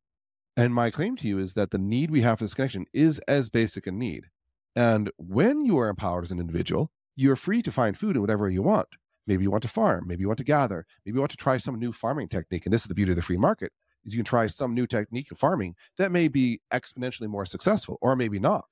And 0.56 0.74
my 0.74 0.90
claim 0.90 1.16
to 1.16 1.28
you 1.28 1.38
is 1.38 1.52
that 1.54 1.70
the 1.70 1.78
need 1.78 2.10
we 2.10 2.22
have 2.22 2.38
for 2.38 2.44
this 2.44 2.54
connection 2.54 2.86
is 2.92 3.18
as 3.28 3.48
basic 3.48 3.86
a 3.86 3.92
need. 3.92 4.26
And 4.74 5.10
when 5.16 5.64
you 5.64 5.78
are 5.78 5.88
empowered 5.88 6.24
as 6.24 6.32
an 6.32 6.40
individual, 6.40 6.90
you're 7.16 7.36
free 7.36 7.62
to 7.62 7.72
find 7.72 7.96
food 7.96 8.16
in 8.16 8.22
whatever 8.22 8.48
you 8.48 8.62
want. 8.62 8.88
Maybe 9.26 9.42
you 9.42 9.50
want 9.50 9.62
to 9.62 9.68
farm, 9.68 10.04
maybe 10.06 10.20
you 10.20 10.28
want 10.28 10.38
to 10.38 10.44
gather, 10.44 10.86
maybe 11.04 11.16
you 11.16 11.20
want 11.20 11.32
to 11.32 11.36
try 11.36 11.56
some 11.56 11.78
new 11.80 11.90
farming 11.90 12.28
technique. 12.28 12.64
And 12.64 12.72
this 12.72 12.82
is 12.82 12.86
the 12.86 12.94
beauty 12.94 13.10
of 13.10 13.16
the 13.16 13.22
free 13.22 13.38
market 13.38 13.72
is 14.06 14.14
you 14.14 14.18
can 14.18 14.24
try 14.24 14.46
some 14.46 14.72
new 14.72 14.86
technique 14.86 15.30
of 15.30 15.38
farming 15.38 15.74
that 15.98 16.12
may 16.12 16.28
be 16.28 16.60
exponentially 16.72 17.28
more 17.28 17.44
successful 17.44 17.98
or 18.00 18.16
maybe 18.16 18.38
not. 18.38 18.64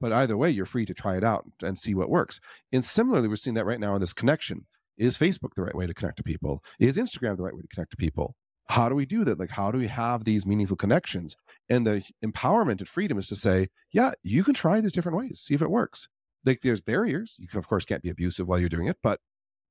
But 0.00 0.12
either 0.12 0.36
way, 0.36 0.50
you're 0.50 0.66
free 0.66 0.84
to 0.86 0.94
try 0.94 1.16
it 1.16 1.24
out 1.24 1.44
and 1.62 1.78
see 1.78 1.94
what 1.94 2.10
works. 2.10 2.40
And 2.72 2.84
similarly, 2.84 3.28
we're 3.28 3.36
seeing 3.36 3.54
that 3.54 3.64
right 3.64 3.80
now 3.80 3.94
in 3.94 4.00
this 4.00 4.12
connection. 4.12 4.66
Is 4.98 5.16
Facebook 5.16 5.54
the 5.54 5.62
right 5.62 5.74
way 5.74 5.86
to 5.86 5.94
connect 5.94 6.18
to 6.18 6.22
people? 6.22 6.62
Is 6.78 6.98
Instagram 6.98 7.36
the 7.36 7.42
right 7.42 7.54
way 7.54 7.62
to 7.62 7.68
connect 7.68 7.92
to 7.92 7.96
people? 7.96 8.36
How 8.68 8.88
do 8.88 8.94
we 8.94 9.06
do 9.06 9.24
that? 9.24 9.38
Like, 9.38 9.50
how 9.50 9.70
do 9.70 9.78
we 9.78 9.88
have 9.88 10.24
these 10.24 10.46
meaningful 10.46 10.76
connections? 10.76 11.36
And 11.68 11.86
the 11.86 12.08
empowerment 12.24 12.78
and 12.78 12.88
freedom 12.88 13.18
is 13.18 13.28
to 13.28 13.36
say, 13.36 13.68
yeah, 13.92 14.12
you 14.22 14.44
can 14.44 14.54
try 14.54 14.80
these 14.80 14.92
different 14.92 15.18
ways, 15.18 15.40
see 15.40 15.54
if 15.54 15.62
it 15.62 15.70
works. 15.70 16.08
Like, 16.44 16.60
there's 16.60 16.80
barriers. 16.80 17.36
You, 17.38 17.48
of 17.54 17.68
course, 17.68 17.84
can't 17.84 18.02
be 18.02 18.10
abusive 18.10 18.46
while 18.46 18.58
you're 18.58 18.68
doing 18.68 18.86
it, 18.86 18.98
but 19.02 19.20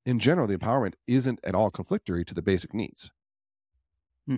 in 0.05 0.19
general, 0.19 0.47
the 0.47 0.57
empowerment 0.57 0.93
isn't 1.07 1.39
at 1.43 1.55
all 1.55 1.71
conflictory 1.71 2.25
to 2.25 2.33
the 2.33 2.41
basic 2.41 2.73
needs. 2.73 3.11
Hmm. 4.27 4.37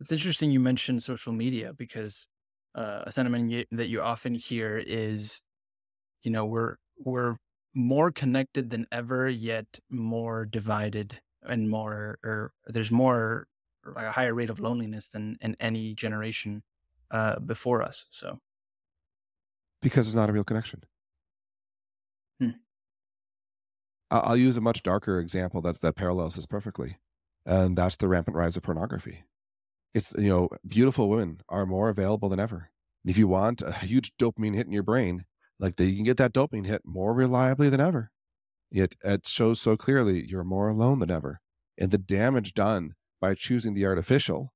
It's 0.00 0.12
interesting 0.12 0.50
you 0.50 0.60
mentioned 0.60 1.02
social 1.02 1.32
media 1.32 1.72
because 1.72 2.28
uh, 2.74 3.02
a 3.06 3.12
sentiment 3.12 3.66
that 3.72 3.88
you 3.88 4.00
often 4.00 4.34
hear 4.34 4.78
is, 4.78 5.42
you 6.22 6.30
know, 6.30 6.44
we're 6.44 6.76
we're 6.98 7.36
more 7.74 8.10
connected 8.12 8.70
than 8.70 8.86
ever, 8.92 9.28
yet 9.28 9.66
more 9.90 10.44
divided 10.44 11.20
and 11.42 11.68
more, 11.68 12.18
or 12.24 12.52
there's 12.66 12.90
more 12.90 13.46
like 13.84 14.06
a 14.06 14.12
higher 14.12 14.34
rate 14.34 14.50
of 14.50 14.60
loneliness 14.60 15.08
than 15.08 15.36
in 15.40 15.56
any 15.60 15.94
generation 15.94 16.62
uh, 17.10 17.38
before 17.40 17.82
us. 17.82 18.06
So, 18.10 18.40
because 19.82 20.06
it's 20.06 20.16
not 20.16 20.30
a 20.30 20.32
real 20.32 20.44
connection. 20.44 20.84
I'll 24.10 24.36
use 24.36 24.56
a 24.56 24.60
much 24.60 24.82
darker 24.82 25.18
example 25.18 25.60
that's 25.60 25.80
that 25.80 25.96
parallels 25.96 26.36
this 26.36 26.46
perfectly, 26.46 26.98
and 27.46 27.76
that's 27.76 27.96
the 27.96 28.08
rampant 28.08 28.36
rise 28.36 28.56
of 28.56 28.62
pornography. 28.62 29.24
It's 29.94 30.12
you 30.18 30.28
know 30.28 30.48
beautiful 30.66 31.08
women 31.08 31.40
are 31.48 31.66
more 31.66 31.88
available 31.88 32.28
than 32.28 32.40
ever. 32.40 32.70
And 33.04 33.10
if 33.10 33.18
you 33.18 33.28
want 33.28 33.62
a 33.62 33.72
huge 33.72 34.16
dopamine 34.16 34.54
hit 34.54 34.66
in 34.66 34.72
your 34.72 34.82
brain 34.82 35.24
like 35.60 35.76
that 35.76 35.86
you 35.86 35.94
can 35.94 36.04
get 36.04 36.16
that 36.16 36.32
dopamine 36.32 36.66
hit 36.66 36.82
more 36.84 37.14
reliably 37.14 37.68
than 37.68 37.80
ever. 37.80 38.10
It, 38.70 38.96
it 39.04 39.26
shows 39.26 39.60
so 39.60 39.76
clearly 39.76 40.24
you're 40.26 40.44
more 40.44 40.68
alone 40.68 40.98
than 40.98 41.10
ever. 41.10 41.40
And 41.78 41.90
the 41.90 41.98
damage 41.98 42.54
done 42.54 42.94
by 43.20 43.34
choosing 43.34 43.74
the 43.74 43.86
artificial 43.86 44.52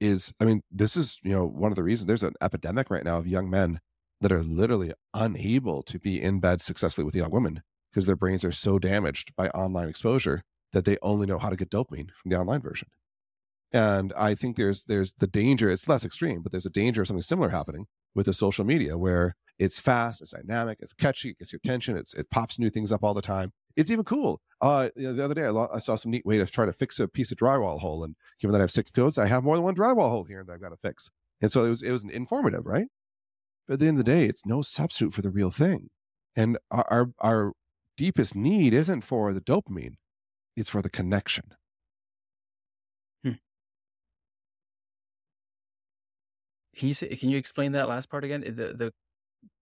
is, 0.00 0.34
I 0.40 0.44
mean, 0.44 0.62
this 0.70 0.96
is, 0.96 1.18
you 1.22 1.32
know, 1.32 1.46
one 1.46 1.72
of 1.72 1.76
the 1.76 1.82
reasons 1.82 2.06
there's 2.06 2.22
an 2.22 2.34
epidemic 2.42 2.90
right 2.90 3.04
now 3.04 3.18
of 3.18 3.26
young 3.26 3.48
men 3.48 3.80
that 4.20 4.32
are 4.32 4.42
literally 4.42 4.92
unable 5.14 5.82
to 5.84 5.98
be 5.98 6.20
in 6.20 6.40
bed 6.40 6.60
successfully 6.60 7.04
with 7.04 7.14
young 7.14 7.30
women 7.30 7.62
because 7.92 8.06
their 8.06 8.16
brains 8.16 8.44
are 8.44 8.52
so 8.52 8.78
damaged 8.78 9.34
by 9.36 9.48
online 9.48 9.88
exposure 9.88 10.42
that 10.72 10.84
they 10.84 10.96
only 11.02 11.26
know 11.26 11.38
how 11.38 11.50
to 11.50 11.56
get 11.56 11.70
dopamine 11.70 12.10
from 12.14 12.30
the 12.30 12.38
online 12.38 12.60
version. 12.60 12.88
And 13.72 14.12
I 14.16 14.34
think 14.34 14.56
there's 14.56 14.84
there's 14.84 15.12
the 15.14 15.26
danger, 15.26 15.70
it's 15.70 15.88
less 15.88 16.04
extreme, 16.04 16.42
but 16.42 16.52
there's 16.52 16.66
a 16.66 16.70
danger 16.70 17.02
of 17.02 17.08
something 17.08 17.22
similar 17.22 17.48
happening 17.48 17.86
with 18.14 18.26
the 18.26 18.32
social 18.32 18.64
media 18.64 18.98
where 18.98 19.34
it's 19.58 19.80
fast, 19.80 20.20
it's 20.20 20.32
dynamic, 20.32 20.78
it's 20.80 20.92
catchy, 20.92 21.30
it 21.30 21.38
gets 21.38 21.52
your 21.52 21.60
attention, 21.64 21.96
it's 21.96 22.12
it 22.14 22.30
pops 22.30 22.58
new 22.58 22.68
things 22.68 22.92
up 22.92 23.02
all 23.02 23.14
the 23.14 23.22
time. 23.22 23.52
It's 23.74 23.90
even 23.90 24.04
cool. 24.04 24.42
Uh, 24.60 24.90
you 24.94 25.04
know, 25.04 25.14
the 25.14 25.24
other 25.24 25.34
day, 25.34 25.44
I, 25.44 25.48
lo- 25.48 25.70
I, 25.72 25.78
saw 25.78 25.96
some 25.96 26.12
neat 26.12 26.26
way 26.26 26.36
to 26.36 26.46
try 26.46 26.66
to 26.66 26.72
fix 26.72 27.00
a 27.00 27.08
piece 27.08 27.32
of 27.32 27.38
drywall 27.38 27.80
hole, 27.80 28.04
and 28.04 28.14
given 28.38 28.52
that 28.52 28.60
I 28.60 28.64
have 28.64 28.70
six 28.70 28.90
codes, 28.90 29.16
I 29.16 29.26
have 29.26 29.42
more 29.42 29.56
than 29.56 29.64
one 29.64 29.74
drywall 29.74 30.10
hole 30.10 30.24
here 30.24 30.44
that 30.44 30.52
I've 30.52 30.60
got 30.60 30.68
to 30.68 30.76
fix. 30.76 31.10
And 31.40 31.50
so 31.50 31.64
it 31.64 31.70
was 31.70 31.82
it 31.82 31.90
was 31.90 32.04
informative, 32.04 32.66
right? 32.66 32.86
But 33.66 33.74
at 33.74 33.80
the 33.80 33.86
end 33.86 33.98
of 33.98 34.04
the 34.04 34.12
day, 34.12 34.26
it's 34.26 34.44
no 34.44 34.60
substitute 34.60 35.14
for 35.14 35.22
the 35.22 35.30
real 35.30 35.50
thing. 35.50 35.88
And 36.36 36.58
our 36.70 36.86
our, 36.90 37.06
our 37.20 37.52
deepest 37.96 38.34
need 38.34 38.74
isn't 38.74 39.02
for 39.02 39.32
the 39.32 39.40
dopamine; 39.40 39.94
it's 40.56 40.70
for 40.70 40.82
the 40.82 40.90
connection. 40.90 41.54
Hmm. 43.24 43.32
Can 46.76 46.88
you 46.88 46.94
say, 46.94 47.14
can 47.16 47.28
you 47.30 47.38
explain 47.38 47.72
that 47.72 47.88
last 47.88 48.10
part 48.10 48.24
again? 48.24 48.40
The 48.42 48.72
the 48.74 48.92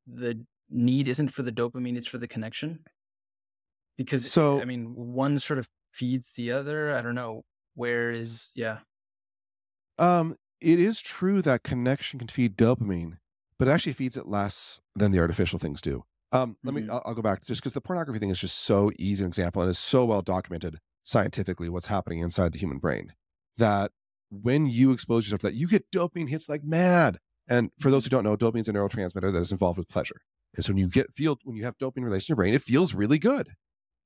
the 0.07 0.45
need 0.69 1.09
isn't 1.09 1.29
for 1.29 1.43
the 1.43 1.53
dopamine; 1.53 1.97
it's 1.97 2.07
for 2.07 2.19
the 2.19 2.29
connection. 2.29 2.85
Because 3.97 4.31
So 4.31 4.61
I 4.61 4.65
mean, 4.65 4.95
one 4.95 5.39
sort 5.39 5.59
of 5.59 5.69
feeds 5.93 6.33
the 6.33 6.53
other. 6.53 6.95
I 6.95 7.03
don't 7.03 7.15
know 7.15 7.45
where 7.75 8.11
is 8.11 8.53
yeah. 8.55 8.79
Um, 9.99 10.37
it 10.61 10.79
is 10.79 11.01
true 11.01 11.43
that 11.43 11.63
connection 11.63 12.19
can 12.19 12.29
feed 12.29 12.57
dopamine, 12.57 13.19
but 13.59 13.69
it 13.69 13.71
actually 13.71 13.93
feeds 13.93 14.17
it 14.17 14.27
less 14.27 14.81
than 14.95 15.13
the 15.13 15.19
artificial 15.19 15.59
things 15.59 15.81
do. 15.81 16.05
Um, 16.33 16.57
let 16.63 16.75
me, 16.75 16.83
hmm 16.83 16.91
I'll, 16.91 17.03
I'll 17.07 17.15
go 17.15 17.23
back 17.23 17.45
just 17.45 17.61
because 17.61 17.73
the 17.73 17.81
pornography 17.81 18.19
thing 18.21 18.31
is 18.31 18.39
just 18.39 18.61
so 18.61 18.91
easy 18.99 19.25
an 19.25 19.29
example 19.29 19.63
and 19.63 19.71
is 19.71 19.79
so 19.79 20.05
well 20.05 20.23
documented 20.23 20.79
scientifically 21.03 21.69
what's 21.69 21.87
happening 21.87 22.21
inside 22.21 22.53
the 22.53 22.59
human 22.59 22.79
brain 22.79 23.15
that 23.57 23.91
when 24.31 24.67
you 24.67 24.93
expose 24.93 25.27
yourself 25.27 25.41
to 25.41 25.47
that, 25.49 25.55
you 25.55 25.67
get 25.67 25.91
dopamine 25.91 26.29
hits 26.29 26.49
like 26.49 26.63
mad. 26.63 27.19
And 27.49 27.71
for 27.81 27.91
those 27.91 28.05
who 28.05 28.11
don't 28.11 28.23
know, 28.23 28.37
dopamine 28.37 28.61
is 28.61 28.69
a 28.69 28.73
neurotransmitter 28.73 29.33
that 29.33 29.41
is 29.41 29.51
involved 29.51 29.79
with 29.79 29.89
pleasure. 29.89 30.21
Because 30.53 30.69
when 30.69 30.79
you 30.79 30.89
get 30.89 31.13
feel 31.13 31.39
when 31.45 31.57
you 31.57 31.65
have 31.65 31.79
dopamine 31.79 32.05
released 32.05 32.29
in 32.29 32.35
your 32.35 32.37
brain, 32.37 32.55
it 32.55 32.63
feels 32.63 32.95
really 32.95 33.19
good. 33.19 33.51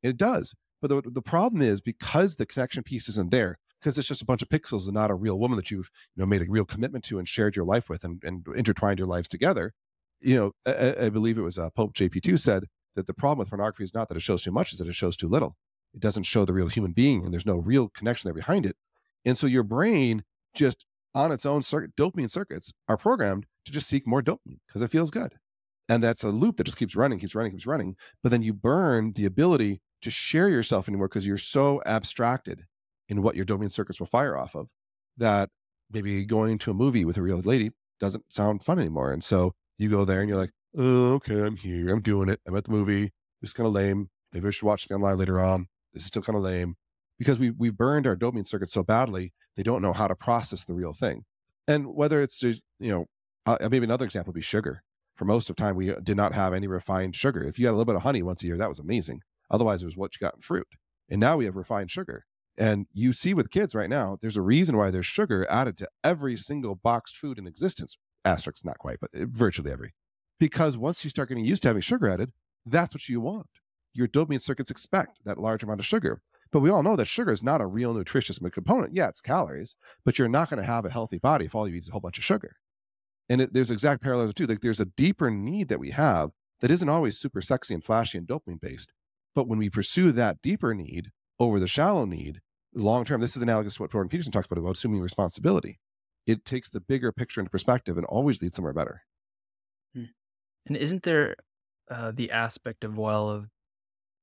It 0.03 0.16
does. 0.16 0.55
But 0.81 0.89
the, 0.89 1.03
the 1.11 1.22
problem 1.22 1.62
is 1.62 1.81
because 1.81 2.37
the 2.37 2.47
connection 2.47 2.83
piece 2.83 3.09
isn't 3.09 3.31
there, 3.31 3.59
because 3.81 3.99
it's 3.99 4.09
just 4.09 4.22
a 4.22 4.27
bunch 4.27 4.43
of 4.43 4.49
pixels 4.49 4.85
and 4.85 4.95
not 4.95 5.11
a 5.11 5.14
real 5.14 5.39
woman 5.39 5.57
that 5.57 5.70
you've 5.70 5.91
you 6.16 6.20
know 6.20 6.27
made 6.27 6.43
a 6.43 6.47
real 6.49 6.64
commitment 6.64 7.05
to 7.05 7.18
and 7.18 7.29
shared 7.29 7.57
your 7.57 7.64
life 7.64 7.89
with 7.89 8.05
and, 8.05 8.22
and 8.25 8.47
intertwined 8.57 8.99
your 8.99 9.09
lives 9.09 9.29
together. 9.29 9.72
You 10.25 10.37
know, 10.37 10.53
I, 10.66 11.07
I 11.07 11.09
believe 11.11 11.39
it 11.39 11.43
was 11.43 11.59
uh, 11.59 11.70
Pope 11.70 11.95
JP2 11.95 12.39
said 12.41 12.64
that 12.95 13.07
the 13.07 13.14
problem 13.14 13.39
with 13.39 13.51
pornography 13.51 13.85
is 13.85 13.95
not 13.95 14.09
that 14.09 14.16
it 14.16 14.22
shows 14.22 14.43
too 14.43 14.53
much, 14.53 14.72
is 14.72 14.79
that 14.79 14.89
it 14.89 14.95
shows 14.95 15.16
too 15.16 15.29
little. 15.29 15.57
It 15.93 16.01
doesn't 16.01 16.25
show 16.25 16.45
the 16.45 16.53
real 16.53 16.68
human 16.68 16.93
being, 16.93 17.25
and 17.25 17.33
there's 17.33 17.47
no 17.47 17.57
real 17.57 17.89
connection 17.91 18.29
there 18.29 18.35
behind 18.35 18.66
it. 18.66 18.77
And 19.25 19.37
so 19.37 19.47
your 19.47 19.62
brain 19.62 20.25
just 20.55 20.87
on 21.14 21.31
its 21.31 21.47
own 21.47 21.62
circuit, 21.62 21.95
dopamine 21.97 22.31
circuits 22.31 22.72
are 22.89 22.97
programmed 22.97 23.47
to 23.66 23.72
just 23.72 23.89
seek 23.89 24.07
more 24.07 24.22
dopamine 24.22 24.59
because 24.66 24.83
it 24.83 24.91
feels 24.91 25.11
good. 25.11 25.35
And 25.89 26.03
that's 26.03 26.25
a 26.25 26.31
loop 26.31 26.57
that 26.57 26.64
just 26.64 26.79
keeps 26.79 26.97
running, 26.97 27.18
keeps 27.18 27.35
running, 27.35 27.53
keeps 27.53 27.66
running. 27.66 27.97
But 28.22 28.31
then 28.31 28.43
you 28.43 28.55
burn 28.55 29.12
the 29.12 29.27
ability 29.27 29.81
to 30.03 30.11
share 30.11 30.49
yourself 30.49 30.89
anymore 30.89 31.09
because 31.09 31.27
you're 31.27 31.39
so 31.39 31.83
abstracted 31.87 32.64
in 33.09 33.22
what 33.22 33.37
your 33.37 33.45
dopamine 33.45 33.72
circuits 33.72 34.01
will 34.01 34.07
fire 34.07 34.37
off 34.37 34.55
of 34.55 34.70
that 35.16 35.51
maybe 35.91 36.25
going 36.25 36.59
to 36.59 36.70
a 36.70 36.75
movie 36.75 37.05
with 37.05 37.16
a 37.16 37.22
real 37.22 37.39
lady 37.39 37.70
doesn't 38.01 38.25
sound 38.33 38.64
fun 38.64 38.79
anymore. 38.79 39.12
And 39.12 39.22
so 39.22 39.55
you 39.79 39.89
go 39.89 40.05
there 40.05 40.20
and 40.20 40.29
you're 40.29 40.39
like, 40.39 40.53
oh, 40.77 41.14
okay, 41.14 41.43
I'm 41.43 41.57
here. 41.57 41.91
I'm 41.91 42.03
doing 42.03 42.29
it. 42.29 42.41
I'm 42.47 42.57
at 42.57 42.64
the 42.64 42.70
movie. 42.70 43.12
This 43.41 43.51
is 43.51 43.53
kind 43.53 43.66
of 43.66 43.72
lame. 43.72 44.09
Maybe 44.33 44.47
I 44.47 44.51
should 44.51 44.66
watch 44.66 44.87
it 44.87 44.95
online 44.95 45.18
later 45.18 45.41
on. 45.41 45.66
This 45.93 46.03
is 46.03 46.09
still 46.09 46.22
kind 46.22 46.37
of 46.37 46.43
lame 46.43 46.77
because 47.18 47.39
we 47.39 47.51
we've 47.51 47.77
burned 47.77 48.07
our 48.07 48.16
dopamine 48.16 48.47
circuits 48.47 48.72
so 48.72 48.83
badly 48.83 49.33
they 49.57 49.62
don't 49.62 49.83
know 49.83 49.93
how 49.93 50.09
to 50.09 50.14
process 50.14 50.64
the 50.64 50.75
real 50.75 50.93
thing. 50.93 51.25
And 51.66 51.95
whether 51.95 52.22
it's 52.22 52.39
just, 52.39 52.62
you 52.79 52.91
know, 52.91 53.59
maybe 53.61 53.85
another 53.85 54.05
example 54.05 54.33
would 54.33 54.39
be 54.39 54.43
sugar. 54.43 54.83
For 55.16 55.25
most 55.25 55.49
of 55.49 55.57
time, 55.57 55.77
we 55.77 55.93
uh, 55.93 56.01
did 56.03 56.16
not 56.16 56.35
have 56.35 56.53
any 56.53 56.66
refined 56.66 57.14
sugar. 57.14 57.45
If 57.45 57.59
you 57.59 57.66
had 57.66 57.70
a 57.70 57.77
little 57.77 57.85
bit 57.85 57.95
of 57.95 58.03
honey 58.03 58.22
once 58.22 58.43
a 58.43 58.47
year, 58.47 58.57
that 58.57 58.68
was 58.68 58.81
amazing. 58.81 59.20
Otherwise, 59.51 59.83
it 59.83 59.87
was 59.87 59.97
what 59.97 60.14
you 60.14 60.25
got 60.25 60.35
in 60.35 60.41
fruit. 60.41 60.66
And 61.09 61.20
now 61.20 61.37
we 61.37 61.45
have 61.45 61.55
refined 61.55 61.91
sugar. 61.91 62.25
And 62.57 62.87
you 62.93 63.12
see 63.12 63.35
with 63.35 63.51
kids 63.51 63.75
right 63.75 63.91
now, 63.91 64.18
there's 64.20 64.37
a 64.37 64.43
reason 64.43 64.77
why 64.77 64.91
there's 64.91 65.07
sugar 65.07 65.47
added 65.49 65.79
to 65.79 65.89
every 66.03 66.37
single 66.37 66.75
boxed 66.75 67.16
food 67.16 67.39
in 67.39 67.47
existence. 67.47 67.97
Asterisk, 68.25 68.64
not 68.64 68.79
quite, 68.79 68.99
but 69.01 69.11
uh, 69.14 69.27
virtually 69.29 69.70
every. 69.70 69.95
Because 70.41 70.77
once 70.77 71.05
you 71.05 71.11
start 71.11 71.29
getting 71.29 71.45
used 71.45 71.62
to 71.62 71.68
having 71.68 71.83
sugar 71.83 72.09
added, 72.09 72.33
that's 72.66 72.95
what 72.95 73.09
you 73.09 73.20
want. 73.20 73.49
Your 73.93 74.09
dopamine 74.09 74.41
circuits 74.41 74.70
expect 74.70 75.18
that 75.25 75.39
large 75.39 75.62
amount 75.62 75.81
of 75.81 75.87
sugar. 75.87 76.20
But 76.51 76.61
we 76.61 76.70
all 76.70 76.83
know 76.83 76.97
that 76.97 77.07
sugar 77.07 77.33
is 77.33 77.43
not 77.43 77.61
a 77.61 77.66
real 77.66 77.95
nutritious 77.95 78.39
component. 78.39 78.95
Yeah, 78.95 79.09
it's 79.09 79.20
calories, 79.20 79.77
but 80.05 80.18
you're 80.18 80.29
not 80.29 80.51
going 80.51 80.61
to 80.61 80.66
have 80.66 80.85
a 80.85 80.91
healthy 80.91 81.18
body 81.18 81.47
if 81.47 81.55
all 81.55 81.68
you 81.68 81.75
eat 81.75 81.83
is 81.83 81.89
a 81.89 81.93
whole 81.93 82.01
bunch 82.01 82.18
of 82.18 82.25
sugar. 82.25 82.57
And 83.29 83.41
it, 83.41 83.53
there's 83.53 83.70
exact 83.70 84.03
parallels 84.03 84.35
too. 84.35 84.47
Like 84.47 84.61
there's 84.61 84.81
a 84.81 84.85
deeper 84.85 85.31
need 85.31 85.68
that 85.68 85.81
we 85.81 85.91
have 85.91 86.31
that 86.61 86.70
isn't 86.70 86.89
always 86.89 87.18
super 87.18 87.41
sexy 87.41 87.75
and 87.75 87.85
flashy 87.85 88.18
and 88.18 88.27
dopamine 88.27 88.61
based. 88.61 88.93
But 89.35 89.49
when 89.49 89.59
we 89.59 89.68
pursue 89.70 90.12
that 90.12 90.43
deeper 90.43 90.75
need 90.75 91.11
over 91.41 91.59
the 91.59 91.66
shallow 91.66 92.05
need, 92.05 92.41
long 92.75 93.05
term, 93.05 93.20
this 93.20 93.37
is 93.37 93.43
analogous 93.43 93.77
to 93.77 93.83
what 93.83 93.93
Jordan 93.93 94.09
Peterson 94.09 94.33
talks 94.33 94.47
about 94.47 94.59
about 94.59 94.77
assuming 94.77 95.01
responsibility. 95.01 95.79
It 96.27 96.45
takes 96.45 96.70
the 96.70 96.81
bigger 96.81 97.12
picture 97.12 97.41
into 97.41 97.51
perspective 97.51 97.97
and 97.99 98.07
always 98.07 98.43
leads 98.43 98.57
somewhere 98.57 98.72
better. 98.72 99.03
Hmm. 99.95 100.05
And 100.66 100.77
isn't 100.77 101.03
there 101.05 101.37
uh, 101.91 102.12
the 102.12 102.31
aspect 102.33 102.85
of 102.85 102.99
well 102.99 103.31
of 103.31 103.49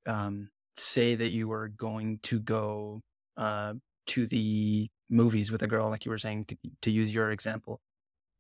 um, 0.08 0.52
say 0.76 1.16
that 1.16 1.32
you 1.32 1.48
were 1.48 1.70
going 1.70 2.20
to 2.24 2.40
go 2.40 3.02
uh, 3.38 3.76
to 4.08 4.26
the 4.28 4.90
movies 5.10 5.52
with 5.52 5.64
a 5.64 5.68
girl, 5.68 5.90
like 5.90 6.06
you 6.06 6.12
were 6.12 6.18
saying, 6.18 6.46
to 6.46 6.58
to 6.84 6.92
use 6.92 7.14
your 7.14 7.32
example, 7.32 7.82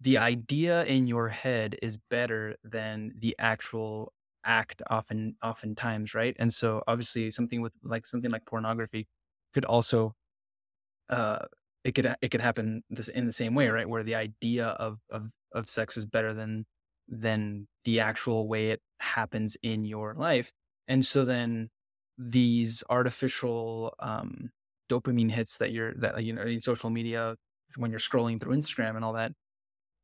the 0.01 0.17
idea 0.17 0.85
in 0.85 1.07
your 1.07 1.29
head 1.29 1.77
is 1.81 1.97
better 1.97 2.57
than 2.63 3.13
the 3.19 3.35
actual 3.39 4.13
act 4.45 4.81
often 4.89 5.35
oftentimes 5.43 6.15
right 6.15 6.35
and 6.39 6.53
so 6.53 6.83
obviously 6.87 7.31
something 7.31 7.61
with 7.61 7.73
like 7.83 8.07
something 8.07 8.31
like 8.31 8.45
pornography 8.45 9.07
could 9.53 9.65
also 9.65 10.15
uh 11.09 11.45
it 11.83 11.93
could 11.95 12.15
it 12.21 12.29
could 12.29 12.41
happen 12.41 12.83
this 12.89 13.07
in 13.07 13.25
the 13.25 13.33
same 13.33 13.55
way 13.55 13.67
right 13.69 13.89
where 13.89 14.03
the 14.03 14.15
idea 14.15 14.67
of 14.67 14.99
of 15.09 15.29
of 15.53 15.69
sex 15.69 15.97
is 15.97 16.05
better 16.05 16.33
than 16.33 16.65
than 17.07 17.67
the 17.85 17.99
actual 17.99 18.47
way 18.47 18.69
it 18.69 18.81
happens 18.99 19.57
in 19.63 19.83
your 19.85 20.13
life 20.13 20.51
and 20.87 21.05
so 21.05 21.25
then 21.25 21.69
these 22.17 22.83
artificial 22.89 23.93
um 23.99 24.49
dopamine 24.89 25.31
hits 25.31 25.57
that 25.57 25.71
you're 25.71 25.93
that 25.95 26.23
you 26.23 26.33
know 26.33 26.43
in 26.43 26.61
social 26.61 26.89
media 26.89 27.35
when 27.77 27.89
you're 27.89 27.99
scrolling 27.99 28.39
through 28.39 28.55
Instagram 28.55 28.95
and 28.95 29.05
all 29.05 29.13
that 29.13 29.31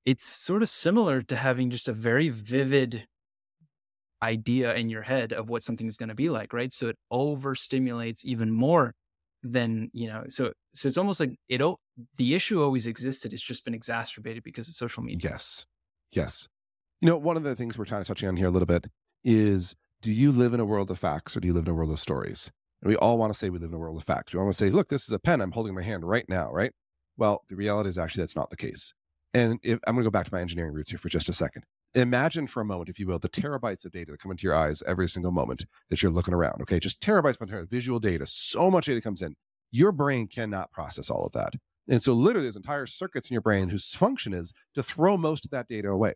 it's 0.06 0.26
sort 0.26 0.64
of 0.64 0.70
similar 0.70 1.22
to 1.22 1.36
having 1.36 1.70
just 1.70 1.90
a 1.90 1.94
very 1.94 2.30
vivid 2.30 3.08
idea 4.24 4.74
in 4.74 4.90
your 4.90 5.04
head 5.04 5.34
of 5.34 5.50
what 5.50 5.64
something 5.64 5.88
is 5.88 5.98
going 5.98 6.10
to 6.10 6.16
be 6.16 6.30
like, 6.30 6.54
right? 6.54 6.74
So 6.74 6.88
it 6.88 6.98
overstimulates 7.12 8.24
even 8.24 8.52
more 8.52 8.94
than, 9.44 9.90
you 9.94 10.08
know, 10.08 10.24
so 10.28 10.52
so 10.74 10.88
it's 10.88 10.98
almost 10.98 11.20
like 11.20 11.36
it 11.50 11.62
the 12.18 12.36
issue 12.36 12.62
always 12.62 12.88
existed. 12.88 13.34
It's 13.34 13.42
just 13.42 13.66
been 13.66 13.74
exacerbated 13.74 14.44
because 14.44 14.70
of 14.70 14.76
social 14.76 15.04
media. 15.04 15.32
Yes. 15.32 15.66
Yes. 16.12 16.48
You 17.02 17.10
know, 17.10 17.18
one 17.18 17.38
of 17.38 17.44
the 17.44 17.56
things 17.56 17.78
we're 17.78 17.86
trying 17.86 18.04
to 18.04 18.08
touch 18.08 18.24
on 18.24 18.36
here 18.36 18.48
a 18.48 18.52
little 18.52 18.66
bit 18.66 18.88
is 19.24 19.76
do 20.02 20.12
you 20.12 20.32
live 20.32 20.54
in 20.54 20.60
a 20.60 20.66
world 20.66 20.92
of 20.92 21.00
facts 21.00 21.36
or 21.36 21.40
do 21.40 21.48
you 21.48 21.54
live 21.54 21.66
in 21.66 21.72
a 21.72 21.76
world 21.76 21.92
of 21.92 22.00
stories? 22.00 22.52
And 22.82 22.90
we 22.90 22.96
all 22.96 23.18
want 23.18 23.34
to 23.34 23.38
say 23.38 23.50
we 23.50 23.60
live 23.60 23.70
in 23.70 23.76
a 23.76 23.80
world 23.80 23.98
of 23.98 24.04
facts. 24.04 24.34
We 24.34 24.40
want 24.40 24.52
to 24.52 24.58
say, 24.58 24.70
look, 24.70 24.90
this 24.90 25.04
is 25.04 25.12
a 25.12 25.20
pen 25.20 25.42
I'm 25.42 25.52
holding 25.52 25.72
in 25.72 25.76
my 25.76 25.82
hand 25.82 26.08
right 26.08 26.26
now, 26.30 26.52
right? 26.52 26.72
Well, 27.18 27.44
the 27.50 27.56
reality 27.56 27.90
is 27.90 27.98
actually 27.98 28.22
that's 28.22 28.36
not 28.36 28.50
the 28.50 28.58
case. 28.58 28.94
And 29.34 29.60
if, 29.64 29.80
I'm 29.88 29.96
going 29.96 30.04
to 30.04 30.10
go 30.10 30.12
back 30.12 30.26
to 30.28 30.34
my 30.34 30.42
engineering 30.42 30.74
roots 30.74 30.92
here 30.92 31.00
for 31.00 31.10
just 31.10 31.30
a 31.30 31.34
second. 31.34 31.64
Imagine 31.98 32.46
for 32.46 32.62
a 32.62 32.66
moment, 32.66 32.90
if 32.90 33.00
you 33.00 33.08
will, 33.08 33.18
the 33.18 33.28
terabytes 33.28 33.84
of 33.84 33.92
data 33.92 34.12
that 34.12 34.20
come 34.20 34.30
into 34.30 34.46
your 34.46 34.54
eyes 34.54 34.84
every 34.86 35.10
single 35.10 35.32
moment 35.32 35.66
that 35.90 36.04
you're 36.04 36.12
looking 36.12 36.34
around. 36.36 36.62
Okay, 36.62 36.80
just 36.80 37.02
terabytes 37.02 37.42
upon 37.42 37.52
of 37.52 37.70
visual 37.72 38.00
data. 38.00 38.24
So 38.28 38.70
much 38.70 38.86
data 38.86 39.02
comes 39.02 39.24
in. 39.24 39.36
Your 39.72 39.92
brain 39.92 40.28
cannot 40.28 40.72
process 40.72 41.10
all 41.10 41.26
of 41.26 41.32
that. 41.32 41.54
And 41.90 42.04
so, 42.04 42.14
literally, 42.14 42.44
there's 42.44 42.56
entire 42.56 42.86
circuits 42.86 43.32
in 43.32 43.34
your 43.34 43.42
brain 43.42 43.70
whose 43.70 43.96
function 43.96 44.32
is 44.32 44.54
to 44.76 44.84
throw 44.84 45.18
most 45.18 45.44
of 45.44 45.50
that 45.50 45.68
data 45.68 45.90
away. 45.90 46.14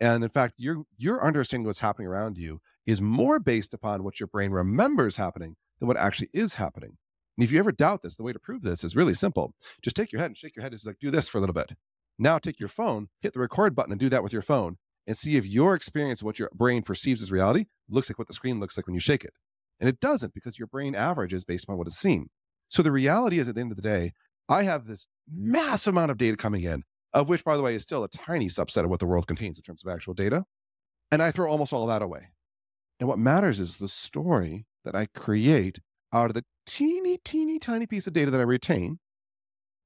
And 0.00 0.24
in 0.24 0.30
fact, 0.30 0.54
your 0.56 0.84
your 0.96 1.22
understanding 1.22 1.66
of 1.66 1.68
what's 1.68 1.80
happening 1.80 2.08
around 2.08 2.38
you 2.38 2.62
is 2.86 3.02
more 3.02 3.38
based 3.38 3.74
upon 3.74 4.04
what 4.04 4.18
your 4.18 4.28
brain 4.28 4.50
remembers 4.50 5.16
happening 5.16 5.56
than 5.78 5.88
what 5.88 5.98
actually 5.98 6.30
is 6.32 6.54
happening. 6.54 6.96
And 7.36 7.44
if 7.44 7.52
you 7.52 7.58
ever 7.58 7.72
doubt 7.72 8.00
this, 8.00 8.16
the 8.16 8.22
way 8.22 8.32
to 8.32 8.38
prove 8.38 8.62
this 8.62 8.82
is 8.82 8.96
really 8.96 9.14
simple. 9.14 9.54
Just 9.82 9.94
take 9.94 10.10
your 10.10 10.20
head 10.20 10.30
and 10.30 10.38
shake 10.38 10.56
your 10.56 10.62
head. 10.62 10.72
Is 10.72 10.86
like 10.86 11.00
do 11.00 11.10
this 11.10 11.28
for 11.28 11.36
a 11.36 11.40
little 11.42 11.52
bit. 11.52 11.72
Now 12.18 12.38
take 12.38 12.58
your 12.58 12.70
phone, 12.70 13.08
hit 13.20 13.34
the 13.34 13.40
record 13.40 13.74
button, 13.74 13.92
and 13.92 14.00
do 14.00 14.08
that 14.08 14.22
with 14.22 14.32
your 14.32 14.42
phone, 14.42 14.78
and 15.06 15.16
see 15.16 15.36
if 15.36 15.46
your 15.46 15.74
experience 15.74 16.22
what 16.22 16.38
your 16.38 16.50
brain 16.54 16.82
perceives 16.82 17.22
as 17.22 17.32
reality 17.32 17.66
looks 17.88 18.08
like 18.08 18.18
what 18.18 18.28
the 18.28 18.34
screen 18.34 18.60
looks 18.60 18.76
like 18.76 18.86
when 18.86 18.94
you 18.94 19.00
shake 19.00 19.24
it. 19.24 19.34
And 19.80 19.88
it 19.88 20.00
doesn't 20.00 20.34
because 20.34 20.58
your 20.58 20.68
brain 20.68 20.94
averages 20.94 21.44
based 21.44 21.68
on 21.68 21.76
what 21.76 21.86
it's 21.86 21.98
seen. 21.98 22.28
So 22.68 22.82
the 22.82 22.92
reality 22.92 23.38
is 23.38 23.48
at 23.48 23.54
the 23.54 23.60
end 23.60 23.72
of 23.72 23.76
the 23.76 23.82
day, 23.82 24.12
I 24.48 24.62
have 24.62 24.86
this 24.86 25.08
massive 25.32 25.94
amount 25.94 26.10
of 26.10 26.18
data 26.18 26.36
coming 26.36 26.62
in, 26.62 26.84
of 27.12 27.28
which, 27.28 27.44
by 27.44 27.56
the 27.56 27.62
way, 27.62 27.74
is 27.74 27.82
still 27.82 28.04
a 28.04 28.08
tiny 28.08 28.46
subset 28.46 28.84
of 28.84 28.90
what 28.90 29.00
the 29.00 29.06
world 29.06 29.26
contains 29.26 29.58
in 29.58 29.62
terms 29.62 29.82
of 29.84 29.92
actual 29.92 30.14
data. 30.14 30.44
And 31.10 31.22
I 31.22 31.30
throw 31.30 31.50
almost 31.50 31.72
all 31.72 31.86
that 31.88 32.02
away. 32.02 32.28
And 33.00 33.08
what 33.08 33.18
matters 33.18 33.60
is 33.60 33.76
the 33.76 33.88
story 33.88 34.66
that 34.84 34.94
I 34.94 35.06
create 35.14 35.80
out 36.12 36.30
of 36.30 36.34
the 36.34 36.44
teeny, 36.66 37.18
teeny, 37.24 37.58
tiny 37.58 37.86
piece 37.86 38.06
of 38.06 38.12
data 38.12 38.30
that 38.30 38.40
I 38.40 38.44
retain. 38.44 38.98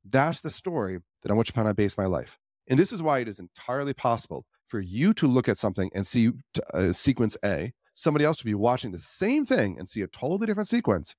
That's 0.05 0.41
the 0.41 0.51
story 0.51 0.99
that 1.23 1.31
on 1.31 1.37
which 1.37 1.51
upon 1.51 1.67
I 1.67 1.73
base 1.73 1.97
my 1.97 2.07
life. 2.07 2.39
And 2.69 2.79
this 2.79 2.93
is 2.93 3.03
why 3.03 3.21
it 3.21 3.29
is 3.29 3.39
entirely 3.39 3.95
possible 3.95 4.45
for 4.69 4.81
you 4.81 5.15
to 5.15 5.27
look 5.27 5.49
at 5.49 5.59
something 5.59 5.91
and 5.95 6.07
see 6.07 6.31
uh, 6.75 6.93
sequence 6.93 7.37
A, 7.45 7.73
somebody 7.95 8.25
else 8.25 8.37
to 8.39 8.45
be 8.45 8.55
watching 8.55 8.93
the 8.93 8.99
same 8.99 9.45
thing 9.45 9.79
and 9.79 9.89
see 9.89 10.03
a 10.03 10.07
totally 10.07 10.47
different 10.47 10.69
sequence. 10.69 11.15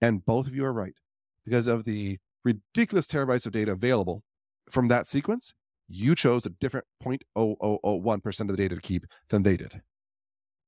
And 0.00 0.24
both 0.24 0.46
of 0.46 0.54
you 0.54 0.64
are 0.64 0.72
right 0.72 0.94
because 1.44 1.66
of 1.66 1.84
the 1.84 2.18
ridiculous 2.44 3.06
terabytes 3.06 3.46
of 3.46 3.52
data 3.52 3.72
available 3.72 4.22
from 4.70 4.88
that 4.88 5.06
sequence. 5.06 5.52
You 5.88 6.14
chose 6.14 6.46
a 6.46 6.50
different 6.50 6.86
0.0001% 7.04 8.40
of 8.40 8.48
the 8.48 8.56
data 8.56 8.76
to 8.76 8.80
keep 8.80 9.06
than 9.28 9.42
they 9.42 9.56
did. 9.56 9.82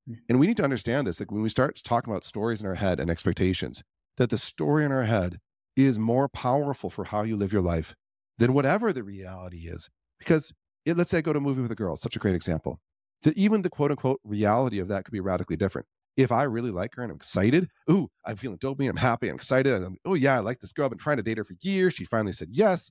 Hmm. 0.06 0.14
And 0.28 0.40
we 0.40 0.46
need 0.46 0.56
to 0.56 0.64
understand 0.64 1.06
this. 1.06 1.20
Like 1.20 1.30
when 1.30 1.42
we 1.42 1.48
start 1.48 1.80
talking 1.84 2.12
about 2.12 2.24
stories 2.24 2.60
in 2.60 2.66
our 2.66 2.74
head 2.74 2.98
and 2.98 3.10
expectations, 3.10 3.82
that 4.16 4.30
the 4.30 4.38
story 4.38 4.84
in 4.84 4.92
our 4.92 5.04
head 5.04 5.38
is 5.76 5.98
more 5.98 6.28
powerful 6.28 6.90
for 6.90 7.04
how 7.04 7.22
you 7.22 7.36
live 7.36 7.52
your 7.52 7.62
life 7.62 7.94
than 8.38 8.52
whatever 8.52 8.92
the 8.92 9.04
reality 9.04 9.68
is. 9.68 9.88
Because 10.18 10.52
let's 10.86 11.10
say 11.10 11.18
I 11.18 11.22
go 11.22 11.32
to 11.32 11.38
a 11.38 11.42
movie 11.42 11.62
with 11.62 11.72
a 11.72 11.76
girl, 11.76 11.96
such 11.96 12.16
a 12.16 12.18
great 12.18 12.34
example, 12.34 12.80
that 13.22 13.36
even 13.36 13.62
the 13.62 13.70
quote 13.70 13.90
unquote 13.90 14.20
reality 14.24 14.78
of 14.78 14.88
that 14.88 15.04
could 15.04 15.12
be 15.12 15.20
radically 15.20 15.56
different. 15.56 15.86
If 16.16 16.30
I 16.30 16.42
really 16.42 16.70
like 16.70 16.94
her 16.96 17.02
and 17.02 17.10
I'm 17.10 17.16
excited, 17.16 17.68
ooh, 17.90 18.08
I'm 18.26 18.36
feeling 18.36 18.58
dopamine, 18.58 18.90
I'm 18.90 18.96
happy, 18.96 19.28
I'm 19.28 19.36
excited. 19.36 19.72
I'm, 19.72 19.96
oh, 20.04 20.14
yeah, 20.14 20.36
I 20.36 20.40
like 20.40 20.60
this 20.60 20.72
girl. 20.72 20.84
I've 20.84 20.90
been 20.90 20.98
trying 20.98 21.16
to 21.16 21.22
date 21.22 21.38
her 21.38 21.44
for 21.44 21.54
years. 21.62 21.94
She 21.94 22.04
finally 22.04 22.32
said 22.32 22.48
yes. 22.52 22.90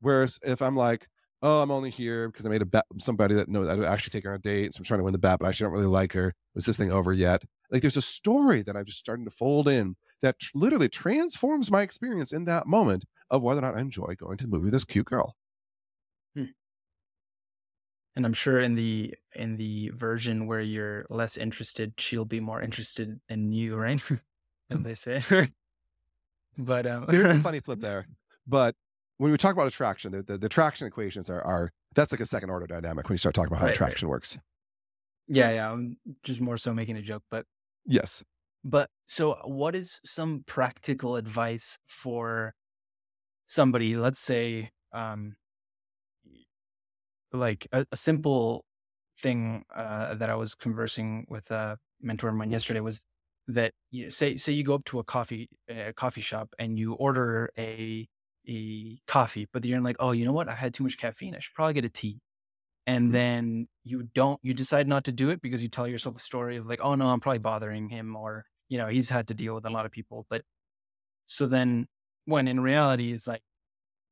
Whereas 0.00 0.38
if 0.42 0.62
I'm 0.62 0.76
like, 0.76 1.06
oh, 1.42 1.60
I'm 1.60 1.70
only 1.70 1.90
here 1.90 2.28
because 2.28 2.46
I 2.46 2.48
made 2.48 2.62
a 2.62 2.66
bet 2.66 2.84
with 2.92 3.02
somebody 3.02 3.34
that 3.34 3.48
knows 3.48 3.68
I'd 3.68 3.82
actually 3.84 4.10
take 4.10 4.24
her 4.24 4.30
on 4.30 4.36
a 4.36 4.38
date. 4.38 4.74
So 4.74 4.78
I'm 4.78 4.84
trying 4.84 5.00
to 5.00 5.04
win 5.04 5.12
the 5.12 5.18
bet, 5.18 5.38
but 5.38 5.46
I 5.46 5.48
actually 5.50 5.64
don't 5.64 5.74
really 5.74 5.86
like 5.86 6.12
her. 6.12 6.32
Was 6.54 6.64
this 6.64 6.76
thing 6.76 6.92
over 6.92 7.12
yet? 7.12 7.42
Like 7.70 7.82
there's 7.82 7.96
a 7.96 8.02
story 8.02 8.62
that 8.62 8.76
I'm 8.76 8.84
just 8.84 8.98
starting 8.98 9.24
to 9.24 9.30
fold 9.30 9.68
in 9.68 9.96
that 10.22 10.36
literally 10.54 10.88
transforms 10.88 11.70
my 11.70 11.82
experience 11.82 12.32
in 12.32 12.44
that 12.44 12.66
moment 12.66 13.04
of 13.30 13.42
whether 13.42 13.58
or 13.58 13.62
not 13.62 13.76
I 13.76 13.80
enjoy 13.80 14.14
going 14.16 14.38
to 14.38 14.44
the 14.44 14.50
movie 14.50 14.64
with 14.64 14.72
this 14.72 14.84
cute 14.84 15.06
girl. 15.06 15.34
And 18.14 18.26
I'm 18.26 18.34
sure 18.34 18.60
in 18.60 18.74
the 18.74 19.14
in 19.34 19.56
the 19.56 19.90
version 19.94 20.46
where 20.46 20.60
you're 20.60 21.06
less 21.08 21.36
interested, 21.36 21.94
she'll 21.96 22.26
be 22.26 22.40
more 22.40 22.60
interested 22.60 23.20
in 23.28 23.52
you, 23.52 23.74
right? 23.76 24.02
and 24.70 24.84
they 24.84 24.94
say. 24.94 25.22
but 26.58 26.86
um... 26.86 27.06
there's 27.08 27.38
a 27.38 27.40
funny 27.40 27.60
flip 27.64 27.80
there. 27.80 28.06
But 28.46 28.74
when 29.16 29.30
we 29.30 29.38
talk 29.38 29.54
about 29.54 29.66
attraction, 29.66 30.12
the, 30.12 30.22
the, 30.22 30.36
the 30.36 30.46
attraction 30.46 30.86
equations 30.86 31.30
are, 31.30 31.40
are 31.42 31.72
that's 31.94 32.12
like 32.12 32.20
a 32.20 32.26
second 32.26 32.50
order 32.50 32.66
dynamic 32.66 33.08
when 33.08 33.14
you 33.14 33.18
start 33.18 33.34
talking 33.34 33.52
about 33.52 33.60
how 33.60 33.66
right, 33.66 33.74
attraction 33.74 34.08
right. 34.08 34.12
works. 34.12 34.38
Yeah, 35.28 35.50
yeah. 35.52 35.72
I'm 35.72 35.96
just 36.22 36.40
more 36.40 36.58
so 36.58 36.74
making 36.74 36.96
a 36.96 37.02
joke, 37.02 37.22
but 37.30 37.46
yes. 37.86 38.24
But 38.64 38.90
so, 39.06 39.38
what 39.44 39.74
is 39.74 40.00
some 40.04 40.44
practical 40.46 41.16
advice 41.16 41.78
for 41.86 42.54
somebody? 43.46 43.96
Let's 43.96 44.20
say, 44.20 44.70
um, 44.92 45.36
like 47.32 47.66
a, 47.72 47.86
a 47.92 47.96
simple 47.96 48.64
thing 49.18 49.64
uh, 49.74 50.14
that 50.14 50.30
I 50.30 50.34
was 50.34 50.54
conversing 50.54 51.26
with 51.28 51.50
a 51.50 51.78
mentor 52.00 52.28
of 52.28 52.34
mine 52.34 52.50
yesterday 52.50 52.80
was 52.80 53.04
that 53.48 53.72
you 53.90 54.04
know, 54.04 54.08
say 54.10 54.36
say 54.36 54.52
you 54.52 54.64
go 54.64 54.74
up 54.74 54.84
to 54.86 54.98
a 54.98 55.04
coffee 55.04 55.48
a 55.68 55.92
coffee 55.92 56.20
shop 56.20 56.54
and 56.58 56.78
you 56.78 56.94
order 56.94 57.50
a 57.58 58.08
a 58.48 58.98
coffee, 59.06 59.48
but 59.52 59.64
you're 59.64 59.80
like, 59.80 59.96
oh, 60.00 60.12
you 60.12 60.24
know 60.24 60.32
what? 60.32 60.48
I 60.48 60.54
had 60.54 60.74
too 60.74 60.82
much 60.82 60.98
caffeine. 60.98 61.34
I 61.34 61.38
should 61.38 61.54
probably 61.54 61.74
get 61.74 61.84
a 61.84 61.88
tea. 61.88 62.20
And 62.86 63.06
mm-hmm. 63.06 63.12
then 63.12 63.68
you 63.84 64.08
don't, 64.14 64.40
you 64.42 64.54
decide 64.54 64.88
not 64.88 65.04
to 65.04 65.12
do 65.12 65.30
it 65.30 65.40
because 65.40 65.62
you 65.62 65.68
tell 65.68 65.86
yourself 65.86 66.16
a 66.16 66.20
story 66.20 66.56
of 66.56 66.66
like, 66.66 66.80
oh 66.82 66.94
no, 66.94 67.08
I'm 67.08 67.20
probably 67.20 67.38
bothering 67.38 67.88
him, 67.88 68.16
or 68.16 68.44
you 68.68 68.78
know, 68.78 68.88
he's 68.88 69.08
had 69.08 69.28
to 69.28 69.34
deal 69.34 69.54
with 69.54 69.66
a 69.66 69.70
lot 69.70 69.86
of 69.86 69.92
people. 69.92 70.26
But 70.28 70.42
so 71.26 71.46
then, 71.46 71.86
when 72.24 72.48
in 72.48 72.60
reality, 72.60 73.12
it's 73.12 73.26
like, 73.26 73.42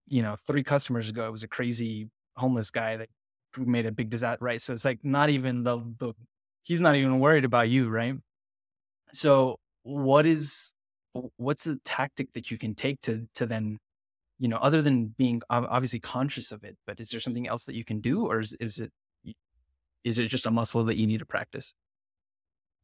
you 0.07 0.23
know, 0.23 0.37
three 0.47 0.63
customers 0.63 1.09
ago, 1.11 1.27
it 1.27 1.33
was 1.33 1.43
a 1.43 1.49
crazy 1.49 2.09
homeless 2.41 2.71
guy 2.71 2.97
that 2.97 3.09
made 3.57 3.87
a 3.87 3.93
big 3.93 4.11
disaster, 4.11 4.45
right? 4.45 4.61
So 4.63 4.73
it's 4.73 4.85
like 4.85 5.01
not 5.03 5.31
even 5.31 5.65
the 5.65 5.79
the 5.99 6.15
he's 6.63 6.81
not 6.81 6.97
even 6.97 7.21
worried 7.21 7.45
about 7.45 7.69
you, 7.69 7.89
right? 7.89 8.15
So 9.13 9.59
what 9.83 10.27
is 10.27 10.75
what's 11.37 11.65
the 11.65 11.79
tactic 11.85 12.33
that 12.35 12.51
you 12.51 12.59
can 12.59 12.75
take 12.75 13.01
to 13.03 13.29
to 13.35 13.47
then 13.47 13.79
you 14.41 14.49
know, 14.49 14.57
other 14.57 14.81
than 14.81 15.15
being 15.19 15.43
obviously 15.51 16.01
conscious 16.01 16.51
of 16.51 16.65
it, 16.65 16.79
but 16.87 16.99
is 16.99 17.11
there 17.11 17.21
something 17.21 17.47
else 17.47 17.67
that 17.67 17.75
you 17.75 17.85
can 17.85 18.01
do, 18.01 18.27
or 18.27 18.41
is, 18.41 18.57
is 18.59 18.81
it 18.81 18.91
is 20.03 20.19
it 20.19 20.29
just 20.29 20.47
a 20.47 20.51
muscle 20.51 20.83
that 20.85 20.97
you 20.97 21.07
need 21.07 21.19
to 21.19 21.27
practice? 21.27 21.75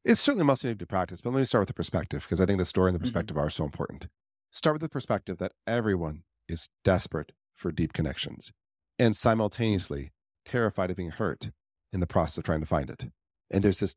It's 0.05 0.21
certainly 0.21 0.43
a 0.43 0.45
muscle 0.45 0.69
you 0.69 0.75
need 0.75 0.81
to 0.81 0.87
practice, 0.87 1.23
but 1.23 1.31
let 1.31 1.39
me 1.39 1.45
start 1.47 1.63
with 1.63 1.69
the 1.69 1.75
perspective 1.75 2.25
because 2.25 2.43
I 2.43 2.47
think 2.47 2.59
the 2.59 2.67
story 2.67 2.91
and 2.91 2.95
the 2.95 2.99
mm-hmm. 2.99 3.05
perspective 3.05 3.37
mm-hmm. 3.37 3.47
are 3.47 3.51
so 3.51 3.65
important. 3.65 4.09
Start 4.51 4.75
with 4.75 4.83
the 4.83 4.91
perspective 4.91 5.39
that 5.39 5.53
everyone 5.67 6.25
is 6.47 6.69
desperate 6.85 7.33
for 7.55 7.73
deep 7.73 7.95
connections 7.95 8.53
and 8.99 9.17
simultaneously 9.17 10.13
terrified 10.45 10.91
of 10.91 10.97
being 10.97 11.11
hurt 11.11 11.51
in 11.93 12.01
the 12.01 12.07
process 12.07 12.39
of 12.39 12.45
trying 12.45 12.61
to 12.61 12.67
find 12.67 12.91
it. 12.91 13.05
And 13.51 13.63
there's 13.63 13.79
this 13.79 13.95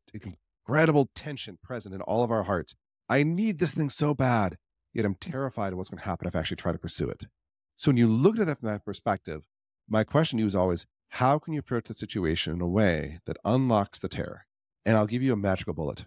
incredible 0.66 1.10
tension 1.14 1.58
present 1.62 1.94
in 1.94 2.00
all 2.02 2.22
of 2.22 2.30
our 2.30 2.44
hearts. 2.44 2.74
I 3.08 3.22
need 3.22 3.58
this 3.58 3.72
thing 3.72 3.90
so 3.90 4.14
bad, 4.14 4.56
yet 4.92 5.04
I'm 5.04 5.16
terrified 5.16 5.72
of 5.72 5.78
what's 5.78 5.88
going 5.88 6.00
to 6.00 6.04
happen 6.04 6.28
if 6.28 6.36
I 6.36 6.40
actually 6.40 6.58
try 6.58 6.72
to 6.72 6.78
pursue 6.78 7.08
it. 7.08 7.24
So 7.76 7.90
when 7.90 7.96
you 7.96 8.06
look 8.06 8.38
at 8.38 8.46
that 8.46 8.60
from 8.60 8.68
that 8.68 8.84
perspective, 8.84 9.42
my 9.88 10.04
question 10.04 10.36
to 10.36 10.42
you 10.42 10.46
is 10.46 10.54
always, 10.54 10.86
how 11.08 11.38
can 11.38 11.52
you 11.52 11.60
approach 11.60 11.84
the 11.84 11.94
situation 11.94 12.52
in 12.52 12.60
a 12.60 12.68
way 12.68 13.18
that 13.26 13.36
unlocks 13.44 13.98
the 13.98 14.08
terror? 14.08 14.46
And 14.86 14.96
I'll 14.96 15.06
give 15.06 15.22
you 15.22 15.32
a 15.32 15.36
magical 15.36 15.74
bullet. 15.74 16.06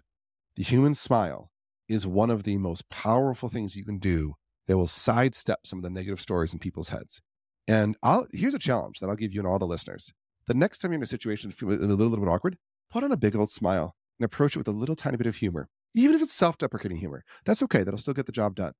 The 0.56 0.62
human 0.62 0.94
smile 0.94 1.50
is 1.88 2.06
one 2.06 2.30
of 2.30 2.44
the 2.44 2.56
most 2.56 2.88
powerful 2.88 3.48
things 3.50 3.76
you 3.76 3.84
can 3.84 3.98
do 3.98 4.34
that 4.66 4.78
will 4.78 4.88
sidestep 4.88 5.66
some 5.66 5.80
of 5.80 5.82
the 5.82 5.90
negative 5.90 6.20
stories 6.20 6.54
in 6.54 6.58
people's 6.58 6.88
heads. 6.88 7.20
And 7.66 7.96
I'll, 8.02 8.26
here's 8.32 8.54
a 8.54 8.58
challenge 8.58 9.00
that 9.00 9.08
I'll 9.08 9.16
give 9.16 9.32
you 9.32 9.40
and 9.40 9.48
all 9.48 9.58
the 9.58 9.66
listeners. 9.66 10.12
The 10.46 10.54
next 10.54 10.78
time 10.78 10.92
you're 10.92 10.98
in 10.98 11.02
a 11.02 11.06
situation 11.06 11.50
that 11.50 11.56
feels 11.56 11.74
a 11.74 11.78
little, 11.78 11.96
little 11.96 12.24
bit 12.24 12.30
awkward, 12.30 12.58
put 12.90 13.04
on 13.04 13.12
a 13.12 13.16
big 13.16 13.34
old 13.34 13.50
smile 13.50 13.94
and 14.18 14.24
approach 14.24 14.54
it 14.54 14.58
with 14.58 14.68
a 14.68 14.72
little 14.72 14.94
tiny 14.94 15.16
bit 15.16 15.26
of 15.26 15.36
humor. 15.36 15.68
Even 15.94 16.14
if 16.14 16.22
it's 16.22 16.32
self 16.32 16.58
deprecating 16.58 16.98
humor, 16.98 17.24
that's 17.44 17.62
okay. 17.62 17.82
That'll 17.82 17.98
still 17.98 18.14
get 18.14 18.26
the 18.26 18.32
job 18.32 18.56
done. 18.56 18.72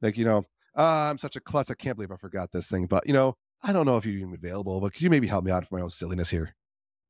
Like, 0.00 0.16
you 0.16 0.24
know, 0.24 0.44
uh, 0.76 1.08
I'm 1.10 1.18
such 1.18 1.34
a 1.34 1.40
klutz. 1.40 1.70
I 1.70 1.74
can't 1.74 1.96
believe 1.96 2.12
I 2.12 2.16
forgot 2.16 2.52
this 2.52 2.68
thing. 2.68 2.86
But, 2.86 3.06
you 3.06 3.12
know, 3.12 3.34
I 3.62 3.72
don't 3.72 3.86
know 3.86 3.96
if 3.96 4.06
you're 4.06 4.16
even 4.16 4.34
available, 4.34 4.80
but 4.80 4.92
could 4.92 5.02
you 5.02 5.10
maybe 5.10 5.26
help 5.26 5.44
me 5.44 5.50
out 5.50 5.66
for 5.66 5.76
my 5.76 5.82
own 5.82 5.90
silliness 5.90 6.30
here? 6.30 6.54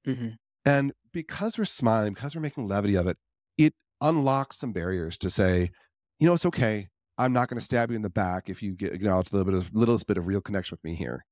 Mm-hmm. 0.06 0.28
And 0.64 0.92
because 1.12 1.58
we're 1.58 1.64
smiling, 1.64 2.14
because 2.14 2.34
we're 2.34 2.40
making 2.42 2.66
levity 2.66 2.94
of 2.96 3.06
it, 3.06 3.18
it 3.58 3.74
unlocks 4.00 4.56
some 4.56 4.72
barriers 4.72 5.18
to 5.18 5.30
say, 5.30 5.70
you 6.18 6.26
know, 6.26 6.34
it's 6.34 6.46
okay. 6.46 6.88
I'm 7.18 7.32
not 7.32 7.48
going 7.48 7.58
to 7.58 7.64
stab 7.64 7.90
you 7.90 7.96
in 7.96 8.02
the 8.02 8.10
back 8.10 8.48
if 8.48 8.62
you 8.62 8.72
get 8.72 8.92
acknowledge 8.92 9.30
a 9.32 9.36
little 9.36 9.52
bit 9.52 9.58
of 9.58 9.74
littlest 9.74 10.06
bit 10.06 10.16
of 10.16 10.26
real 10.26 10.40
connection 10.40 10.76
with 10.76 10.84
me 10.84 10.94
here. 10.94 11.24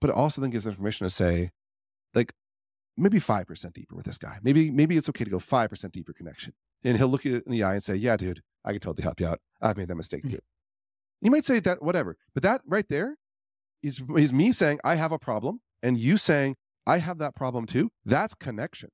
But 0.00 0.10
it 0.10 0.16
also 0.16 0.40
then 0.40 0.50
gives 0.50 0.64
them 0.64 0.76
permission 0.76 1.06
to 1.06 1.10
say, 1.10 1.50
like, 2.14 2.32
maybe 2.96 3.18
five 3.18 3.46
percent 3.46 3.74
deeper 3.74 3.96
with 3.96 4.04
this 4.04 4.18
guy. 4.18 4.38
Maybe 4.42 4.70
maybe 4.70 4.96
it's 4.96 5.08
okay 5.08 5.24
to 5.24 5.30
go 5.30 5.38
five 5.38 5.70
percent 5.70 5.92
deeper 5.92 6.12
connection. 6.12 6.52
And 6.84 6.96
he'll 6.96 7.08
look 7.08 7.24
you 7.24 7.42
in 7.44 7.50
the 7.50 7.64
eye 7.64 7.74
and 7.74 7.82
say, 7.82 7.96
Yeah, 7.96 8.16
dude, 8.16 8.42
I 8.64 8.72
can 8.72 8.80
totally 8.80 9.02
help 9.02 9.18
you 9.18 9.26
out. 9.26 9.40
I've 9.60 9.76
made 9.76 9.88
that 9.88 9.96
mistake 9.96 10.22
mm-hmm. 10.22 10.36
too. 10.36 10.42
You 11.20 11.30
might 11.30 11.44
say 11.44 11.58
that, 11.60 11.82
whatever, 11.82 12.16
but 12.34 12.42
that 12.44 12.60
right 12.64 12.86
there 12.88 13.16
is, 13.82 14.02
is 14.16 14.32
me 14.32 14.52
saying, 14.52 14.78
I 14.84 14.94
have 14.94 15.10
a 15.10 15.18
problem, 15.18 15.60
and 15.82 15.98
you 15.98 16.16
saying, 16.16 16.56
I 16.86 16.98
have 16.98 17.18
that 17.18 17.34
problem 17.34 17.66
too. 17.66 17.90
That's 18.04 18.34
connection. 18.34 18.90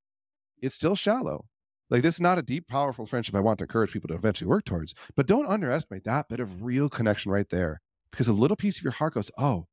It's 0.60 0.74
still 0.74 0.96
shallow. 0.96 1.46
Like, 1.90 2.02
this 2.02 2.14
is 2.14 2.20
not 2.20 2.38
a 2.38 2.42
deep, 2.42 2.66
powerful 2.68 3.06
friendship 3.06 3.34
I 3.34 3.40
want 3.40 3.58
to 3.58 3.64
encourage 3.64 3.92
people 3.92 4.08
to 4.08 4.14
eventually 4.14 4.48
work 4.48 4.64
towards, 4.64 4.94
but 5.16 5.26
don't 5.26 5.46
underestimate 5.46 6.04
that 6.04 6.28
bit 6.28 6.40
of 6.40 6.62
real 6.62 6.88
connection 6.88 7.30
right 7.30 7.48
there 7.48 7.80
because 8.10 8.28
a 8.28 8.32
little 8.32 8.56
piece 8.56 8.78
of 8.78 8.84
your 8.84 8.92
heart 8.92 9.14
goes, 9.14 9.30
Oh, 9.38 9.66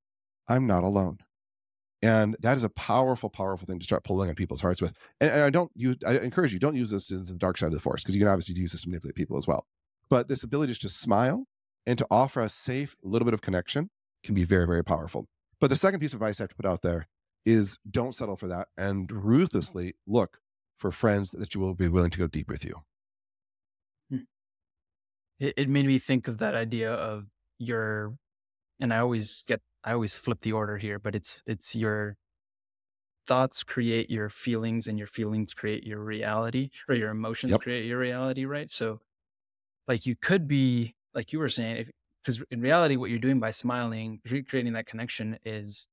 I'm 0.47 0.68
not 0.68 0.84
alone. 0.84 1.20
And 2.01 2.36
that 2.39 2.57
is 2.57 2.64
a 2.64 2.70
powerful, 2.70 3.30
powerful 3.30 3.68
thing 3.68 3.80
to 3.80 3.84
start 3.84 4.03
pulling 4.03 4.30
on 4.30 4.36
people's 4.36 4.62
hearts 4.62 4.82
with. 4.82 4.97
And, 5.20 5.30
and 5.30 5.41
I 5.41 5.49
don't 5.51 5.72
use, 5.76 5.97
I 6.05 6.18
encourage 6.18 6.51
you, 6.51 6.59
don't 6.59 6.76
use 6.76 6.89
this 6.89 7.12
in 7.12 7.24
the 7.26 7.34
dark 7.34 7.57
side 7.57 7.68
of 7.68 7.74
the 7.74 7.80
force 7.80 8.03
because 8.03 8.16
you 8.16 8.22
can 8.22 8.28
obviously 8.28 8.55
use 8.55 8.72
this 8.72 8.84
to 8.84 8.89
manipulate 8.89 9.16
people 9.16 9.38
as 9.38 9.47
well. 9.47 9.68
But 10.09 10.28
this 10.28 10.43
ability 10.43 10.74
to 10.74 10.89
smile 10.89 11.45
and 11.86 11.97
to 11.99 12.07
offer 12.09 12.41
a 12.41 12.49
safe 12.49 12.95
little 13.03 13.26
bit 13.26 13.34
of 13.34 13.41
connection 13.41 13.89
can 14.24 14.36
be 14.36 14.43
very, 14.43 14.66
very 14.66 14.84
powerful. 14.84 15.28
But 15.59 15.70
the 15.70 15.76
second 15.76 15.99
piece 15.99 16.14
of 16.14 16.18
advice 16.18 16.39
I 16.39 16.43
have 16.43 16.49
to 16.49 16.55
put 16.55 16.66
out 16.66 16.82
there 16.82 17.07
is 17.45 17.78
don't 17.89 18.16
settle 18.16 18.36
for 18.36 18.47
that 18.47 18.68
and 18.78 19.12
ruthlessly 19.12 19.93
look 20.07 20.39
for 20.82 20.92
friends 20.92 21.30
that 21.30 21.54
you 21.54 21.62
will 21.62 21.76
be 21.76 21.88
willing 21.88 22.10
to 22.10 22.18
go 22.18 22.28
deep 22.28 22.50
with 22.50 22.66
you. 22.66 22.82
Hmm. 24.10 24.26
It, 25.40 25.54
it 25.56 25.70
made 25.70 25.86
me 25.86 26.00
think 26.00 26.28
of 26.28 26.40
that 26.40 26.56
idea 26.56 26.92
of 26.92 27.28
your, 27.60 28.16
and 28.80 28.92
I 28.92 28.98
always 28.98 29.44
get, 29.48 29.62
I 29.84 29.94
always 29.94 30.16
flip 30.16 30.42
the 30.42 30.54
order 30.54 30.78
here, 30.78 30.98
but 30.98 31.14
it's, 31.14 31.44
it's 31.46 31.76
your 31.76 32.18
thoughts 33.28 33.64
create 33.64 34.10
your 34.10 34.28
feelings 34.28 34.88
and 34.88 34.98
your 34.98 35.08
feelings 35.08 35.54
create 35.54 35.86
your 35.86 36.00
reality 36.00 36.72
or 36.90 36.96
your 36.96 37.12
emotions 37.12 37.52
yep. 37.52 37.62
create 37.62 37.86
your 37.86 38.00
reality, 38.00 38.46
right? 38.46 38.72
So 38.72 39.02
like 39.88 40.08
you 40.08 40.16
could 40.16 40.48
be 40.48 40.96
like 41.14 41.32
you 41.32 41.38
were 41.38 41.50
saying 41.50 41.78
if 41.78 41.90
because 42.24 42.44
in 42.50 42.62
reality 42.62 42.96
what 42.96 43.10
you're 43.10 43.20
doing 43.20 43.40
by 43.40 43.52
smiling 43.52 44.20
recreating 44.30 44.74
that 44.74 44.88
connection 44.88 45.38
is 45.46 45.88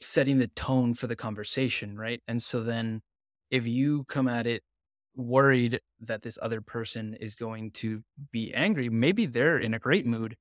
setting 0.00 0.38
the 0.38 0.48
tone 0.48 0.94
for 0.94 1.06
the 1.06 1.16
conversation 1.16 1.96
right? 1.98 2.22
And 2.28 2.42
so 2.42 2.62
then 2.62 3.02
if 3.50 3.66
you 3.66 4.04
come 4.04 4.28
at 4.28 4.46
it 4.46 4.62
worried 5.16 5.80
that 6.00 6.22
this 6.22 6.38
other 6.42 6.60
person 6.60 7.14
is 7.14 7.34
going 7.34 7.72
to 7.72 8.02
be 8.30 8.54
angry 8.54 8.88
maybe 8.88 9.26
they're 9.26 9.58
in 9.58 9.74
a 9.74 9.78
great 9.78 10.06
mood 10.06 10.36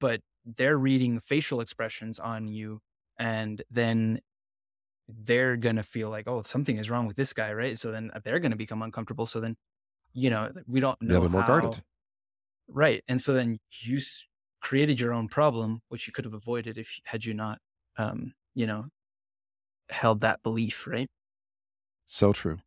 but 0.00 0.20
they're 0.46 0.78
reading 0.78 1.20
facial 1.20 1.60
expressions 1.60 2.18
on 2.18 2.48
you 2.48 2.80
and 3.18 3.62
then 3.70 4.20
they're 5.08 5.56
going 5.56 5.76
to 5.76 5.82
feel 5.82 6.10
like 6.10 6.26
oh 6.26 6.42
something 6.42 6.78
is 6.78 6.90
wrong 6.90 7.06
with 7.06 7.16
this 7.16 7.32
guy 7.32 7.52
right? 7.52 7.78
So 7.78 7.90
then 7.90 8.10
they're 8.24 8.40
going 8.40 8.52
to 8.52 8.56
become 8.56 8.82
uncomfortable. 8.82 9.26
So 9.26 9.40
then 9.40 9.56
you 10.14 10.30
know 10.30 10.52
we 10.66 10.80
don't 10.80 11.00
know 11.02 11.22
yeah, 11.22 11.28
more 11.28 11.42
how, 11.42 11.48
guarded 11.48 11.82
right 12.68 13.02
and 13.08 13.20
so 13.20 13.34
then 13.34 13.58
you 13.82 14.00
created 14.60 15.00
your 15.00 15.12
own 15.12 15.28
problem 15.28 15.82
which 15.88 16.06
you 16.06 16.12
could 16.12 16.24
have 16.24 16.34
avoided 16.34 16.78
if 16.78 16.98
had 17.04 17.24
you 17.24 17.34
not 17.34 17.58
um 17.98 18.32
you 18.54 18.66
know 18.66 18.86
held 19.90 20.20
that 20.20 20.42
belief 20.42 20.86
right 20.86 21.08
so 22.06 22.32
true 22.32 22.58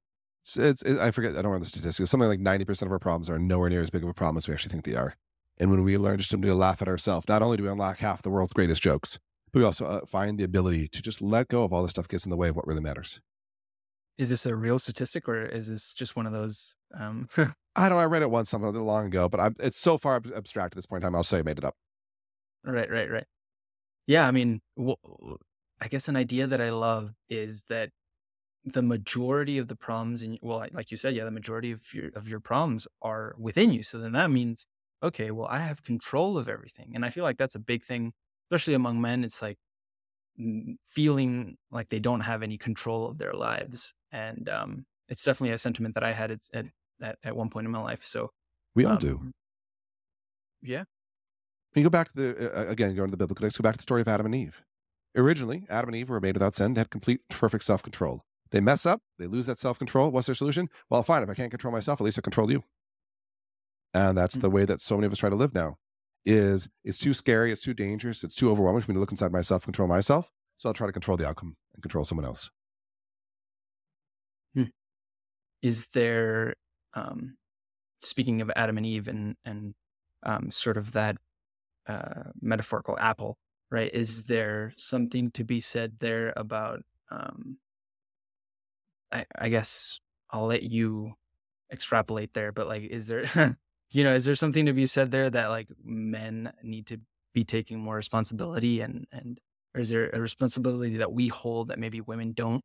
it's, 0.43 0.57
it's 0.57 0.81
it, 0.83 0.97
i 0.99 1.11
forget 1.11 1.31
i 1.31 1.35
don't 1.35 1.45
remember 1.45 1.59
the 1.59 1.65
statistics 1.65 2.09
something 2.09 2.29
like 2.29 2.39
90% 2.39 2.83
of 2.83 2.91
our 2.91 2.99
problems 2.99 3.29
are 3.29 3.39
nowhere 3.39 3.69
near 3.69 3.81
as 3.81 3.89
big 3.89 4.03
of 4.03 4.09
a 4.09 4.13
problem 4.13 4.38
as 4.38 4.47
we 4.47 4.53
actually 4.53 4.71
think 4.71 4.85
they 4.85 4.95
are 4.95 5.15
and 5.57 5.71
when 5.71 5.83
we 5.83 5.97
learn 5.97 6.17
just 6.17 6.31
to 6.31 6.38
laugh 6.38 6.81
at 6.81 6.88
ourselves 6.88 7.27
not 7.27 7.41
only 7.41 7.57
do 7.57 7.63
we 7.63 7.69
unlock 7.69 7.97
half 7.99 8.21
the 8.21 8.29
world's 8.29 8.53
greatest 8.53 8.81
jokes 8.81 9.19
but 9.51 9.59
we 9.59 9.65
also 9.65 9.85
uh, 9.85 10.05
find 10.05 10.38
the 10.38 10.43
ability 10.43 10.88
to 10.88 11.01
just 11.01 11.21
let 11.21 11.47
go 11.47 11.63
of 11.63 11.73
all 11.73 11.83
the 11.83 11.89
stuff 11.89 12.07
that 12.07 12.11
gets 12.11 12.25
in 12.25 12.29
the 12.29 12.38
way 12.38 12.49
of 12.49 12.55
what 12.55 12.67
really 12.67 12.81
matters 12.81 13.19
is 14.17 14.29
this 14.29 14.45
a 14.45 14.55
real 14.55 14.79
statistic 14.79 15.27
or 15.27 15.45
is 15.45 15.69
this 15.69 15.93
just 15.93 16.15
one 16.15 16.25
of 16.25 16.33
those 16.33 16.75
um 16.97 17.27
I 17.77 17.89
don't 17.89 17.99
know. 17.99 18.01
I 18.01 18.05
read 18.05 18.23
it 18.23 18.31
once 18.31 18.49
something 18.49 18.75
a 18.75 18.83
long 18.83 19.05
ago, 19.05 19.29
but 19.29 19.39
I'm, 19.39 19.55
it's 19.59 19.77
so 19.77 19.99
far 19.99 20.19
abstract 20.35 20.73
at 20.73 20.75
this 20.75 20.88
point 20.88 21.03
in 21.03 21.07
time. 21.07 21.15
I'll 21.15 21.23
say 21.23 21.38
I 21.38 21.43
made 21.43 21.59
it 21.59 21.63
up. 21.63 21.75
Right, 22.63 22.89
right, 22.89 23.09
right. 23.09 23.25
Yeah, 24.07 24.27
I 24.27 24.31
mean, 24.31 24.61
well, 24.75 24.97
I 25.80 25.88
guess 25.88 26.07
an 26.07 26.15
idea 26.15 26.47
that 26.47 26.61
I 26.61 26.69
love 26.69 27.13
is 27.30 27.63
that 27.69 27.89
the 28.65 28.82
majority 28.82 29.57
of 29.57 29.67
the 29.67 29.75
problems 29.75 30.23
in 30.23 30.38
well, 30.41 30.65
like 30.73 30.91
you 30.91 30.97
said, 30.97 31.15
yeah, 31.15 31.23
the 31.23 31.32
majority 31.32 31.71
of 31.71 31.82
your 31.93 32.09
of 32.15 32.28
your 32.28 32.39
problems 32.39 32.88
are 33.01 33.36
within 33.38 33.71
you. 33.71 33.84
So 33.84 33.97
then 33.97 34.13
that 34.13 34.32
means, 34.32 34.67
okay, 35.01 35.32
well, 35.32 35.47
I 35.47 35.59
have 35.59 35.84
control 35.84 36.38
of 36.38 36.49
everything, 36.49 36.91
and 36.95 37.05
I 37.05 37.09
feel 37.09 37.23
like 37.23 37.38
that's 37.38 37.55
a 37.55 37.59
big 37.59 37.84
thing, 37.84 38.13
especially 38.49 38.73
among 38.73 38.99
men. 39.01 39.23
It's 39.23 39.41
like 39.41 39.57
feeling 40.88 41.57
like 41.71 41.89
they 41.89 41.99
don't 41.99 42.21
have 42.21 42.43
any 42.43 42.57
control 42.57 43.07
of 43.07 43.17
their 43.17 43.34
lives, 43.34 43.93
and 44.11 44.49
um, 44.49 44.86
it's 45.07 45.23
definitely 45.23 45.53
a 45.53 45.57
sentiment 45.57 45.95
that 45.95 46.03
I 46.03 46.13
had. 46.13 46.32
At 46.53 46.65
at, 47.01 47.17
at 47.23 47.36
one 47.36 47.49
point 47.49 47.65
in 47.65 47.71
my 47.71 47.82
life. 47.82 48.03
So 48.05 48.32
we 48.75 48.86
all 48.86 48.93
um, 48.93 48.99
do. 48.99 49.32
Yeah. 50.61 50.84
You 51.75 51.84
go 51.84 51.89
back 51.89 52.09
to 52.09 52.15
the 52.15 52.59
uh, 52.59 52.71
again, 52.71 52.95
going 52.95 53.09
to 53.09 53.11
the 53.11 53.17
biblical 53.17 53.43
text. 53.43 53.57
Go 53.57 53.63
back 53.63 53.73
to 53.73 53.78
the 53.78 53.84
story 53.84 54.01
of 54.01 54.07
Adam 54.07 54.25
and 54.25 54.36
Eve. 54.36 54.61
Originally, 55.18 55.65
Adam 55.70 55.89
and 55.89 55.95
Eve 55.95 56.09
were 56.09 56.22
made 56.22 56.36
without 56.36 56.55
sin. 56.55 56.74
They 56.74 56.82
had 56.82 56.89
complete, 56.89 57.22
perfect 57.30 57.63
self 57.63 57.82
control. 57.82 58.24
They 58.51 58.61
mess 58.61 58.86
up. 58.86 59.01
They 59.20 59.28
lose 59.28 59.47
that 59.47 59.57
self 59.57 59.78
control. 59.78 60.11
What's 60.11 60.28
their 60.28 60.36
solution? 60.36 60.70
Well, 60.89 61.03
fine. 61.03 61.24
If 61.24 61.30
I 61.30 61.34
can't 61.34 61.51
control 61.51 61.74
myself, 61.74 61.99
at 61.99 62.03
least 62.03 62.20
I 62.20 62.22
control 62.22 62.51
you. 62.51 62.63
And 63.93 64.18
that's 64.18 64.36
mm-hmm. 64.36 64.41
the 64.41 64.49
way 64.49 64.65
that 64.65 64.80
so 64.80 64.95
many 64.95 65.07
of 65.07 65.11
us 65.11 65.18
try 65.18 65.30
to 65.30 65.36
live 65.36 65.53
now. 65.53 65.78
Is 66.26 66.68
it's 66.84 66.97
too 66.99 67.13
scary. 67.13 67.51
It's 67.51 67.61
too 67.61 67.74
dangerous. 67.74 68.24
It's 68.24 68.36
too 68.36 68.51
overwhelming 68.51 68.82
for 68.82 68.91
me 68.91 68.95
to 68.95 68.99
look 68.99 69.11
inside 69.11 69.32
myself, 69.32 69.63
control 69.63 69.88
myself. 69.88 70.30
So 70.57 70.70
I'll 70.70 70.74
try 70.74 70.88
to 70.88 70.93
control 70.93 71.18
the 71.18 71.28
outcome 71.28 71.55
and 71.74 71.82
control 71.82 72.03
someone 72.03 72.26
else. 72.26 72.49
Hmm. 74.53 74.63
Is 75.61 75.88
there 75.89 76.55
um, 76.93 77.38
speaking 78.01 78.41
of 78.41 78.51
Adam 78.55 78.78
and 78.78 78.86
Eve 78.86 79.07
and 79.07 79.36
and 79.45 79.74
um, 80.24 80.51
sort 80.51 80.78
of 80.78 80.93
that 80.93 81.18
uh, 81.88 82.32
metaphorical 82.41 82.97
apple, 82.99 83.38
right? 83.72 83.91
Is 83.93 84.26
there 84.26 84.74
something 84.78 85.32
to 85.32 85.43
be 85.43 85.59
said 85.59 85.99
there 85.99 86.34
about? 86.36 86.82
Um, 87.11 87.57
I, 89.11 89.26
I 89.38 89.49
guess 89.49 89.99
I'll 90.32 90.47
let 90.47 90.63
you 90.63 91.13
extrapolate 91.72 92.34
there, 92.34 92.51
but 92.51 92.68
like, 92.68 92.84
is 92.84 93.07
there, 93.07 93.26
you 93.91 94.03
know, 94.03 94.13
is 94.13 94.26
there 94.26 94.36
something 94.36 94.65
to 94.65 94.74
be 94.74 94.86
said 94.86 95.11
there 95.11 95.30
that 95.30 95.47
like 95.47 95.68
men 95.84 96.51
need 96.63 96.88
to 96.88 96.99
be 97.34 97.43
taking 97.43 97.80
more 97.80 97.95
responsibility 97.95 98.82
and 98.82 99.05
and 99.11 99.39
or 99.76 99.82
is 99.82 99.89
there 99.89 100.09
a 100.09 100.20
responsibility 100.20 100.97
that 100.97 101.11
we 101.11 101.28
hold 101.28 101.68
that 101.68 101.80
maybe 101.80 102.01
women 102.01 102.34
don't? 102.34 102.63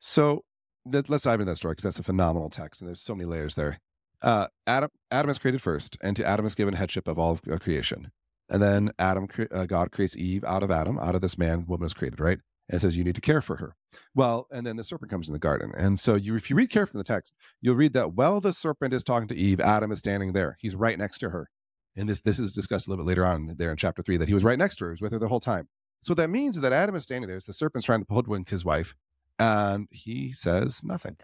So 0.00 0.44
let's 0.84 1.22
dive 1.22 1.40
into 1.40 1.50
that 1.50 1.56
story 1.56 1.72
because 1.72 1.84
that's 1.84 1.98
a 1.98 2.02
phenomenal 2.02 2.50
text 2.50 2.80
and 2.80 2.88
there's 2.88 3.00
so 3.00 3.14
many 3.14 3.26
layers 3.26 3.54
there. 3.54 3.78
Uh, 4.20 4.48
Adam, 4.66 4.90
Adam 5.10 5.30
is 5.30 5.38
created 5.38 5.62
first, 5.62 5.96
and 6.02 6.16
to 6.16 6.24
Adam 6.24 6.44
is 6.44 6.56
given 6.56 6.74
headship 6.74 7.06
of 7.06 7.18
all 7.18 7.32
of 7.32 7.42
uh, 7.50 7.56
creation. 7.58 8.10
And 8.48 8.62
then 8.62 8.92
Adam, 8.98 9.28
uh, 9.50 9.66
God 9.66 9.92
creates 9.92 10.16
Eve 10.16 10.44
out 10.44 10.62
of 10.62 10.70
Adam, 10.70 10.98
out 10.98 11.14
of 11.14 11.20
this 11.20 11.36
man, 11.36 11.66
woman 11.66 11.86
is 11.86 11.94
created, 11.94 12.20
right? 12.20 12.38
And 12.70 12.80
says 12.80 12.96
you 12.96 13.04
need 13.04 13.14
to 13.14 13.20
care 13.20 13.40
for 13.40 13.56
her. 13.56 13.74
Well, 14.14 14.46
and 14.50 14.66
then 14.66 14.76
the 14.76 14.84
serpent 14.84 15.10
comes 15.10 15.28
in 15.28 15.32
the 15.32 15.38
garden, 15.38 15.72
and 15.76 15.98
so 15.98 16.14
you, 16.16 16.34
if 16.34 16.50
you 16.50 16.56
read 16.56 16.70
carefully 16.70 16.98
in 16.98 17.04
the 17.04 17.04
text, 17.04 17.34
you'll 17.62 17.76
read 17.76 17.94
that 17.94 18.12
while 18.12 18.40
the 18.40 18.52
serpent 18.52 18.92
is 18.92 19.02
talking 19.02 19.28
to 19.28 19.34
Eve, 19.34 19.60
Adam 19.60 19.90
is 19.90 19.98
standing 20.00 20.32
there. 20.32 20.56
He's 20.60 20.74
right 20.74 20.98
next 20.98 21.18
to 21.18 21.30
her, 21.30 21.48
and 21.96 22.08
this 22.08 22.20
this 22.20 22.38
is 22.38 22.52
discussed 22.52 22.86
a 22.86 22.90
little 22.90 23.04
bit 23.04 23.08
later 23.08 23.24
on 23.24 23.54
there 23.56 23.70
in 23.70 23.78
chapter 23.78 24.02
three 24.02 24.18
that 24.18 24.28
he 24.28 24.34
was 24.34 24.44
right 24.44 24.58
next 24.58 24.76
to 24.76 24.84
her, 24.84 24.90
he 24.90 24.94
was 24.94 25.00
with 25.00 25.12
her 25.12 25.18
the 25.18 25.28
whole 25.28 25.40
time. 25.40 25.68
So 26.02 26.12
what 26.12 26.18
that 26.18 26.28
means 26.28 26.56
is 26.56 26.62
that 26.62 26.74
Adam 26.74 26.94
is 26.94 27.04
standing 27.04 27.26
there 27.26 27.38
as 27.38 27.46
the 27.46 27.54
serpent's 27.54 27.86
trying 27.86 28.04
to 28.04 28.12
hoodwink 28.12 28.50
his 28.50 28.66
wife, 28.66 28.94
and 29.38 29.88
he 29.90 30.32
says 30.32 30.82
nothing. 30.84 31.16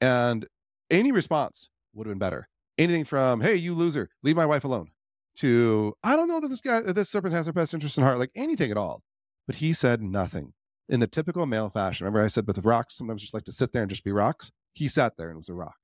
And 0.00 0.46
any 0.90 1.10
response 1.10 1.70
would 1.92 2.06
have 2.06 2.12
been 2.12 2.20
better. 2.20 2.48
Anything 2.78 3.04
from, 3.04 3.40
hey, 3.40 3.56
you 3.56 3.74
loser, 3.74 4.10
leave 4.22 4.36
my 4.36 4.46
wife 4.46 4.64
alone, 4.64 4.90
to, 5.36 5.94
I 6.02 6.16
don't 6.16 6.28
know 6.28 6.40
that 6.40 6.48
this 6.48 6.60
guy, 6.60 6.80
this 6.80 7.10
serpent 7.10 7.34
has 7.34 7.46
her 7.46 7.52
best 7.52 7.74
interest 7.74 7.98
in 7.98 8.04
heart, 8.04 8.18
like 8.18 8.30
anything 8.34 8.70
at 8.70 8.76
all. 8.76 9.02
But 9.46 9.56
he 9.56 9.72
said 9.72 10.02
nothing 10.02 10.52
in 10.88 11.00
the 11.00 11.06
typical 11.06 11.46
male 11.46 11.70
fashion. 11.70 12.04
Remember, 12.04 12.24
I 12.24 12.28
said 12.28 12.46
with 12.46 12.56
the 12.56 12.62
rocks, 12.62 12.96
sometimes 12.96 13.22
just 13.22 13.34
like 13.34 13.44
to 13.44 13.52
sit 13.52 13.72
there 13.72 13.82
and 13.82 13.90
just 13.90 14.04
be 14.04 14.12
rocks. 14.12 14.50
He 14.72 14.88
sat 14.88 15.16
there 15.16 15.28
and 15.28 15.38
was 15.38 15.48
a 15.48 15.54
rock. 15.54 15.76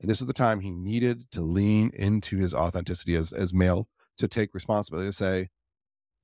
And 0.00 0.08
this 0.08 0.20
is 0.20 0.26
the 0.26 0.32
time 0.32 0.60
he 0.60 0.70
needed 0.70 1.30
to 1.32 1.42
lean 1.42 1.90
into 1.94 2.38
his 2.38 2.54
authenticity 2.54 3.14
as, 3.14 3.32
as 3.32 3.52
male 3.52 3.88
to 4.18 4.28
take 4.28 4.54
responsibility 4.54 5.08
to 5.08 5.12
say, 5.12 5.48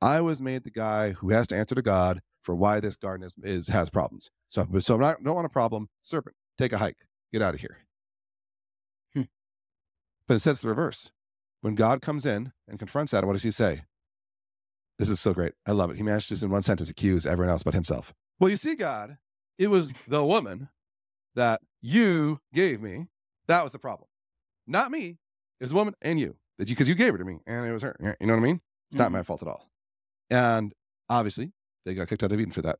I 0.00 0.20
was 0.20 0.40
made 0.40 0.64
the 0.64 0.70
guy 0.70 1.12
who 1.12 1.30
has 1.30 1.46
to 1.48 1.56
answer 1.56 1.74
to 1.74 1.82
God 1.82 2.20
for 2.42 2.54
why 2.54 2.80
this 2.80 2.96
garden 2.96 3.26
is, 3.26 3.34
is 3.42 3.68
has 3.68 3.90
problems. 3.90 4.30
So, 4.48 4.66
so 4.78 4.94
I'm 4.94 5.00
not, 5.00 5.22
don't 5.22 5.34
want 5.34 5.46
a 5.46 5.50
problem. 5.50 5.88
Serpent, 6.02 6.36
take 6.58 6.72
a 6.72 6.78
hike. 6.78 6.96
Get 7.32 7.42
out 7.42 7.54
of 7.54 7.60
here. 7.60 7.78
Hmm. 9.14 9.22
But 10.28 10.34
it 10.34 10.40
says 10.40 10.60
the 10.60 10.68
reverse. 10.68 11.10
When 11.66 11.74
God 11.74 12.00
comes 12.00 12.24
in 12.24 12.52
and 12.68 12.78
confronts 12.78 13.12
Adam, 13.12 13.26
what 13.26 13.32
does 13.32 13.42
he 13.42 13.50
say? 13.50 13.80
This 15.00 15.10
is 15.10 15.18
so 15.18 15.34
great. 15.34 15.54
I 15.66 15.72
love 15.72 15.90
it. 15.90 15.96
He 15.96 16.04
manages 16.04 16.44
in 16.44 16.48
one 16.48 16.62
sentence 16.62 16.88
accuse 16.88 17.26
everyone 17.26 17.50
else 17.50 17.64
but 17.64 17.74
himself. 17.74 18.14
Well, 18.38 18.50
you 18.50 18.56
see, 18.56 18.76
God, 18.76 19.18
it 19.58 19.66
was 19.66 19.92
the 20.06 20.24
woman 20.24 20.68
that 21.34 21.60
you 21.82 22.38
gave 22.54 22.80
me. 22.80 23.08
That 23.48 23.64
was 23.64 23.72
the 23.72 23.80
problem. 23.80 24.06
Not 24.68 24.92
me. 24.92 25.18
It 25.58 25.64
was 25.64 25.70
the 25.70 25.74
woman 25.74 25.94
and 26.02 26.20
you. 26.20 26.36
That 26.58 26.68
you 26.68 26.76
because 26.76 26.88
you 26.88 26.94
gave 26.94 27.10
her 27.14 27.18
to 27.18 27.24
me 27.24 27.40
and 27.48 27.66
it 27.66 27.72
was 27.72 27.82
her. 27.82 27.96
You 28.20 28.28
know 28.28 28.34
what 28.34 28.42
I 28.42 28.46
mean? 28.46 28.60
It's 28.92 28.94
mm-hmm. 28.94 29.02
not 29.02 29.10
my 29.10 29.24
fault 29.24 29.42
at 29.42 29.48
all. 29.48 29.68
And 30.30 30.72
obviously, 31.08 31.50
they 31.84 31.94
got 31.94 32.06
kicked 32.06 32.22
out 32.22 32.30
of 32.30 32.38
Eden 32.38 32.52
for 32.52 32.62
that. 32.62 32.78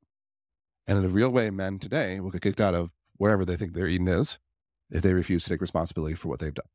And 0.87 0.97
in 0.97 1.05
a 1.05 1.09
real 1.09 1.31
way, 1.31 1.51
men 1.51 1.81
today 1.81 2.21
will 2.21 2.31
get 2.31 2.43
kicked 2.43 2.61
out 2.61 2.77
of 2.77 2.93
wherever 3.17 3.45
they 3.45 3.57
think 3.57 3.73
their 3.73 3.89
Eden 3.89 4.07
is 4.07 4.39
if 4.93 5.03
they 5.03 5.13
refuse 5.13 5.43
to 5.43 5.51
take 5.51 5.61
responsibility 5.61 6.15
for 6.15 6.29
what 6.29 6.39
they've 6.39 6.55
done. 6.55 6.69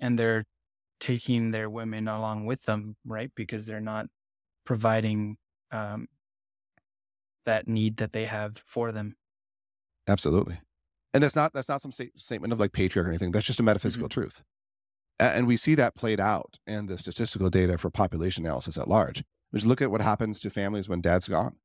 And 0.00 0.18
they're 0.18 0.42
taking 1.04 1.50
their 1.50 1.68
women 1.68 2.08
along 2.08 2.46
with 2.46 2.62
them, 2.62 2.96
right? 3.04 3.30
Because 3.34 3.66
they're 3.66 3.78
not 3.78 4.06
providing 4.64 5.36
um, 5.70 6.06
that 7.44 7.68
need 7.68 7.98
that 7.98 8.14
they 8.14 8.24
have 8.24 8.62
for 8.64 8.90
them. 8.90 9.14
Absolutely. 10.08 10.60
And 11.12 11.22
that's 11.22 11.36
not 11.36 11.52
that's 11.52 11.68
not 11.68 11.82
some 11.82 11.92
statement 11.92 12.54
of 12.54 12.58
like 12.58 12.72
patriarch 12.72 13.06
or 13.06 13.10
anything. 13.10 13.32
That's 13.32 13.44
just 13.44 13.60
a 13.60 13.62
metaphysical 13.62 14.08
mm-hmm. 14.08 14.20
truth. 14.20 14.42
And 15.20 15.46
we 15.46 15.58
see 15.58 15.74
that 15.74 15.94
played 15.94 16.20
out 16.20 16.58
in 16.66 16.86
the 16.86 16.96
statistical 16.96 17.50
data 17.50 17.76
for 17.76 17.90
population 17.90 18.46
analysis 18.46 18.78
at 18.78 18.88
large. 18.88 19.22
Just 19.54 19.66
look 19.66 19.82
at 19.82 19.90
what 19.90 20.00
happens 20.00 20.40
to 20.40 20.50
families 20.50 20.88
when 20.88 21.02
dad's 21.02 21.28
gone. 21.28 21.56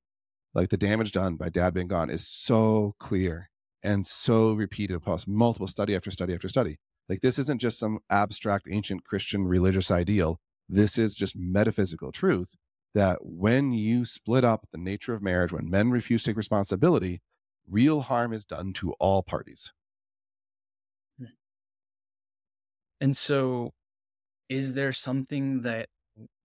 Like 0.54 0.70
the 0.70 0.78
damage 0.78 1.14
done 1.14 1.38
by 1.38 1.48
dad 1.48 1.74
being 1.74 1.88
gone 1.88 2.10
is 2.10 2.28
so 2.28 2.94
clear 3.00 3.50
and 3.82 4.06
so 4.06 4.54
repeated 4.54 4.98
across 4.98 5.26
multiple 5.28 5.68
study 5.68 5.96
after 5.96 6.12
study 6.12 6.34
after 6.34 6.50
study. 6.50 6.78
Like 7.10 7.22
this 7.22 7.40
isn't 7.40 7.60
just 7.60 7.80
some 7.80 8.00
abstract 8.10 8.68
ancient 8.72 9.04
Christian 9.04 9.48
religious 9.48 9.90
ideal. 9.90 10.40
This 10.70 10.98
is 11.00 11.16
just 11.16 11.36
metaphysical 11.36 12.12
truth 12.12 12.56
that 12.94 13.18
when 13.22 13.72
you 13.72 14.06
split 14.06 14.46
up 14.46 14.68
the 14.72 14.78
nature 14.78 15.14
of 15.16 15.22
marriage, 15.22 15.52
when 15.52 15.70
men 15.70 15.90
refuse 15.90 16.24
to 16.24 16.30
take 16.30 16.38
responsibility, 16.38 17.22
real 17.68 18.02
harm 18.02 18.32
is 18.32 18.46
done 18.46 18.74
to 18.74 18.94
all 19.00 19.24
parties. 19.24 19.72
Hmm. 21.18 21.26
And 23.02 23.18
so, 23.18 23.72
is 24.48 24.76
there 24.76 24.92
something 24.92 25.64
that 25.64 25.90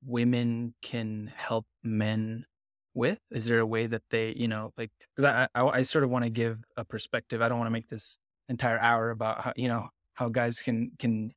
women 0.04 0.74
can 0.82 1.32
help 1.34 1.66
men 1.82 2.46
with? 2.94 3.18
Is 3.30 3.46
there 3.46 3.60
a 3.60 3.66
way 3.66 3.86
that 3.86 4.02
they, 4.10 4.34
you 4.36 4.48
know, 4.48 4.72
like, 4.76 4.90
because 5.14 5.30
I, 5.30 5.48
I, 5.54 5.66
I 5.66 5.82
sort 5.82 6.04
of 6.04 6.10
want 6.10 6.24
to 6.24 6.30
give 6.30 6.58
a 6.76 6.84
perspective. 6.84 7.42
I 7.42 7.48
don't 7.48 7.58
want 7.58 7.68
to 7.68 7.72
make 7.72 7.88
this 7.88 8.18
entire 8.48 8.78
hour 8.78 9.10
about 9.10 9.40
how 9.40 9.52
you 9.56 9.68
know 9.68 9.88
how 10.14 10.28
guys 10.28 10.60
can 10.60 10.92
can 10.98 11.30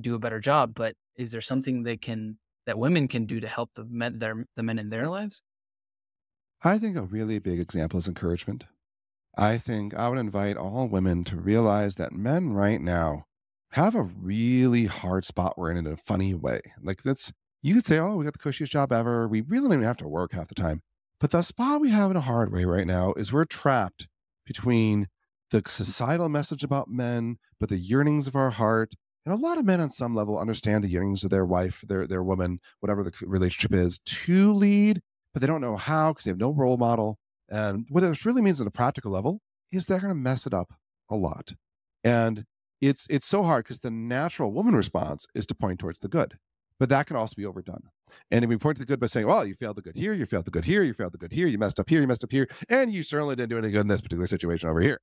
do 0.00 0.14
a 0.14 0.18
better 0.18 0.40
job, 0.40 0.72
but 0.74 0.94
is 1.16 1.30
there 1.32 1.40
something 1.40 1.82
they 1.82 1.96
can 1.96 2.38
that 2.66 2.78
women 2.78 3.08
can 3.08 3.26
do 3.26 3.40
to 3.40 3.48
help 3.48 3.70
the 3.74 3.84
men 3.84 4.18
their 4.18 4.46
the 4.56 4.62
men 4.62 4.78
in 4.78 4.90
their 4.90 5.08
lives? 5.08 5.42
I 6.62 6.78
think 6.78 6.96
a 6.96 7.02
really 7.02 7.38
big 7.38 7.58
example 7.58 7.98
is 7.98 8.08
encouragement. 8.08 8.64
I 9.36 9.58
think 9.58 9.94
I 9.94 10.08
would 10.08 10.18
invite 10.18 10.56
all 10.56 10.88
women 10.88 11.24
to 11.24 11.36
realize 11.36 11.94
that 11.94 12.12
men 12.12 12.52
right 12.52 12.80
now 12.80 13.24
have 13.72 13.94
a 13.94 14.02
really 14.02 14.86
hard 14.86 15.24
spot 15.24 15.56
we're 15.56 15.70
in 15.70 15.76
in 15.76 15.86
a 15.86 15.96
funny 15.96 16.34
way. 16.34 16.60
Like 16.82 17.02
that's 17.02 17.32
you 17.62 17.74
could 17.74 17.84
say, 17.84 17.98
oh, 17.98 18.16
we 18.16 18.24
got 18.24 18.32
the 18.32 18.38
cushiest 18.38 18.72
job 18.72 18.92
ever. 18.92 19.28
We 19.28 19.42
really 19.42 19.64
don't 19.64 19.74
even 19.74 19.84
have 19.84 19.98
to 19.98 20.08
work 20.08 20.32
half 20.32 20.48
the 20.48 20.54
time. 20.54 20.80
But 21.20 21.30
the 21.30 21.42
spot 21.42 21.80
we 21.80 21.90
have 21.90 22.10
in 22.10 22.16
a 22.16 22.22
hard 22.22 22.52
way 22.52 22.64
right 22.64 22.86
now 22.86 23.12
is 23.14 23.32
we're 23.32 23.44
trapped 23.44 24.08
between 24.46 25.08
the 25.50 25.62
societal 25.66 26.28
message 26.28 26.64
about 26.64 26.88
men, 26.88 27.36
but 27.58 27.68
the 27.68 27.78
yearnings 27.78 28.26
of 28.26 28.36
our 28.36 28.50
heart. 28.50 28.94
And 29.26 29.34
a 29.34 29.38
lot 29.38 29.58
of 29.58 29.66
men 29.66 29.80
on 29.80 29.90
some 29.90 30.14
level 30.14 30.38
understand 30.38 30.82
the 30.82 30.88
yearnings 30.88 31.24
of 31.24 31.30
their 31.30 31.44
wife, 31.44 31.84
their 31.86 32.06
their 32.06 32.22
woman, 32.22 32.60
whatever 32.80 33.04
the 33.04 33.12
relationship 33.22 33.74
is, 33.74 33.98
to 33.98 34.52
lead, 34.52 35.02
but 35.34 35.40
they 35.40 35.46
don't 35.46 35.60
know 35.60 35.76
how 35.76 36.12
because 36.12 36.24
they 36.24 36.30
have 36.30 36.38
no 36.38 36.54
role 36.54 36.78
model. 36.78 37.18
And 37.50 37.86
what 37.90 38.00
this 38.00 38.24
really 38.24 38.42
means 38.42 38.60
at 38.60 38.66
a 38.66 38.70
practical 38.70 39.12
level 39.12 39.40
is 39.70 39.86
they're 39.86 40.00
going 40.00 40.10
to 40.10 40.14
mess 40.14 40.46
it 40.46 40.54
up 40.54 40.72
a 41.10 41.16
lot. 41.16 41.52
And 42.02 42.44
it's 42.80 43.06
it's 43.10 43.26
so 43.26 43.42
hard 43.42 43.64
because 43.64 43.80
the 43.80 43.90
natural 43.90 44.52
woman 44.52 44.74
response 44.74 45.26
is 45.34 45.44
to 45.46 45.54
point 45.54 45.80
towards 45.80 45.98
the 45.98 46.08
good 46.08 46.38
but 46.80 46.88
that 46.88 47.06
can 47.06 47.14
also 47.14 47.34
be 47.36 47.46
overdone. 47.46 47.82
And 48.32 48.42
if 48.42 48.48
we 48.48 48.56
point 48.56 48.78
to 48.78 48.82
the 48.82 48.86
good 48.86 48.98
by 48.98 49.06
saying, 49.06 49.26
well, 49.26 49.46
you 49.46 49.54
failed 49.54 49.76
the 49.76 49.82
good 49.82 49.96
here, 49.96 50.14
you 50.14 50.26
failed 50.26 50.46
the 50.46 50.50
good 50.50 50.64
here, 50.64 50.82
you 50.82 50.94
failed 50.94 51.12
the 51.12 51.18
good 51.18 51.30
here, 51.30 51.46
you 51.46 51.58
messed 51.58 51.78
up 51.78 51.88
here, 51.88 52.00
you 52.00 52.06
messed 52.08 52.24
up 52.24 52.32
here, 52.32 52.48
and 52.68 52.92
you 52.92 53.04
certainly 53.04 53.36
didn't 53.36 53.50
do 53.50 53.58
anything 53.58 53.74
good 53.74 53.82
in 53.82 53.88
this 53.88 54.00
particular 54.00 54.26
situation 54.26 54.68
over 54.68 54.80
here. 54.80 54.98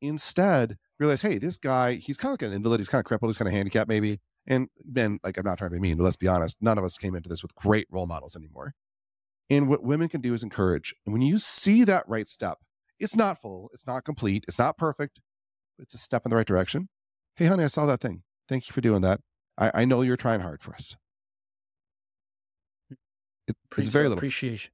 Instead, 0.00 0.76
realize, 0.98 1.22
hey, 1.22 1.38
this 1.38 1.58
guy, 1.58 1.94
he's 1.94 2.16
kind 2.16 2.34
of 2.34 2.42
like 2.42 2.48
an 2.48 2.54
invalid, 2.54 2.80
he's 2.80 2.88
kind 2.88 3.00
of 3.00 3.06
crippled, 3.06 3.30
he's 3.30 3.38
kind 3.38 3.48
of 3.48 3.54
handicapped 3.54 3.88
maybe. 3.88 4.20
And 4.46 4.68
then, 4.84 5.18
like, 5.24 5.38
I'm 5.38 5.44
not 5.44 5.58
trying 5.58 5.70
to 5.70 5.74
be 5.74 5.80
mean, 5.80 5.96
but 5.96 6.04
let's 6.04 6.16
be 6.16 6.28
honest, 6.28 6.58
none 6.60 6.76
of 6.76 6.84
us 6.84 6.98
came 6.98 7.14
into 7.14 7.28
this 7.28 7.42
with 7.42 7.54
great 7.54 7.86
role 7.90 8.06
models 8.06 8.36
anymore. 8.36 8.74
And 9.48 9.68
what 9.68 9.82
women 9.82 10.08
can 10.08 10.20
do 10.20 10.34
is 10.34 10.42
encourage. 10.42 10.94
And 11.06 11.12
when 11.12 11.22
you 11.22 11.38
see 11.38 11.84
that 11.84 12.08
right 12.08 12.28
step, 12.28 12.58
it's 12.98 13.16
not 13.16 13.40
full, 13.40 13.70
it's 13.72 13.86
not 13.86 14.04
complete, 14.04 14.44
it's 14.46 14.58
not 14.58 14.76
perfect, 14.76 15.20
but 15.76 15.84
it's 15.84 15.94
a 15.94 15.98
step 15.98 16.22
in 16.24 16.30
the 16.30 16.36
right 16.36 16.46
direction. 16.46 16.88
Hey, 17.36 17.46
honey, 17.46 17.64
I 17.64 17.68
saw 17.68 17.86
that 17.86 18.00
thing. 18.00 18.22
Thank 18.48 18.68
you 18.68 18.72
for 18.72 18.80
doing 18.80 19.00
that. 19.02 19.20
I, 19.58 19.70
I 19.74 19.84
know 19.84 20.02
you're 20.02 20.16
trying 20.16 20.40
hard 20.40 20.62
for 20.62 20.74
us. 20.74 20.96
Hmm. 22.88 22.94
It, 23.48 23.56
it's 23.78 23.88
very 23.88 24.04
little 24.04 24.18
appreciation. 24.18 24.72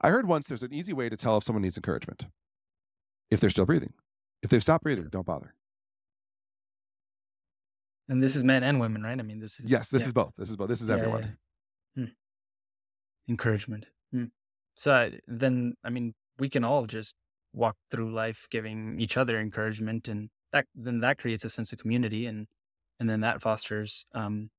I 0.00 0.10
heard 0.10 0.26
once 0.26 0.46
there's 0.46 0.62
an 0.62 0.72
easy 0.72 0.92
way 0.92 1.08
to 1.08 1.16
tell 1.16 1.38
if 1.38 1.44
someone 1.44 1.62
needs 1.62 1.76
encouragement. 1.76 2.26
If 3.30 3.40
they're 3.40 3.50
still 3.50 3.66
breathing. 3.66 3.92
If 4.46 4.50
they've 4.50 4.62
stopped 4.62 4.84
breathing, 4.84 5.08
don't 5.10 5.26
bother. 5.26 5.56
And 8.08 8.22
this 8.22 8.36
is 8.36 8.44
men 8.44 8.62
and 8.62 8.78
women, 8.78 9.02
right? 9.02 9.18
I 9.18 9.22
mean, 9.24 9.40
this 9.40 9.58
is 9.58 9.68
yes, 9.68 9.88
this 9.88 10.02
yeah. 10.02 10.06
is 10.06 10.12
both. 10.12 10.34
This 10.38 10.50
is 10.50 10.54
both. 10.54 10.68
This 10.68 10.80
is 10.80 10.88
yeah, 10.88 10.94
everyone. 10.94 11.36
Yeah, 11.96 12.04
hmm. 12.04 12.10
Encouragement. 13.28 13.86
Hmm. 14.12 14.26
So 14.76 15.10
then, 15.26 15.74
I 15.82 15.90
mean, 15.90 16.14
we 16.38 16.48
can 16.48 16.62
all 16.62 16.86
just 16.86 17.16
walk 17.52 17.74
through 17.90 18.14
life 18.14 18.46
giving 18.48 19.00
each 19.00 19.16
other 19.16 19.40
encouragement, 19.40 20.06
and 20.06 20.30
that 20.52 20.66
then 20.76 21.00
that 21.00 21.18
creates 21.18 21.44
a 21.44 21.50
sense 21.50 21.72
of 21.72 21.80
community, 21.80 22.26
and 22.26 22.46
and 23.00 23.10
then 23.10 23.22
that 23.22 23.42
fosters 23.42 24.06
um, 24.14 24.50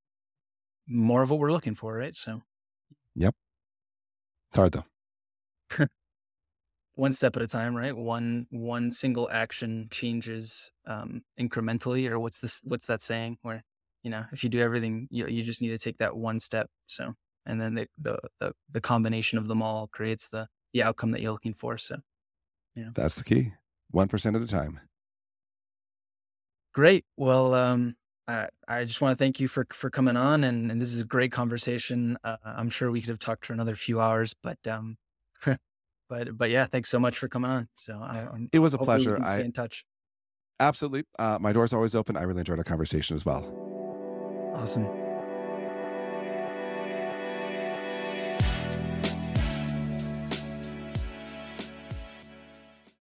more 0.85 1.23
of 1.23 1.29
what 1.29 1.39
we're 1.39 1.53
looking 1.53 1.75
for, 1.75 1.93
right? 1.95 2.17
So, 2.17 2.41
yep. 3.15 3.33
It's 4.49 4.57
hard 4.57 4.73
though. 4.73 5.87
one 6.97 7.13
step 7.13 7.35
at 7.35 7.43
a 7.43 7.47
time, 7.47 7.75
right? 7.75 7.95
One 7.95 8.47
one 8.49 8.91
single 8.91 9.29
action 9.31 9.87
changes 9.91 10.71
um, 10.85 11.21
incrementally, 11.39 12.09
or 12.09 12.19
what's 12.19 12.39
this? 12.39 12.61
What's 12.63 12.87
that 12.87 13.01
saying? 13.01 13.37
Where 13.43 13.63
you 14.03 14.09
know, 14.09 14.25
if 14.31 14.43
you 14.43 14.49
do 14.49 14.59
everything, 14.59 15.07
you 15.11 15.27
you 15.27 15.43
just 15.43 15.61
need 15.61 15.69
to 15.69 15.77
take 15.77 15.99
that 15.99 16.17
one 16.17 16.39
step. 16.39 16.69
So, 16.87 17.13
and 17.45 17.61
then 17.61 17.75
the 17.75 17.87
the 17.97 18.17
the, 18.39 18.53
the 18.71 18.81
combination 18.81 19.37
of 19.37 19.47
them 19.47 19.61
all 19.61 19.87
creates 19.87 20.27
the 20.29 20.47
the 20.73 20.83
outcome 20.83 21.11
that 21.11 21.21
you're 21.21 21.31
looking 21.31 21.53
for. 21.53 21.77
So, 21.77 21.97
yeah, 22.75 22.89
that's 22.95 23.15
the 23.15 23.23
key. 23.23 23.53
One 23.91 24.07
percent 24.07 24.35
at 24.35 24.41
a 24.41 24.47
time. 24.47 24.79
Great. 26.73 27.05
Well, 27.15 27.53
um, 27.53 27.95
I, 28.27 28.49
I 28.67 28.85
just 28.85 29.01
want 29.01 29.17
to 29.17 29.23
thank 29.23 29.39
you 29.39 29.47
for 29.47 29.67
for 29.71 29.89
coming 29.89 30.17
on, 30.17 30.43
and, 30.43 30.71
and 30.71 30.81
this 30.81 30.93
is 30.93 31.01
a 31.01 31.05
great 31.05 31.31
conversation. 31.31 32.17
Uh, 32.23 32.37
I'm 32.43 32.69
sure 32.69 32.91
we 32.91 33.01
could 33.01 33.09
have 33.09 33.19
talked 33.19 33.45
for 33.45 33.53
another 33.53 33.75
few 33.75 33.99
hours, 33.99 34.33
but 34.41 34.57
um, 34.67 34.97
but 36.09 36.37
but 36.37 36.49
yeah, 36.49 36.65
thanks 36.65 36.89
so 36.89 36.99
much 36.99 37.17
for 37.17 37.27
coming 37.27 37.51
on. 37.51 37.67
So 37.75 37.97
I, 37.97 38.27
it 38.51 38.59
was 38.59 38.73
a 38.73 38.77
pleasure. 38.77 39.19
I 39.21 39.35
stay 39.35 39.45
in 39.45 39.51
touch. 39.51 39.85
Absolutely, 40.59 41.03
uh, 41.19 41.37
my 41.39 41.53
door's 41.53 41.73
always 41.73 41.95
open. 41.95 42.17
I 42.17 42.23
really 42.23 42.39
enjoyed 42.39 42.57
our 42.57 42.63
conversation 42.63 43.15
as 43.15 43.25
well. 43.25 43.45
Awesome. 44.55 45.06